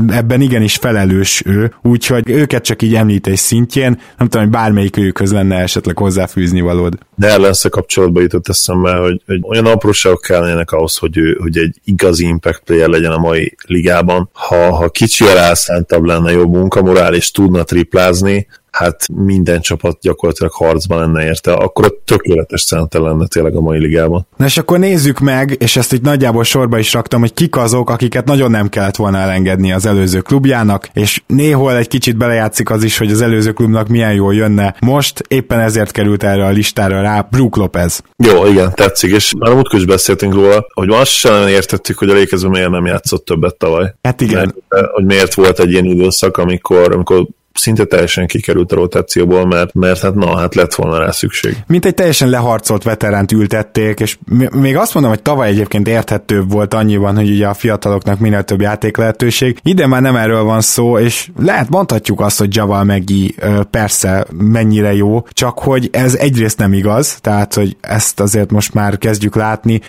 ebben 0.09 0.41
igenis 0.41 0.77
felelős 0.77 1.43
ő, 1.47 1.75
úgyhogy 1.83 2.31
őket 2.31 2.65
csak 2.65 2.83
így 2.83 2.95
említés 2.95 3.39
szintjén, 3.39 4.01
nem 4.19 4.29
tudom, 4.29 4.43
hogy 4.43 4.53
bármelyik 4.53 4.97
őkhöz 4.97 5.33
lenne 5.33 5.57
esetleg 5.57 5.99
hozzáfűzni 5.99 6.61
valód. 6.61 6.99
De 7.17 7.29
ellensze 7.29 7.69
kapcsolatban 7.69 8.23
jutott 8.23 8.49
eszembe, 8.49 8.97
hogy, 8.97 9.23
hogy 9.27 9.41
olyan 9.43 9.67
apróságok 9.67 10.21
kellene 10.21 10.65
ahhoz, 10.67 10.97
hogy, 10.97 11.17
ő, 11.17 11.39
hogy 11.41 11.59
egy 11.59 11.81
igazi 11.85 12.27
impact 12.27 12.63
player 12.65 12.89
legyen 12.89 13.13
a 13.13 13.19
mai 13.19 13.57
ligában, 13.67 14.29
ha, 14.33 14.75
ha 14.75 14.89
kicsi 14.89 15.25
elszántabb 15.29 16.05
lenne, 16.05 16.33
jobb 16.33 16.53
munkamorál, 16.53 17.15
és 17.15 17.31
tudna 17.31 17.63
triplázni, 17.63 18.47
hát 18.75 19.09
minden 19.09 19.61
csapat 19.61 19.99
gyakorlatilag 20.01 20.53
harcban 20.53 20.99
lenne 20.99 21.25
érte, 21.25 21.53
akkor 21.53 21.85
a 21.85 22.03
tökéletes 22.05 22.65
center 22.65 23.01
lenne 23.01 23.27
tényleg 23.27 23.57
a 23.57 23.61
mai 23.61 23.79
ligában. 23.79 24.27
Na 24.37 24.45
és 24.45 24.57
akkor 24.57 24.79
nézzük 24.79 25.19
meg, 25.19 25.57
és 25.59 25.77
ezt 25.77 25.93
itt 25.93 26.03
nagyjából 26.03 26.45
sorba 26.45 26.79
is 26.79 26.93
raktam, 26.93 27.21
hogy 27.21 27.35
kik 27.35 27.57
azok, 27.57 27.91
akiket 27.91 28.25
nagyon 28.25 28.51
nem 28.51 28.69
kellett 28.69 28.97
volna 28.97 29.19
elengedni 29.19 29.73
az 29.73 29.87
előző 29.87 30.21
klubjának, 30.21 30.89
és 30.93 31.23
néhol 31.27 31.77
egy 31.77 31.89
kicsit 31.89 32.17
belejátszik 32.17 32.71
az 32.71 32.83
is, 32.83 32.99
hogy 32.99 33.11
az 33.11 33.21
előző 33.21 33.53
klubnak 33.53 33.89
milyen 33.89 34.15
jól 34.15 34.35
jönne. 34.35 34.75
Most 34.81 35.23
éppen 35.29 35.61
ezért 35.61 35.91
került 35.91 36.23
erre 36.23 36.45
a 36.45 36.51
listára 36.51 37.01
rá 37.01 37.21
Brook 37.31 37.57
Lopez. 37.57 38.03
Jó, 38.17 38.47
igen, 38.47 38.73
tetszik, 38.75 39.13
és 39.13 39.33
már 39.39 39.53
múltkor 39.53 39.79
is 39.79 39.87
beszéltünk 39.87 40.35
róla, 40.35 40.67
hogy 40.75 40.89
azt 40.89 41.11
sem 41.11 41.49
értettük, 41.49 41.99
hogy 41.99 42.11
a 42.11 42.15
Lékezben 42.15 42.51
miért 42.51 42.71
nem 42.71 42.87
játszott 42.87 43.25
többet 43.25 43.57
tavaly. 43.57 43.95
Hát 44.03 44.21
igen. 44.21 44.55
Mert, 44.69 44.87
hogy 44.91 45.05
miért 45.05 45.35
volt 45.35 45.59
egy 45.59 45.71
ilyen 45.71 45.85
időszak, 45.85 46.37
amikor, 46.37 46.93
amikor 46.93 47.27
szinte 47.55 47.85
teljesen 47.85 48.27
kikerült 48.27 48.73
a 48.73 48.75
rotációból, 48.75 49.47
mert, 49.47 49.75
mert 49.75 50.01
hát 50.01 50.15
na, 50.15 50.39
hát 50.39 50.55
lett 50.55 50.75
volna 50.75 50.99
rá 50.99 51.11
szükség. 51.11 51.57
Mint 51.67 51.85
egy 51.85 51.95
teljesen 51.95 52.29
leharcolt 52.29 52.83
veteránt 52.83 53.33
ültették, 53.33 54.01
és 54.01 54.19
még 54.53 54.77
azt 54.77 54.95
mondom, 54.95 55.13
hogy 55.13 55.23
tavaly 55.23 55.49
egyébként 55.49 55.89
érthetőbb 55.89 56.51
volt 56.51 56.75
annyiban, 56.75 57.17
hogy 57.17 57.31
ugye 57.31 57.47
a 57.47 57.55
fiataloknak 57.55 58.19
minél 58.19 58.43
több 58.43 58.61
játék 58.61 58.97
lehetőség. 58.97 59.59
Ide 59.63 59.87
már 59.87 60.03
nem 60.03 60.17
erről 60.17 60.43
van 60.43 60.61
szó, 60.61 60.99
és 60.99 61.31
lehet 61.39 61.69
mondhatjuk 61.69 62.21
azt, 62.21 62.39
hogy 62.39 62.55
Javal 62.57 62.85
Megi 62.85 63.35
persze 63.71 64.27
mennyire 64.39 64.95
jó, 64.95 65.27
csak 65.31 65.59
hogy 65.59 65.89
ez 65.93 66.15
egyrészt 66.15 66.59
nem 66.59 66.73
igaz, 66.73 67.17
tehát 67.21 67.55
hogy 67.55 67.77
ezt 67.81 68.21
azért 68.21 68.51
most 68.51 68.75
már 68.75 68.99
kezdjük 68.99 69.35
látni. 69.35 69.81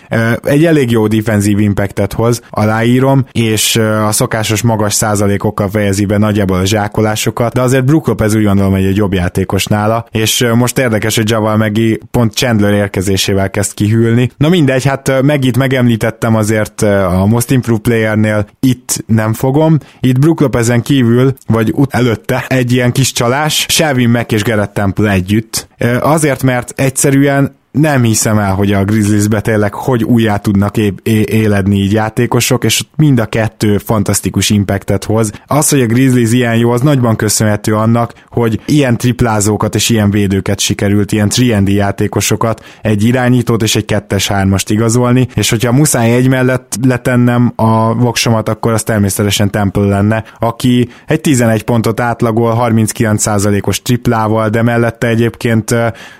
Egy 0.42 0.64
elég 0.64 0.90
jó 0.90 1.06
defensív 1.06 1.58
impactet 1.58 2.12
hoz, 2.12 2.40
aláírom, 2.50 3.26
és 3.32 3.76
a 3.76 4.12
szokásos 4.12 4.62
magas 4.62 4.94
százalékokkal 4.94 5.68
fejezi 5.68 6.04
be 6.04 6.18
nagyjából 6.18 6.58
a 6.58 6.64
zsákolásokat, 6.64 7.55
de 7.56 7.62
azért 7.62 7.84
Brook 7.84 8.06
Lopez 8.06 8.34
úgy 8.34 8.44
gondolom, 8.44 8.72
hogy 8.72 8.84
egy 8.84 8.96
jobb 8.96 9.12
játékos 9.12 9.64
nála, 9.64 10.06
és 10.10 10.46
most 10.54 10.78
érdekes, 10.78 11.16
hogy 11.16 11.30
Javal 11.30 11.56
Megi 11.56 12.00
pont 12.10 12.34
Chandler 12.34 12.72
érkezésével 12.72 13.50
kezd 13.50 13.74
kihűlni. 13.74 14.30
Na 14.36 14.48
mindegy, 14.48 14.84
hát 14.84 15.22
Megit 15.22 15.56
megemlítettem 15.56 16.36
azért 16.36 16.82
a 16.82 17.26
Most 17.26 17.50
Improved 17.50 17.82
Playernél, 17.82 18.46
itt 18.60 19.04
nem 19.06 19.32
fogom. 19.32 19.78
Itt 20.00 20.18
Brook 20.18 20.40
Lopezen 20.40 20.82
kívül, 20.82 21.34
vagy 21.46 21.70
ut- 21.74 21.94
előtte 21.94 22.44
egy 22.48 22.72
ilyen 22.72 22.92
kis 22.92 23.12
csalás, 23.12 23.66
Shelvin 23.68 24.08
Mack 24.08 24.32
és 24.32 24.42
Gerett 24.42 24.74
Temple 24.74 25.10
együtt. 25.10 25.68
Azért, 26.00 26.42
mert 26.42 26.72
egyszerűen 26.80 27.54
nem 27.76 28.02
hiszem 28.02 28.38
el, 28.38 28.54
hogy 28.54 28.72
a 28.72 28.84
Grizzliesbe 28.84 29.40
tényleg 29.40 29.74
hogy 29.74 30.04
újjá 30.04 30.36
tudnak 30.36 30.76
é- 30.76 31.00
é- 31.02 31.28
éledni 31.28 31.76
így 31.76 31.92
játékosok, 31.92 32.64
és 32.64 32.82
mind 32.96 33.18
a 33.18 33.26
kettő 33.26 33.78
fantasztikus 33.78 34.50
impactet 34.50 35.04
hoz. 35.04 35.30
Az, 35.46 35.68
hogy 35.68 35.80
a 35.80 35.86
Grizzlies 35.86 36.32
ilyen 36.32 36.56
jó, 36.56 36.70
az 36.70 36.80
nagyban 36.80 37.16
köszönhető 37.16 37.74
annak, 37.74 38.12
hogy 38.30 38.60
ilyen 38.66 38.96
triplázókat 38.96 39.74
és 39.74 39.88
ilyen 39.88 40.10
védőket 40.10 40.60
sikerült, 40.60 41.12
ilyen 41.12 41.30
3 41.36 41.68
játékosokat, 41.68 42.64
egy 42.82 43.04
irányítót 43.04 43.62
és 43.62 43.76
egy 43.76 43.84
kettes 43.84 44.28
hármast 44.28 44.70
igazolni, 44.70 45.28
és 45.34 45.50
hogyha 45.50 45.72
muszáj 45.72 46.14
egy 46.14 46.28
mellett 46.28 46.74
letennem 46.82 47.52
a 47.56 47.94
voksomat, 47.94 48.48
akkor 48.48 48.72
az 48.72 48.82
természetesen 48.82 49.50
Temple 49.50 49.86
lenne, 49.86 50.24
aki 50.38 50.88
egy 51.06 51.20
11 51.20 51.62
pontot 51.62 52.00
átlagol 52.00 52.56
39%-os 52.70 53.82
triplával, 53.82 54.48
de 54.48 54.62
mellette 54.62 55.06
egyébként 55.06 55.74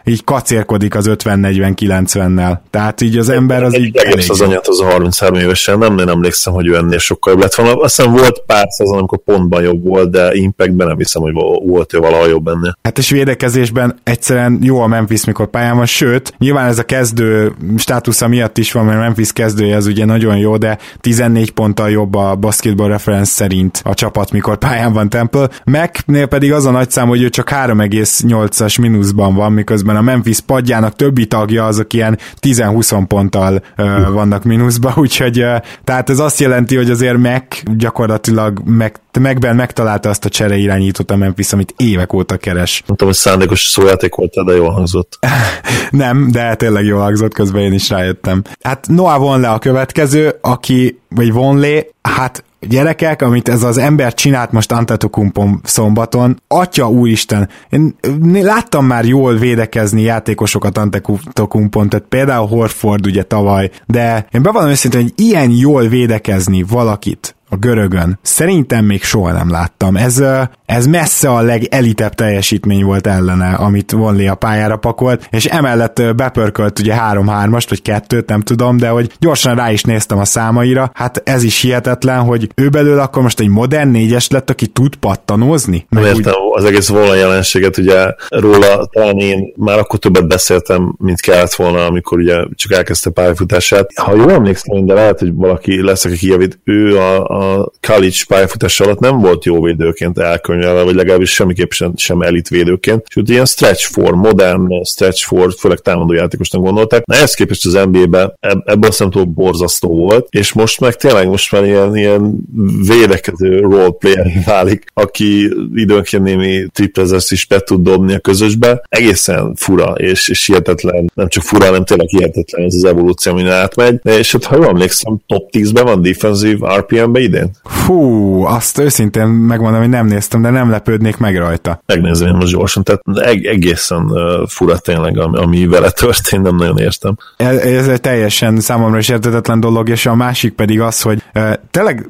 így 0.04 0.24
kacérkodik 0.24 0.94
az 0.94 1.06
50 1.06 1.38
40-90-nel. 1.52 2.58
Tehát 2.70 3.00
így 3.00 3.16
az 3.16 3.28
ember 3.28 3.62
az 3.62 3.78
így 3.78 3.96
Egész 3.96 4.28
az 4.28 4.40
anyát 4.40 4.66
az 4.66 4.80
a 4.80 4.84
33 4.84 5.38
évesen, 5.38 5.78
nem, 5.78 5.94
nem 5.94 6.08
emlékszem, 6.08 6.52
hogy 6.52 6.66
ő 6.66 6.76
ennél 6.76 6.98
sokkal 6.98 7.32
jobb 7.32 7.42
lett 7.42 7.54
volna. 7.54 7.80
Azt 7.80 7.96
hiszem 7.96 8.12
volt 8.12 8.42
pár 8.46 8.66
szezon, 8.68 8.98
amikor 8.98 9.18
pontban 9.18 9.62
jobb 9.62 9.84
volt, 9.84 10.10
de 10.10 10.34
impactben 10.34 10.86
nem 10.86 10.96
hiszem, 10.96 11.22
hogy 11.22 11.32
volt 11.66 11.94
ő 11.94 11.98
valaha 11.98 12.26
jobb 12.26 12.46
ennél. 12.46 12.78
Hát 12.82 12.98
és 12.98 13.10
védekezésben 13.10 13.98
egyszerűen 14.02 14.58
jó 14.62 14.80
a 14.80 14.86
Memphis, 14.86 15.24
mikor 15.24 15.50
pályán 15.50 15.76
van, 15.76 15.86
sőt, 15.86 16.34
nyilván 16.38 16.68
ez 16.68 16.78
a 16.78 16.82
kezdő 16.82 17.52
státusza 17.76 18.28
miatt 18.28 18.58
is 18.58 18.72
van, 18.72 18.84
mert 18.84 18.98
Memphis 18.98 19.32
kezdője 19.32 19.76
az 19.76 19.86
ugye 19.86 20.04
nagyon 20.04 20.36
jó, 20.36 20.56
de 20.56 20.78
14 21.00 21.50
ponttal 21.50 21.90
jobb 21.90 22.14
a 22.14 22.34
basketball 22.34 22.88
reference 22.88 23.30
szerint 23.30 23.80
a 23.84 23.94
csapat, 23.94 24.32
mikor 24.32 24.58
pályán 24.58 24.92
van 24.92 25.08
Temple. 25.08 25.48
Mac-nél 25.64 26.26
pedig 26.26 26.52
az 26.52 26.66
a 26.66 26.70
nagy 26.70 26.90
szám, 26.90 27.08
hogy 27.08 27.22
ő 27.22 27.28
csak 27.28 27.50
3,8-as 27.50 28.80
mínuszban 28.80 29.34
van, 29.34 29.52
miközben 29.52 29.96
a 29.96 30.02
Memphis 30.02 30.40
padjának 30.40 30.94
többi 30.94 31.25
tagja 31.26 31.66
azok 31.66 31.92
ilyen 31.92 32.18
10-20 32.40 33.04
ponttal 33.08 33.62
uh, 33.78 34.10
vannak 34.10 34.44
mínuszba, 34.44 34.92
úgyhogy 35.04 35.42
uh, 35.42 35.56
tehát 35.84 36.10
ez 36.10 36.18
azt 36.18 36.40
jelenti, 36.40 36.76
hogy 36.76 36.90
azért 36.90 37.18
meg 37.18 37.62
gyakorlatilag 37.76 38.60
meg, 38.64 39.00
megben 39.20 39.56
megtalálta 39.56 40.08
azt 40.08 40.24
a 40.24 40.28
csere 40.28 40.56
irányítót 40.56 41.10
a 41.10 41.16
Memphis, 41.16 41.52
amit 41.52 41.74
évek 41.76 42.12
óta 42.12 42.36
keres. 42.36 42.82
Tudom, 42.86 43.08
hogy 43.08 43.16
szándékos 43.16 43.64
szójáték 43.64 44.14
volt, 44.14 44.44
de 44.44 44.54
jól 44.54 44.70
hangzott. 44.70 45.18
Nem, 45.90 46.30
de 46.30 46.54
tényleg 46.54 46.84
jól 46.84 47.00
hangzott, 47.00 47.34
közben 47.34 47.62
én 47.62 47.72
is 47.72 47.90
rájöttem. 47.90 48.42
Hát 48.60 48.86
Noah 48.88 49.18
von 49.18 49.40
le 49.40 49.48
a 49.48 49.58
következő, 49.58 50.38
aki, 50.40 51.00
vagy 51.08 51.32
vonlé, 51.32 51.90
hát 52.02 52.44
gyerekek, 52.60 53.22
amit 53.22 53.48
ez 53.48 53.62
az 53.62 53.78
ember 53.78 54.14
csinált 54.14 54.52
most 54.52 54.72
Antetokumpon 54.72 55.60
szombaton, 55.64 56.42
atya 56.48 56.90
úristen, 56.90 57.48
én 57.70 57.94
láttam 58.42 58.86
már 58.86 59.04
jól 59.04 59.34
védekezni 59.34 60.02
játékosokat 60.02 60.78
Antetokumpon, 60.78 61.88
tehát 61.88 62.06
például 62.08 62.46
Horford 62.46 63.06
ugye 63.06 63.22
tavaly, 63.22 63.70
de 63.86 64.26
én 64.30 64.42
bevallom 64.42 64.70
őszintén, 64.70 65.02
hogy 65.02 65.12
ilyen 65.16 65.50
jól 65.50 65.88
védekezni 65.88 66.62
valakit, 66.62 67.35
a 67.48 67.56
görögön. 67.56 68.18
Szerintem 68.22 68.84
még 68.84 69.02
soha 69.02 69.32
nem 69.32 69.50
láttam. 69.50 69.96
Ez, 69.96 70.22
ez 70.66 70.86
messze 70.86 71.30
a 71.30 71.40
legelitebb 71.40 72.14
teljesítmény 72.14 72.84
volt 72.84 73.06
ellene, 73.06 73.54
amit 73.54 73.90
Vonley 73.90 74.30
a 74.30 74.34
pályára 74.34 74.76
pakolt, 74.76 75.28
és 75.30 75.44
emellett 75.44 76.14
bepörkölt 76.16 76.78
ugye 76.78 76.94
3-3-ast, 77.12 77.66
vagy 77.68 77.82
kettőt, 77.82 78.28
nem 78.28 78.40
tudom, 78.40 78.76
de 78.76 78.88
hogy 78.88 79.12
gyorsan 79.18 79.54
rá 79.54 79.72
is 79.72 79.82
néztem 79.82 80.18
a 80.18 80.24
számaira, 80.24 80.90
hát 80.94 81.22
ez 81.24 81.42
is 81.42 81.60
hihetetlen, 81.60 82.20
hogy 82.20 82.48
ő 82.54 82.68
belőle 82.68 83.02
akkor 83.02 83.22
most 83.22 83.40
egy 83.40 83.48
modern 83.48 83.88
négyes 83.88 84.30
lett, 84.30 84.50
aki 84.50 84.66
tud 84.66 84.94
pattanozni. 84.96 85.86
Nem 85.88 86.04
értem 86.04 86.32
úgy... 86.32 86.58
az 86.58 86.64
egész 86.64 86.88
volna 86.88 87.14
jelenséget, 87.14 87.78
ugye 87.78 88.14
róla 88.28 88.86
talán 88.86 89.18
én 89.18 89.52
már 89.56 89.78
akkor 89.78 89.98
többet 89.98 90.28
beszéltem, 90.28 90.94
mint 90.98 91.20
kellett 91.20 91.54
volna, 91.54 91.84
amikor 91.84 92.18
ugye 92.18 92.36
csak 92.54 92.72
elkezdte 92.72 93.10
pályafutását. 93.10 93.90
Ha 93.94 94.14
jól 94.14 94.32
emlékszem, 94.32 94.86
de 94.86 94.94
lehet, 94.94 95.18
hogy 95.18 95.34
valaki 95.34 95.82
lesz, 95.82 96.04
aki 96.04 96.16
kijavít, 96.16 96.60
ő 96.64 96.98
a, 96.98 97.24
a 97.28 97.35
college 97.80 98.16
pályafutás 98.28 98.80
alatt 98.80 98.98
nem 98.98 99.18
volt 99.18 99.44
jó 99.44 99.62
védőként 99.62 100.18
elkönyvelve, 100.18 100.82
vagy 100.82 100.94
legalábbis 100.94 101.30
semmiképp 101.30 101.70
sem, 101.70 101.92
sem 101.96 102.22
elit 102.22 102.48
védőként, 102.48 103.04
és 103.08 103.16
úgy 103.16 103.30
ilyen 103.30 103.44
stretch 103.44 103.92
for, 103.92 104.14
modern 104.14 104.84
stretch 104.84 105.26
for, 105.26 105.54
főleg 105.58 105.78
támadó 105.78 106.12
játékosnak 106.12 106.62
gondolták. 106.62 107.04
Na 107.04 107.14
ezt 107.14 107.34
képest 107.34 107.66
az 107.66 107.72
NBA-be 107.72 108.34
ebből 108.40 108.90
a 108.90 108.92
szempontból 108.92 109.44
borzasztó 109.44 109.88
volt, 109.88 110.26
és 110.30 110.52
most 110.52 110.80
meg 110.80 110.96
tényleg 110.96 111.28
most 111.28 111.52
már 111.52 111.64
ilyen, 111.64 111.96
ilyen 111.96 112.38
védekező 112.86 113.60
roleplayer 113.60 114.32
válik, 114.46 114.84
aki 114.94 115.50
időnként 115.74 116.22
némi 116.22 116.66
triplezest 116.72 117.32
is 117.32 117.46
be 117.46 117.60
tud 117.60 117.82
dobni 117.82 118.14
a 118.14 118.18
közösbe. 118.18 118.82
Egészen 118.88 119.54
fura, 119.54 119.92
és, 119.96 120.28
és 120.28 120.46
hihetetlen, 120.46 121.10
nem 121.14 121.28
csak 121.28 121.42
fura, 121.42 121.64
hanem 121.64 121.84
tényleg 121.84 122.08
hihetetlen 122.08 122.66
ez 122.66 122.74
az 122.74 122.84
evolúció, 122.84 123.32
amin 123.32 123.46
átmegy. 123.46 124.00
És 124.02 124.32
hát, 124.32 124.44
ha 124.44 124.56
jól 124.56 124.66
emlékszem, 124.66 125.18
top 125.26 125.48
10-ben 125.52 125.84
van 125.84 126.02
defensív 126.02 126.58
RPM-ben 126.76 127.22
idén? 127.26 127.50
Fú, 127.64 128.42
azt 128.44 128.78
őszintén 128.78 129.26
megmondom, 129.26 129.80
hogy 129.80 129.88
nem 129.88 130.06
néztem, 130.06 130.42
de 130.42 130.50
nem 130.50 130.70
lepődnék 130.70 131.16
meg 131.16 131.36
rajta. 131.38 131.82
Megnézem 131.86 132.28
én 132.28 132.34
most 132.34 132.52
gyorsan, 132.52 132.82
tehát 132.82 133.02
eg- 133.14 133.46
egészen 133.46 134.02
uh, 134.02 134.48
fura 134.48 134.78
tényleg, 134.78 135.18
ami, 135.18 135.38
ami 135.38 135.66
vele 135.66 135.90
történt, 135.90 136.42
nem 136.42 136.56
nagyon 136.56 136.78
értem. 136.78 137.16
Ez, 137.36 137.56
ez 137.56 137.88
egy 137.88 138.00
teljesen 138.00 138.60
számomra 138.60 138.98
is 138.98 139.08
értetetlen 139.08 139.60
dolog, 139.60 139.88
és 139.88 140.06
a 140.06 140.14
másik 140.14 140.52
pedig 140.52 140.80
az, 140.80 141.02
hogy 141.02 141.22
uh, 141.34 141.52
tényleg 141.70 142.08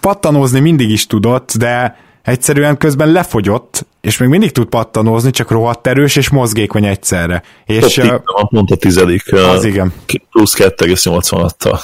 pattanózni 0.00 0.60
mindig 0.60 0.90
is 0.90 1.06
tudott, 1.06 1.52
de 1.58 1.96
egyszerűen 2.22 2.76
közben 2.76 3.08
lefogyott, 3.08 3.86
és 4.00 4.18
még 4.18 4.28
mindig 4.28 4.52
tud 4.52 4.66
pattanózni, 4.66 5.30
csak 5.30 5.50
rohadt 5.50 5.86
erős 5.86 6.16
és 6.16 6.28
mozgékony 6.30 6.84
egyszerre. 6.84 7.42
És 7.66 7.94
Top 7.94 8.22
uh, 8.42 8.48
pont 8.48 8.70
a 8.70 8.76
tizedik. 8.76 9.32
Az 9.32 9.64
igen. 9.64 9.92
Plusz 10.30 10.54
2,86-tal. 10.58 11.80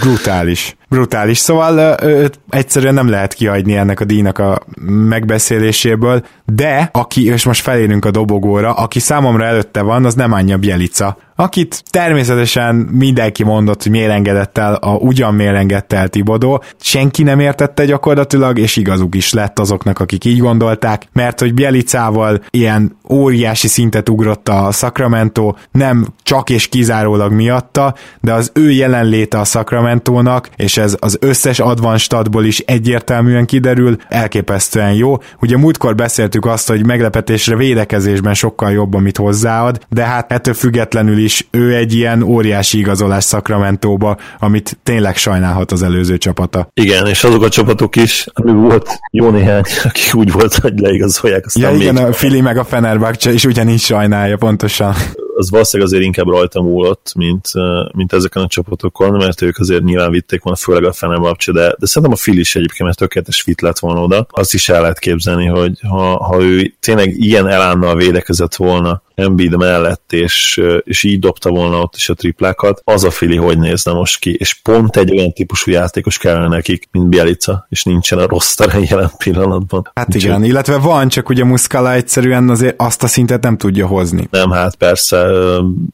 Brutális. 0.00 0.76
Brutális. 0.92 1.38
Szóval 1.38 1.96
őt 2.02 2.40
egyszerűen 2.48 2.94
nem 2.94 3.08
lehet 3.08 3.34
kiadni 3.34 3.76
ennek 3.76 4.00
a 4.00 4.04
díjnak 4.04 4.38
a 4.38 4.60
megbeszéléséből, 4.86 6.24
de 6.44 6.88
aki, 6.92 7.24
és 7.24 7.44
most 7.44 7.62
felérünk 7.62 8.04
a 8.04 8.10
dobogóra, 8.10 8.72
aki 8.72 8.98
számomra 8.98 9.44
előtte 9.44 9.82
van, 9.82 10.04
az 10.04 10.14
nem 10.14 10.32
Anya 10.32 10.56
Bielica, 10.56 11.16
akit 11.36 11.82
természetesen 11.90 12.74
mindenki 12.74 13.44
mondott, 13.44 13.82
hogy 13.82 13.92
miért 13.92 14.10
engedett 14.10 14.58
el, 14.58 14.74
a, 14.74 14.94
ugyan 14.94 15.34
miért 15.34 15.56
engedte 15.56 15.96
el 15.96 16.08
Tibodó, 16.08 16.62
senki 16.80 17.22
nem 17.22 17.40
értette 17.40 17.84
gyakorlatilag, 17.84 18.58
és 18.58 18.76
igazuk 18.76 19.14
is 19.14 19.32
lett 19.32 19.58
azoknak, 19.58 19.98
akik 19.98 20.24
így 20.24 20.38
gondolták, 20.38 21.08
mert 21.12 21.40
hogy 21.40 21.54
Bielicával 21.54 22.42
ilyen 22.50 22.96
óriási 23.10 23.68
szintet 23.68 24.08
ugrott 24.08 24.48
a 24.48 24.70
Sacramento, 24.72 25.54
nem 25.70 26.06
csak 26.22 26.50
és 26.50 26.68
kizárólag 26.68 27.32
miatta, 27.32 27.94
de 28.20 28.32
az 28.32 28.50
ő 28.54 28.70
jelenléte 28.70 29.38
a 29.38 29.44
Sacramento-nak, 29.44 30.48
és 30.56 30.76
ez 30.82 30.96
az 30.98 31.16
összes 31.20 31.58
advan 31.58 31.98
statból 31.98 32.44
is 32.44 32.58
egyértelműen 32.58 33.46
kiderül, 33.46 33.96
elképesztően 34.08 34.92
jó. 34.92 35.16
Ugye 35.40 35.56
múltkor 35.56 35.94
beszéltük 35.94 36.46
azt, 36.46 36.68
hogy 36.68 36.86
meglepetésre 36.86 37.56
védekezésben 37.56 38.34
sokkal 38.34 38.70
jobb, 38.72 38.94
amit 38.94 39.16
hozzáad, 39.16 39.78
de 39.88 40.04
hát 40.04 40.32
ettől 40.32 40.54
függetlenül 40.54 41.18
is 41.18 41.46
ő 41.50 41.74
egy 41.74 41.94
ilyen 41.94 42.22
óriási 42.22 42.78
igazolás 42.78 43.24
Sacramento-ba, 43.24 44.16
amit 44.38 44.78
tényleg 44.82 45.16
sajnálhat 45.16 45.72
az 45.72 45.82
előző 45.82 46.18
csapata. 46.18 46.68
Igen, 46.74 47.06
és 47.06 47.24
azok 47.24 47.42
a 47.42 47.48
csapatok 47.48 47.96
is, 47.96 48.26
ami 48.32 48.52
volt 48.52 48.98
jó 49.10 49.30
néhány, 49.30 49.62
aki 49.84 50.10
úgy 50.12 50.32
volt, 50.32 50.54
hogy 50.54 50.78
leigazolják. 50.78 51.46
Aztán 51.46 51.70
ja 51.70 51.80
igen, 51.80 51.94
még... 51.94 52.04
a 52.04 52.12
Fili 52.12 52.40
meg 52.40 52.58
a 52.58 52.64
Fenerbahce 52.64 53.32
is 53.32 53.44
ugyanígy 53.44 53.80
sajnálja, 53.80 54.36
pontosan 54.36 54.94
az 55.36 55.50
valószínűleg 55.50 55.92
azért 55.92 56.06
inkább 56.06 56.26
rajta 56.26 56.62
múlott, 56.62 57.12
mint, 57.14 57.50
mint 57.92 58.12
ezeken 58.12 58.42
a 58.42 58.46
csapatokon, 58.46 59.12
mert 59.12 59.42
ők 59.42 59.58
azért 59.58 59.82
nyilván 59.82 60.10
vitték 60.10 60.42
volna, 60.42 60.58
főleg 60.58 60.84
a 60.84 60.92
Fenerbahce, 60.92 61.52
de, 61.52 61.74
de 61.78 61.86
szerintem 61.86 62.12
a 62.12 62.20
Fil 62.20 62.38
is 62.38 62.56
egyébként, 62.56 62.82
mert 62.82 62.98
tökéletes 62.98 63.42
fit 63.42 63.60
lett 63.60 63.78
volna 63.78 64.02
oda. 64.02 64.26
Azt 64.30 64.54
is 64.54 64.68
el 64.68 64.80
lehet 64.80 64.98
képzelni, 64.98 65.46
hogy 65.46 65.78
ha, 65.88 66.24
ha 66.24 66.42
ő 66.42 66.74
tényleg 66.80 67.14
ilyen 67.18 67.48
elánnal 67.48 67.96
védekezett 67.96 68.54
volna 68.54 69.02
Embiid 69.14 69.56
mellett, 69.56 70.12
és, 70.12 70.60
és 70.84 71.02
így 71.02 71.18
dobta 71.18 71.50
volna 71.50 71.80
ott 71.80 71.96
is 71.96 72.08
a 72.08 72.14
triplákat, 72.14 72.80
az 72.84 73.04
a 73.04 73.10
Fili 73.10 73.36
hogy 73.36 73.58
nézne 73.58 73.92
most 73.92 74.18
ki, 74.18 74.34
és 74.34 74.54
pont 74.54 74.96
egy 74.96 75.10
olyan 75.10 75.32
típusú 75.32 75.70
játékos 75.70 76.18
kellene 76.18 76.48
nekik, 76.48 76.88
mint 76.92 77.08
Bielica, 77.08 77.66
és 77.68 77.84
nincsen 77.84 78.18
a 78.18 78.26
rossz 78.26 78.54
terén 78.54 78.86
jelen 78.90 79.10
pillanatban. 79.18 79.90
Hát 79.94 80.08
Úgy 80.08 80.22
igen, 80.22 80.44
illetve 80.44 80.76
van, 80.76 81.08
csak 81.08 81.28
ugye 81.28 81.44
Muscala 81.44 81.92
egyszerűen 81.92 82.48
azért 82.48 82.74
azt 82.80 83.02
a 83.02 83.06
szintet 83.06 83.42
nem 83.42 83.56
tudja 83.56 83.86
hozni. 83.86 84.28
Nem, 84.30 84.50
hát 84.50 84.74
persze, 84.74 85.26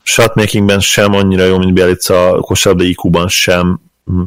shotmakingben 0.03 0.81
sem 0.81 1.15
annyira 1.15 1.45
jó, 1.45 1.59
mint 1.59 1.73
Bielica, 1.73 2.39
kosárlabda 2.41 2.89
IQ-ban 2.89 3.29
sem, 3.29 3.81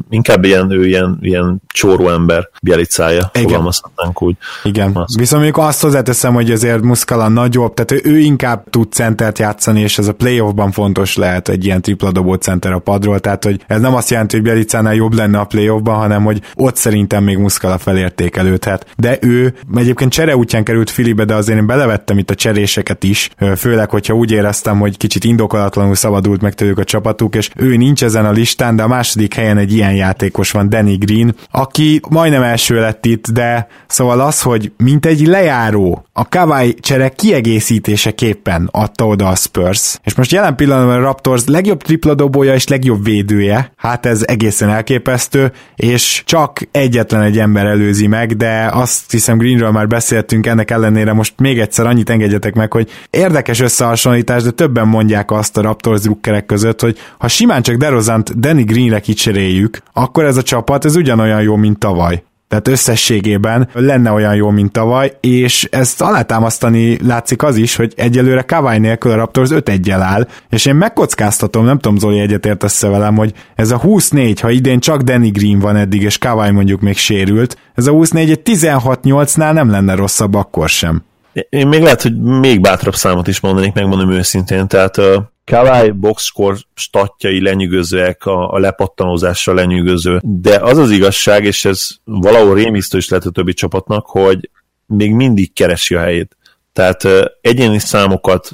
inkább 0.10 0.44
ilyen, 0.44 0.72
ő 0.72 0.86
ilyen, 0.88 1.18
ilyen 1.22 1.62
csóró 1.68 2.10
ember 2.10 2.50
bielicája, 2.62 3.32
fogalmazhatnánk 3.34 4.22
úgy. 4.22 4.36
Igen, 4.64 4.92
azt. 4.94 5.18
viszont 5.18 5.44
mondjuk 5.44 5.66
azt 5.66 5.82
hozzáteszem, 5.82 6.34
hogy 6.34 6.52
azért 6.52 6.82
Muscala 6.82 7.28
nagyobb, 7.28 7.74
tehát 7.74 8.06
ő, 8.06 8.12
ő 8.12 8.20
inkább 8.20 8.70
tud 8.70 8.92
centert 8.92 9.40
játszani, 9.40 9.82
és 9.82 9.98
ez 9.98 10.08
a 10.08 10.14
playoffban 10.14 10.72
fontos 10.72 11.16
lehet 11.16 11.50
egy 11.50 11.66
ilyen 11.66 11.82
tripla 11.82 12.12
dobó 12.12 12.34
center 12.34 12.72
a 12.72 12.80
padról, 12.80 13.20
tehát 13.20 13.44
hogy 13.44 13.64
ez 13.68 13.82
nem 13.82 13.96
azt 13.96 14.10
jelenti, 14.10 14.36
hogy 14.36 14.46
Bielicánál 14.46 14.96
jobb 14.96 15.14
lenne 15.14 15.40
a 15.40 15.46
playoffban, 15.46 15.96
hanem 15.96 16.24
hogy 16.24 16.42
ott 16.56 16.76
szerintem 16.76 17.24
még 17.24 17.38
Muscala 17.38 17.78
felértékelődhet. 17.78 18.86
De 18.98 19.18
ő 19.22 19.54
egyébként 19.76 20.12
csere 20.12 20.36
útján 20.36 20.64
került 20.64 20.90
Filibe, 20.90 21.26
de 21.26 21.36
azért 21.36 21.60
én 21.60 21.66
belevettem 21.66 22.18
itt 22.18 22.30
a 22.30 22.36
cseréseket 22.36 23.04
is, 23.04 23.30
főleg, 23.58 23.90
hogyha 23.90 24.14
úgy 24.14 24.32
éreztem, 24.32 24.80
hogy 24.80 24.98
kicsit 24.98 25.24
indokolatlanul 25.24 25.96
szabadult 25.96 26.42
meg 26.42 26.54
tőlük 26.54 26.80
a 26.80 26.84
csapatuk, 26.84 27.36
és 27.36 27.50
ő 27.56 27.76
nincs 27.76 28.04
ezen 28.04 28.26
a 28.26 28.32
listán, 28.32 28.76
de 28.76 28.84
a 28.84 28.88
második 28.88 29.34
helyen 29.34 29.58
egy 29.58 29.71
egy 29.72 29.78
ilyen 29.78 29.96
játékos 29.96 30.52
van, 30.52 30.70
Danny 30.70 30.98
Green, 30.98 31.36
aki 31.52 32.00
majdnem 32.10 32.44
első 32.44 32.80
lett 32.80 33.06
itt, 33.06 33.28
de 33.28 33.68
szóval 33.88 34.20
az, 34.20 34.42
hogy 34.42 34.72
mint 34.78 35.06
egy 35.06 35.28
lejáró, 35.28 36.06
a 36.22 36.26
Kawai 36.30 36.74
csere 36.74 37.10
kiegészítéseképpen 37.10 38.70
adta 38.72 39.08
oda 39.08 39.28
a 39.28 39.36
Spurs, 39.36 40.00
és 40.04 40.16
most 40.16 40.32
jelen 40.32 40.56
pillanatban 40.56 40.96
a 40.96 41.02
Raptors 41.02 41.46
legjobb 41.46 41.82
tripla 41.82 42.14
dobója 42.14 42.54
és 42.54 42.68
legjobb 42.68 43.04
védője, 43.04 43.74
hát 43.76 44.06
ez 44.06 44.24
egészen 44.28 44.70
elképesztő, 44.70 45.52
és 45.76 46.24
csak 46.26 46.60
egyetlen 46.72 47.22
egy 47.22 47.40
ember 47.40 47.66
előzi 47.66 48.08
meg, 48.08 48.36
de 48.36 48.70
azt 48.74 49.12
hiszem 49.12 49.38
Greenről 49.38 49.72
már 49.72 49.88
beszéltünk, 49.88 50.48
ennek 50.48 50.72
ellenére 50.72 51.14
most 51.14 51.34
még 51.38 51.60
egyszer 51.60 51.86
annyit 51.86 52.10
engedjetek 52.10 52.54
meg, 52.54 52.72
hogy 52.72 52.90
érdekes 53.10 53.60
összehasonlítás, 53.60 54.44
de 54.44 54.52
többen 54.52 54.88
mondják 54.88 55.32
azt 55.32 55.58
a 55.58 55.62
Raptors 55.62 56.02
drukkerek 56.02 56.46
között, 56.46 56.82
hogy 56.82 56.98
ha 57.18 57.28
simán 57.28 57.62
csak 57.62 57.76
DeRozant 57.76 58.40
Danny 58.40 58.64
Greenre 58.64 59.00
kicseréljük, 59.00 59.78
akkor 59.94 60.24
ez 60.26 60.38
a 60.38 60.44
csapat 60.44 60.86
ez 60.86 60.96
ugyanolyan 60.96 61.42
jó, 61.42 61.56
mint 61.56 61.80
tavaly. 61.80 62.24
Tehát 62.52 62.68
összességében 62.68 63.70
lenne 63.74 64.12
olyan 64.12 64.36
jó, 64.36 64.50
mint 64.50 64.72
tavaly, 64.72 65.18
és 65.20 65.68
ezt 65.72 66.02
alátámasztani 66.02 66.98
látszik 67.08 67.44
az 67.44 67.56
is, 67.56 67.76
hogy 67.76 67.94
egyelőre 67.96 68.42
Kawai 68.42 68.78
nélkül 68.78 69.12
a 69.12 69.16
Raptors 69.16 69.52
5 69.52 69.70
1 69.70 69.90
áll, 69.90 70.28
és 70.50 70.66
én 70.66 70.76
megkockáztatom, 70.76 71.66
nem 71.66 71.80
tudom 71.80 71.98
Zoli 71.98 72.20
egyetért 72.20 72.64
össze 72.64 72.88
velem, 72.88 73.16
hogy 73.16 73.34
ez 73.56 73.72
a 73.72 73.78
24, 73.78 74.40
ha 74.40 74.50
idén 74.50 74.80
csak 74.80 75.02
Danny 75.02 75.32
Green 75.32 75.60
van 75.60 75.76
eddig, 75.76 76.02
és 76.02 76.18
Kawai 76.18 76.52
mondjuk 76.52 76.82
még 76.82 76.98
sérült, 76.98 77.58
ez 77.76 77.88
a 77.88 77.92
24 77.92 78.30
egy 78.30 78.42
16-8-nál 78.46 79.54
nem 79.54 79.70
lenne 79.70 79.96
rosszabb 79.96 80.34
akkor 80.34 80.70
sem. 80.70 81.04
Én 81.50 81.68
még 81.68 81.82
lehet, 81.82 82.02
hogy 82.02 82.22
még 82.22 82.62
bátrabb 82.62 82.96
számot 82.96 83.28
is 83.28 83.40
mondanék, 83.40 83.74
megmondom 83.74 84.12
őszintén, 84.12 84.68
tehát 84.68 84.98
Kawai 85.46 85.92
boxscore 85.92 86.58
statjai 86.74 87.42
lenyűgözőek, 87.42 88.26
a, 88.26 88.54
a 88.54 88.60
lepattanózással 88.60 89.56
lenyűgöző, 89.56 90.20
de 90.24 90.58
az 90.58 90.78
az 90.78 90.90
igazság, 90.90 91.46
és 91.46 91.66
ez 91.66 91.88
valahol 92.04 92.56
rémisztő 92.56 92.98
is 92.98 93.10
lehet 93.10 93.26
a 93.26 93.32
többi 93.32 93.54
csapatnak, 93.54 94.06
hogy 94.06 94.50
még 94.86 95.14
mindig 95.14 95.54
keresi 95.54 95.96
a 95.96 96.00
helyét. 96.00 96.38
Tehát 96.74 97.08
egyéni 97.42 97.80
számokat, 97.80 98.50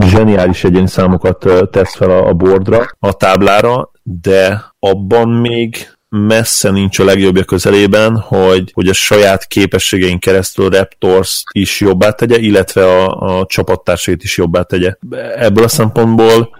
zseniális 0.00 0.64
egyéni 0.64 0.88
számokat 0.88 1.70
tesz 1.70 1.94
fel 1.94 2.10
a, 2.10 2.26
a 2.28 2.32
boardra, 2.32 2.86
a 2.98 3.12
táblára, 3.12 3.90
de 4.02 4.64
abban 4.78 5.28
még 5.28 5.96
messze 6.14 6.70
nincs 6.70 6.98
a 6.98 7.04
legjobbja 7.04 7.44
közelében, 7.44 8.16
hogy, 8.16 8.70
hogy 8.74 8.88
a 8.88 8.92
saját 8.92 9.46
képességeink 9.46 10.20
keresztül 10.20 10.68
Raptors 10.70 11.42
is 11.52 11.80
jobbá 11.80 12.10
tegye, 12.10 12.38
illetve 12.38 12.84
a, 12.84 13.38
a 13.38 13.46
csapattársait 13.46 14.22
is 14.22 14.36
jobbá 14.36 14.62
tegye. 14.62 14.94
Ebből 15.36 15.64
a 15.64 15.68
szempontból 15.68 16.50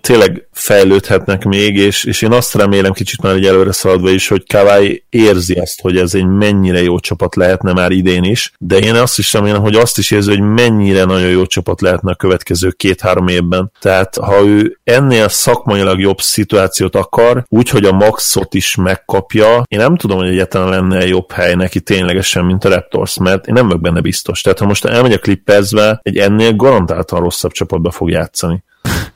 tényleg 0.00 0.48
fejlődhetnek 0.52 1.44
még, 1.44 1.76
és, 1.76 2.04
és 2.04 2.22
én 2.22 2.32
azt 2.32 2.54
remélem 2.54 2.92
kicsit 2.92 3.22
már 3.22 3.34
egy 3.34 3.46
előre 3.46 3.72
szaladva 3.72 4.10
is, 4.10 4.28
hogy 4.28 4.46
Kawai 4.46 5.04
érzi 5.10 5.54
azt, 5.54 5.80
hogy 5.80 5.96
ez 5.96 6.14
egy 6.14 6.26
mennyire 6.26 6.82
jó 6.82 6.98
csapat 6.98 7.34
lehetne 7.34 7.72
már 7.72 7.90
idén 7.90 8.24
is, 8.24 8.52
de 8.58 8.78
én 8.78 8.94
azt 8.94 9.18
is 9.18 9.32
remélem, 9.32 9.60
hogy 9.60 9.74
azt 9.74 9.98
is 9.98 10.10
érzi, 10.10 10.30
hogy 10.30 10.40
mennyire 10.40 11.04
nagyon 11.04 11.30
jó 11.30 11.46
csapat 11.46 11.80
lehetne 11.80 12.10
a 12.10 12.14
következő 12.16 12.70
két-három 12.70 13.28
évben. 13.28 13.72
Tehát 13.80 14.16
ha 14.16 14.44
ő 14.44 14.78
ennél 14.84 15.28
szakmailag 15.28 16.00
jobb 16.00 16.20
szituációt 16.20 16.96
akar, 16.96 17.44
úgyhogy 17.48 17.84
a 17.84 17.92
maxot 17.92 18.54
is 18.54 18.74
meg 18.74 18.93
megkapja, 18.94 19.62
én 19.68 19.78
nem 19.78 19.96
tudom, 19.96 20.18
hogy 20.18 20.28
egyáltalán 20.28 20.68
lenne 20.68 21.06
jobb 21.06 21.32
hely 21.32 21.54
neki 21.54 21.80
ténylegesen, 21.80 22.44
mint 22.44 22.64
a 22.64 22.68
Raptors, 22.68 23.18
mert 23.18 23.46
én 23.46 23.54
nem 23.54 23.66
vagyok 23.66 23.80
benne 23.80 24.00
biztos. 24.00 24.40
Tehát 24.40 24.58
ha 24.58 24.66
most 24.66 24.84
elmegy 24.84 25.12
a 25.12 25.18
Clippersbe, 25.18 25.98
egy 26.02 26.16
ennél 26.16 26.52
garantáltan 26.52 27.20
rosszabb 27.20 27.52
csapatba 27.52 27.90
fog 27.90 28.10
játszani. 28.10 28.62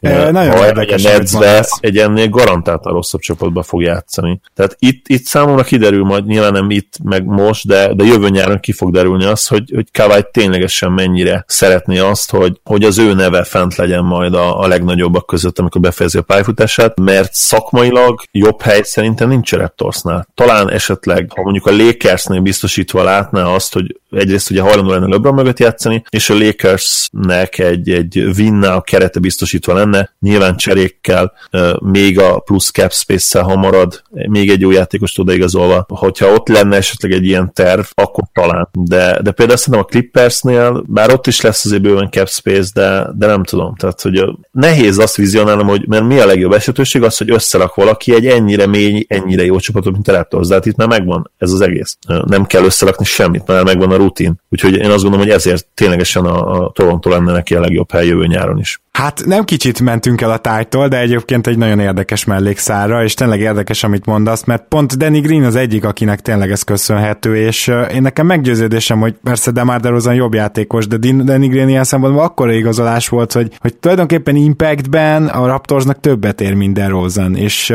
E, 0.00 0.30
nagyon 0.30 0.56
ha 0.56 0.66
érdekes, 0.66 1.04
egy, 1.04 1.36
egy 1.80 1.96
ennél 1.96 2.28
garantáltan 2.28 2.92
rosszabb 2.92 3.20
csapatba 3.20 3.62
fog 3.62 3.82
játszani. 3.82 4.40
Tehát 4.54 4.76
itt, 4.78 5.08
itt 5.08 5.24
számomra 5.24 5.62
kiderül 5.62 6.04
majd, 6.04 6.26
nyilván 6.26 6.52
nem 6.52 6.70
itt, 6.70 6.94
meg 7.04 7.24
most, 7.24 7.66
de, 7.66 7.94
de 7.94 8.04
jövő 8.04 8.28
nyáron 8.28 8.60
ki 8.60 8.72
fog 8.72 8.92
derülni 8.92 9.24
az, 9.24 9.46
hogy, 9.46 9.70
hogy 9.74 9.86
Kawai 9.92 10.24
ténylegesen 10.32 10.92
mennyire 10.92 11.44
szeretné 11.46 11.98
azt, 11.98 12.30
hogy, 12.30 12.60
hogy 12.64 12.84
az 12.84 12.98
ő 12.98 13.14
neve 13.14 13.44
fent 13.44 13.76
legyen 13.76 14.04
majd 14.04 14.34
a, 14.34 14.60
a 14.60 14.66
legnagyobbak 14.66 15.26
között, 15.26 15.58
amikor 15.58 15.80
befejezi 15.80 16.18
a 16.18 16.22
pályafutását, 16.22 17.00
mert 17.00 17.34
szakmailag 17.34 18.20
jobb 18.32 18.62
hely 18.62 18.82
szerintem 18.82 19.28
nincs 19.28 19.52
a 19.52 19.56
Raptorsnál. 19.56 20.28
Talán 20.34 20.70
esetleg, 20.70 21.32
ha 21.34 21.42
mondjuk 21.42 21.66
a 21.66 21.76
Lakersnél 21.76 22.40
biztosítva 22.40 23.02
látná 23.02 23.44
azt, 23.44 23.72
hogy 23.72 23.96
egyrészt 24.10 24.50
ugye 24.50 24.62
hajlandó 24.62 24.90
lenne 24.90 25.06
LeBron 25.06 25.34
mögött 25.34 25.58
játszani, 25.58 26.04
és 26.08 26.30
a 26.30 26.38
Lakersnek 26.38 27.58
egy, 27.58 27.90
egy 27.90 28.18
a 28.62 28.80
kerete 28.80 29.20
biztosítva 29.20 29.74
lenne, 29.74 30.14
nyilván 30.20 30.56
cserékkel, 30.56 31.32
még 31.78 32.20
a 32.20 32.38
plusz 32.38 32.70
cap 32.70 32.92
space-szel, 32.92 33.42
ha 33.42 33.56
marad, 33.56 34.02
még 34.10 34.50
egy 34.50 34.60
jó 34.60 34.70
játékos 34.70 35.12
tud 35.12 35.28
igazolva. 35.28 35.86
Hogyha 35.88 36.32
ott 36.32 36.48
lenne 36.48 36.76
esetleg 36.76 37.12
egy 37.12 37.24
ilyen 37.24 37.52
terv, 37.52 37.84
akkor 37.94 38.24
talán. 38.32 38.68
De, 38.72 39.20
de 39.22 39.30
például 39.30 39.58
szerintem 39.58 39.82
a 39.82 39.90
Clippersnél, 39.90 40.84
bár 40.86 41.12
ott 41.12 41.26
is 41.26 41.40
lesz 41.40 41.64
azért 41.64 41.82
bőven 41.82 42.10
cap 42.10 42.28
space, 42.28 42.70
de, 42.74 43.06
de 43.16 43.26
nem 43.26 43.44
tudom. 43.44 43.74
Tehát, 43.76 44.00
hogy 44.00 44.24
nehéz 44.50 44.98
azt 44.98 45.16
vizionálnom, 45.16 45.66
hogy 45.66 45.84
mert 45.88 46.04
mi 46.04 46.18
a 46.18 46.26
legjobb 46.26 46.52
esetőség 46.52 47.02
az, 47.02 47.16
hogy 47.16 47.30
összerak 47.30 47.74
valaki 47.74 48.14
egy 48.14 48.26
ennyire 48.26 48.66
mély, 48.66 49.04
ennyire 49.08 49.44
jó 49.44 49.58
csapatot, 49.58 49.92
mint 49.92 50.08
a 50.08 50.12
Raptors. 50.12 50.48
De 50.48 50.54
hát 50.54 50.66
itt 50.66 50.76
már 50.76 50.88
megvan 50.88 51.30
ez 51.38 51.52
az 51.52 51.60
egész. 51.60 51.96
Nem 52.26 52.46
kell 52.46 52.64
összerakni 52.64 53.04
semmit, 53.04 53.46
mert 53.46 53.64
megvan 53.64 53.90
a 53.90 53.96
rutin. 53.98 54.40
Úgyhogy 54.48 54.74
én 54.74 54.90
azt 54.90 55.02
gondolom, 55.02 55.26
hogy 55.26 55.34
ezért 55.34 55.66
ténylegesen 55.74 56.24
a, 56.24 56.64
a 56.64 56.70
Toronto 56.70 57.10
lenne 57.10 57.32
neki 57.32 57.54
a 57.54 57.60
legjobb 57.60 57.90
hely 57.90 58.06
jövő 58.06 58.26
nyáron 58.26 58.58
is. 58.58 58.80
Hát 58.92 59.22
nem 59.26 59.44
kicsit 59.44 59.80
mentünk 59.80 60.20
el 60.20 60.30
a 60.30 60.36
tájtól, 60.36 60.88
de 60.88 60.98
egyébként 60.98 61.46
egy 61.46 61.58
nagyon 61.58 61.78
érdekes 61.78 62.24
mellékszára, 62.24 63.04
és 63.04 63.14
tényleg 63.14 63.40
érdekes, 63.40 63.84
amit 63.84 64.06
mondasz, 64.06 64.44
mert 64.44 64.64
pont 64.68 64.96
Danny 64.96 65.20
Green 65.20 65.44
az 65.44 65.56
egyik, 65.56 65.84
akinek 65.84 66.20
tényleg 66.20 66.50
ez 66.50 66.62
köszönhető, 66.62 67.36
és 67.36 67.70
én 67.92 68.02
nekem 68.02 68.26
meggyőződésem, 68.26 69.00
hogy 69.00 69.14
persze 69.22 69.50
Demar 69.50 69.80
DeRozan 69.80 70.14
jobb 70.14 70.34
játékos, 70.34 70.86
de 70.86 70.96
Danny 70.96 71.48
Green 71.48 71.68
ilyen 71.68 71.84
szempontból 71.84 72.22
akkora 72.22 72.52
igazolás 72.52 73.08
volt, 73.08 73.32
hogy, 73.32 73.52
hogy 73.58 73.76
tulajdonképpen 73.76 74.36
Impactben 74.36 75.26
a 75.26 75.46
Raptorsnak 75.46 76.00
többet 76.00 76.40
ér, 76.40 76.54
mint 76.54 76.74
DeRozan, 76.74 77.36
és 77.36 77.74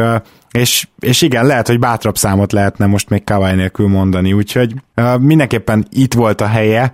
és, 0.52 0.88
és 1.00 1.22
igen, 1.22 1.46
lehet, 1.46 1.68
hogy 1.68 1.80
bátrabb 1.80 2.18
számot 2.18 2.52
lehetne 2.52 2.86
most 2.86 3.10
még 3.10 3.24
Kawai 3.24 3.56
nélkül 3.56 3.88
mondani, 3.88 4.34
úgyhogy 4.34 4.74
uh, 4.96 5.20
mindenképpen 5.20 5.88
itt 5.92 6.14
volt 6.14 6.42
a 6.42 6.46
helye, 6.46 6.94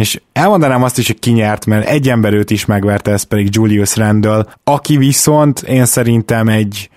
és 0.00 0.20
elmondanám 0.32 0.82
azt 0.82 0.98
is, 0.98 1.06
hogy 1.06 1.18
kinyert, 1.18 1.66
mert 1.66 1.86
egy 1.86 2.08
ember 2.08 2.32
őt 2.32 2.50
is 2.50 2.64
megverte, 2.64 3.10
ez 3.10 3.22
pedig 3.22 3.48
Julius 3.50 3.96
Randall, 3.96 4.46
aki 4.64 4.96
viszont 4.96 5.62
én 5.62 5.84
szerintem 5.84 6.48
egy 6.48 6.90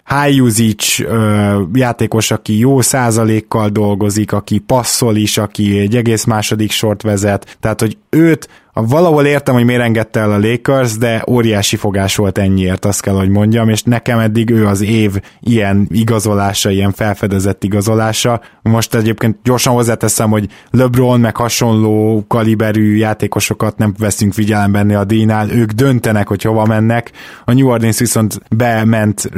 ö, 0.99 1.62
játékos, 1.74 2.32
aki 2.32 2.60
jó 2.60 2.82
százalékkal 2.82 3.70
dolgozik, 3.70 4.32
aki 4.32 4.60
passzol 4.60 5.16
is, 5.16 5.38
aki 5.38 5.80
egy 5.80 5.95
egész 5.95 6.24
második 6.24 6.72
sort 6.72 7.01
vezet, 7.01 7.58
tehát 7.60 7.80
hogy 7.80 7.97
őt 8.10 8.49
Valahol 8.74 9.26
értem, 9.26 9.54
hogy 9.54 9.66
miért 9.66 9.82
engedte 9.82 10.20
el 10.20 10.32
a 10.32 10.39
Lakers, 10.39 10.97
de 10.97 11.24
óriási 11.30 11.76
fogás 11.76 12.16
volt 12.16 12.38
ennyiért, 12.38 12.86
azt 12.86 13.01
kell, 13.01 13.14
hogy 13.14 13.30
mondjam, 13.30 13.70
és 13.70 13.84
nekem 13.84 14.20
eddig 14.20 14.49
ő 14.49 14.68
az 14.68 14.82
év 14.82 15.12
ilyen 15.39 15.88
igazolása, 15.91 16.70
ilyen 16.70 16.91
felfedezett 16.91 17.64
igazolása. 17.64 18.41
Most 18.62 18.95
egyébként 18.95 19.38
gyorsan 19.43 19.74
hozzáteszem, 19.74 20.30
hogy 20.30 20.47
LeBron 20.72 21.20
meg 21.20 21.36
hasonló 21.38 22.26
kaliberű 22.28 22.95
játékosokat 22.95 23.78
nem 23.78 23.93
veszünk 23.97 24.34
figyelembe 24.34 24.99
a 24.99 25.04
díjnál, 25.04 25.49
ők 25.49 25.72
döntenek, 25.72 26.28
hogy 26.28 26.41
hova 26.41 26.66
mennek. 26.66 27.12
A 27.45 27.54
New 27.54 27.68
Orleans 27.68 27.99
viszont 27.99 28.41
bement 28.56 29.30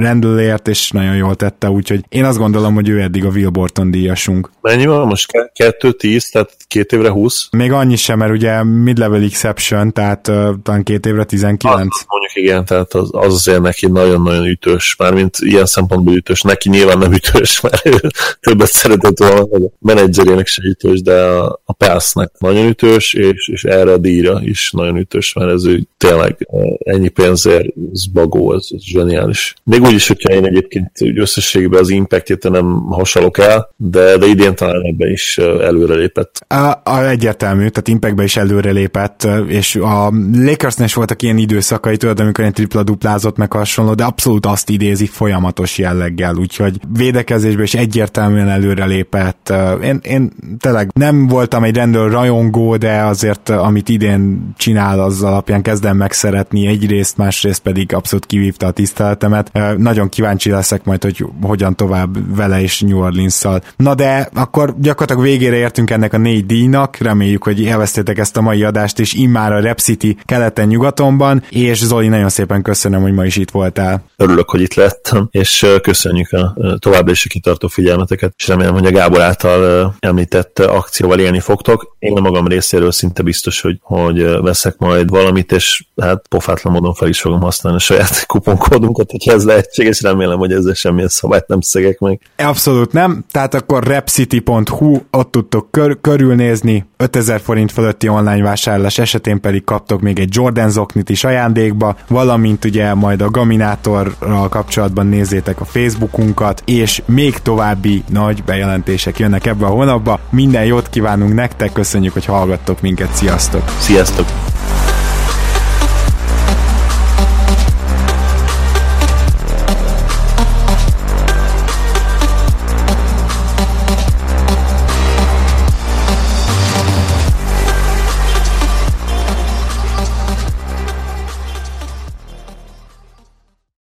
Randallért, 0.55 0.67
és 0.67 0.91
nagyon 0.91 1.15
jól 1.15 1.35
tette, 1.35 1.69
úgyhogy 1.69 2.05
én 2.09 2.25
azt 2.25 2.37
gondolom, 2.37 2.73
hogy 2.73 2.89
ő 2.89 3.01
eddig 3.01 3.25
a 3.25 3.29
Will 3.29 3.49
Borton 3.49 3.91
díjasunk. 3.91 4.49
Mennyi 4.61 4.85
van 4.85 5.07
most? 5.07 5.31
2-10, 5.55 6.31
tehát 6.31 6.57
két 6.67 6.91
évre 6.91 7.09
20? 7.09 7.47
Még 7.51 7.71
annyi 7.71 7.95
sem, 7.95 8.17
mert 8.17 8.31
ugye 8.31 8.63
mid-level 8.63 9.21
exception, 9.21 9.93
tehát 9.93 10.27
uh, 10.27 10.49
talán 10.63 10.83
két 10.83 11.05
évre 11.05 11.23
19. 11.23 11.73
Az, 11.73 12.05
mondjuk 12.07 12.35
igen, 12.35 12.65
tehát 12.65 12.93
az, 12.93 13.09
az 13.11 13.33
azért 13.33 13.61
neki 13.61 13.87
nagyon-nagyon 13.87 14.45
ütős, 14.45 14.95
mármint 14.97 15.37
ilyen 15.39 15.65
szempontból 15.65 16.15
ütős. 16.15 16.41
Neki 16.41 16.69
nyilván 16.69 16.97
nem 16.97 17.13
ütős, 17.13 17.59
mert 17.61 17.85
ő 17.85 17.99
többet 18.39 18.71
szeretett 18.71 19.17
volna, 19.17 19.41
a 19.41 19.71
menedzserének 19.79 20.47
se 20.47 20.61
ütős, 20.63 21.01
de 21.01 21.21
a, 21.21 21.61
a 21.65 21.73
Pásznak 21.73 22.31
nagyon 22.39 22.67
ütős, 22.67 23.13
és, 23.13 23.47
és 23.47 23.63
erre 23.63 23.91
a 23.91 23.97
díjra 23.97 24.41
is 24.43 24.71
nagyon 24.71 24.97
ütős, 24.97 25.33
mert 25.33 25.51
ez 25.51 25.65
ő 25.65 25.81
tényleg 25.97 26.47
ennyi 26.79 27.09
pénzért, 27.09 27.67
ez 27.93 28.05
bagó, 28.05 28.53
ez, 28.53 28.67
ez 28.69 28.83
zseniális. 28.83 29.53
Még 29.63 29.81
úgy 29.81 29.93
is, 29.93 30.07
hogyha 30.07 30.33
én 30.33 30.44
egyébként 30.45 30.91
összességében 31.15 31.79
az 31.79 31.89
impact 31.89 32.49
nem 32.49 32.85
hasalok 32.89 33.37
el, 33.37 33.73
de, 33.75 34.17
de 34.17 34.25
idén 34.25 34.55
talán 34.55 34.81
ebben 34.83 35.11
is 35.11 35.37
előrelépett. 35.37 36.45
A, 36.47 36.81
a 36.83 37.07
egyértelmű, 37.07 37.67
tehát 37.67 37.87
impactbe 37.87 38.23
is 38.23 38.37
előrelépett, 38.37 39.27
és 39.47 39.75
a 39.75 40.11
Lakersnél 40.33 40.87
voltak 40.93 41.21
ilyen 41.21 41.37
időszakai, 41.37 41.97
tudod, 41.97 42.19
amikor 42.19 42.43
egy 42.43 42.53
tripla 42.53 42.83
duplázott 42.83 43.37
meg 43.37 43.51
hasonló, 43.51 43.93
de 43.93 44.03
abszolút 44.03 44.45
azt 44.45 44.69
idézik 44.69 45.09
folyamatos 45.09 45.77
jelleggel, 45.77 46.35
úgyhogy 46.35 46.79
védekezésben 46.97 47.63
is 47.63 47.73
egyértelműen 47.73 48.49
előrelépett. 48.49 49.53
Én, 49.83 49.99
én 50.03 50.31
tényleg 50.59 50.89
nem 50.93 51.27
voltam 51.27 51.63
egy 51.63 51.75
rendőr 51.75 52.11
rajongó, 52.11 52.77
de 52.77 53.01
azért 53.01 53.49
amit 53.49 53.89
idén 53.89 54.53
csinál, 54.57 54.99
az 54.99 55.23
alapján 55.23 55.61
kezdem 55.61 55.97
megszeretni 55.97 56.67
egyrészt, 56.67 57.17
másrészt 57.17 57.61
pedig 57.61 57.93
abszolút 57.93 58.25
kivívta 58.25 58.67
a 58.67 58.71
tiszteletemet. 58.71 59.51
Nagyon 59.77 60.09
kíváncsi 60.09 60.34
leszek 60.43 60.83
majd, 60.83 61.03
hogy 61.03 61.25
hogyan 61.41 61.75
tovább 61.75 62.35
vele 62.35 62.61
és 62.61 62.81
New 62.81 62.99
Orleans-szal. 62.99 63.61
Na 63.77 63.95
de 63.95 64.29
akkor 64.33 64.75
gyakorlatilag 64.79 65.29
végére 65.29 65.55
értünk 65.55 65.89
ennek 65.89 66.13
a 66.13 66.17
négy 66.17 66.45
díjnak, 66.45 66.97
reméljük, 66.97 67.43
hogy 67.43 67.61
élveztétek 67.61 68.17
ezt 68.17 68.37
a 68.37 68.41
mai 68.41 68.63
adást, 68.63 68.99
és 68.99 69.13
immár 69.13 69.51
a 69.51 69.59
Rep 69.59 69.79
City 69.79 70.17
keleten-nyugatonban, 70.25 71.43
és 71.49 71.85
Zoli, 71.85 72.07
nagyon 72.07 72.29
szépen 72.29 72.61
köszönöm, 72.61 73.01
hogy 73.01 73.13
ma 73.13 73.25
is 73.25 73.35
itt 73.35 73.51
voltál. 73.51 74.03
Örülök, 74.17 74.49
hogy 74.49 74.61
itt 74.61 74.73
lettem, 74.73 75.27
és 75.31 75.65
köszönjük 75.81 76.31
a 76.31 76.57
továbbra 76.79 77.11
is 77.11 77.25
a 77.25 77.29
kitartó 77.29 77.67
figyelmeteket, 77.67 78.33
és 78.37 78.47
remélem, 78.47 78.73
hogy 78.73 78.85
a 78.85 78.91
Gábor 78.91 79.21
által 79.21 79.95
említett 79.99 80.59
akcióval 80.59 81.19
élni 81.19 81.39
fogtok. 81.39 81.95
Én 81.99 82.17
a 82.17 82.21
magam 82.21 82.47
részéről 82.47 82.91
szinte 82.91 83.23
biztos, 83.23 83.61
hogy, 83.61 83.79
hogy 83.81 84.41
veszek 84.41 84.77
majd 84.77 85.09
valamit, 85.09 85.51
és 85.51 85.85
hát 86.01 86.27
pofátlan 86.27 86.73
módon 86.73 86.93
fel 86.93 87.07
is 87.07 87.21
fogom 87.21 87.41
használni 87.41 87.77
a 87.77 87.81
saját 87.81 88.25
kuponkódunkat, 88.31 89.11
hogyha 89.11 89.31
ez 89.31 89.45
lehetséges, 89.45 90.01
remélem, 90.01 90.24
hogy 90.33 90.51
ezzel 90.51 90.73
semmilyen 90.73 91.07
szabályt 91.07 91.47
nem 91.47 91.61
szegek 91.61 91.99
meg. 91.99 92.19
Abszolút 92.37 92.91
nem, 92.91 93.25
tehát 93.31 93.53
akkor 93.53 93.83
repcity.hu, 93.83 94.99
ott 95.11 95.31
tudtok 95.31 95.71
kör- 95.71 95.97
körülnézni, 96.01 96.85
5000 96.97 97.41
forint 97.41 97.71
fölötti 97.71 98.07
online 98.07 98.43
vásárlás 98.43 98.97
esetén 98.97 99.41
pedig 99.41 99.63
kaptok 99.63 100.01
még 100.01 100.19
egy 100.19 100.29
Jordan 100.31 100.69
zoknit 100.69 101.09
is 101.09 101.23
ajándékba, 101.23 101.95
valamint 102.07 102.65
ugye 102.65 102.93
majd 102.93 103.21
a 103.21 103.29
Gaminatorral 103.29 104.49
kapcsolatban 104.49 105.07
nézzétek 105.07 105.61
a 105.61 105.65
Facebookunkat, 105.65 106.61
és 106.65 107.01
még 107.05 107.37
további 107.37 108.03
nagy 108.09 108.43
bejelentések 108.43 109.19
jönnek 109.19 109.45
ebbe 109.45 109.65
a 109.65 109.69
hónapba. 109.69 110.19
Minden 110.29 110.65
jót 110.65 110.89
kívánunk 110.89 111.33
nektek, 111.33 111.71
köszönjük, 111.71 112.13
hogy 112.13 112.25
hallgattok 112.25 112.81
minket, 112.81 113.13
sziasztok! 113.13 113.63
Sziasztok! 113.79 114.54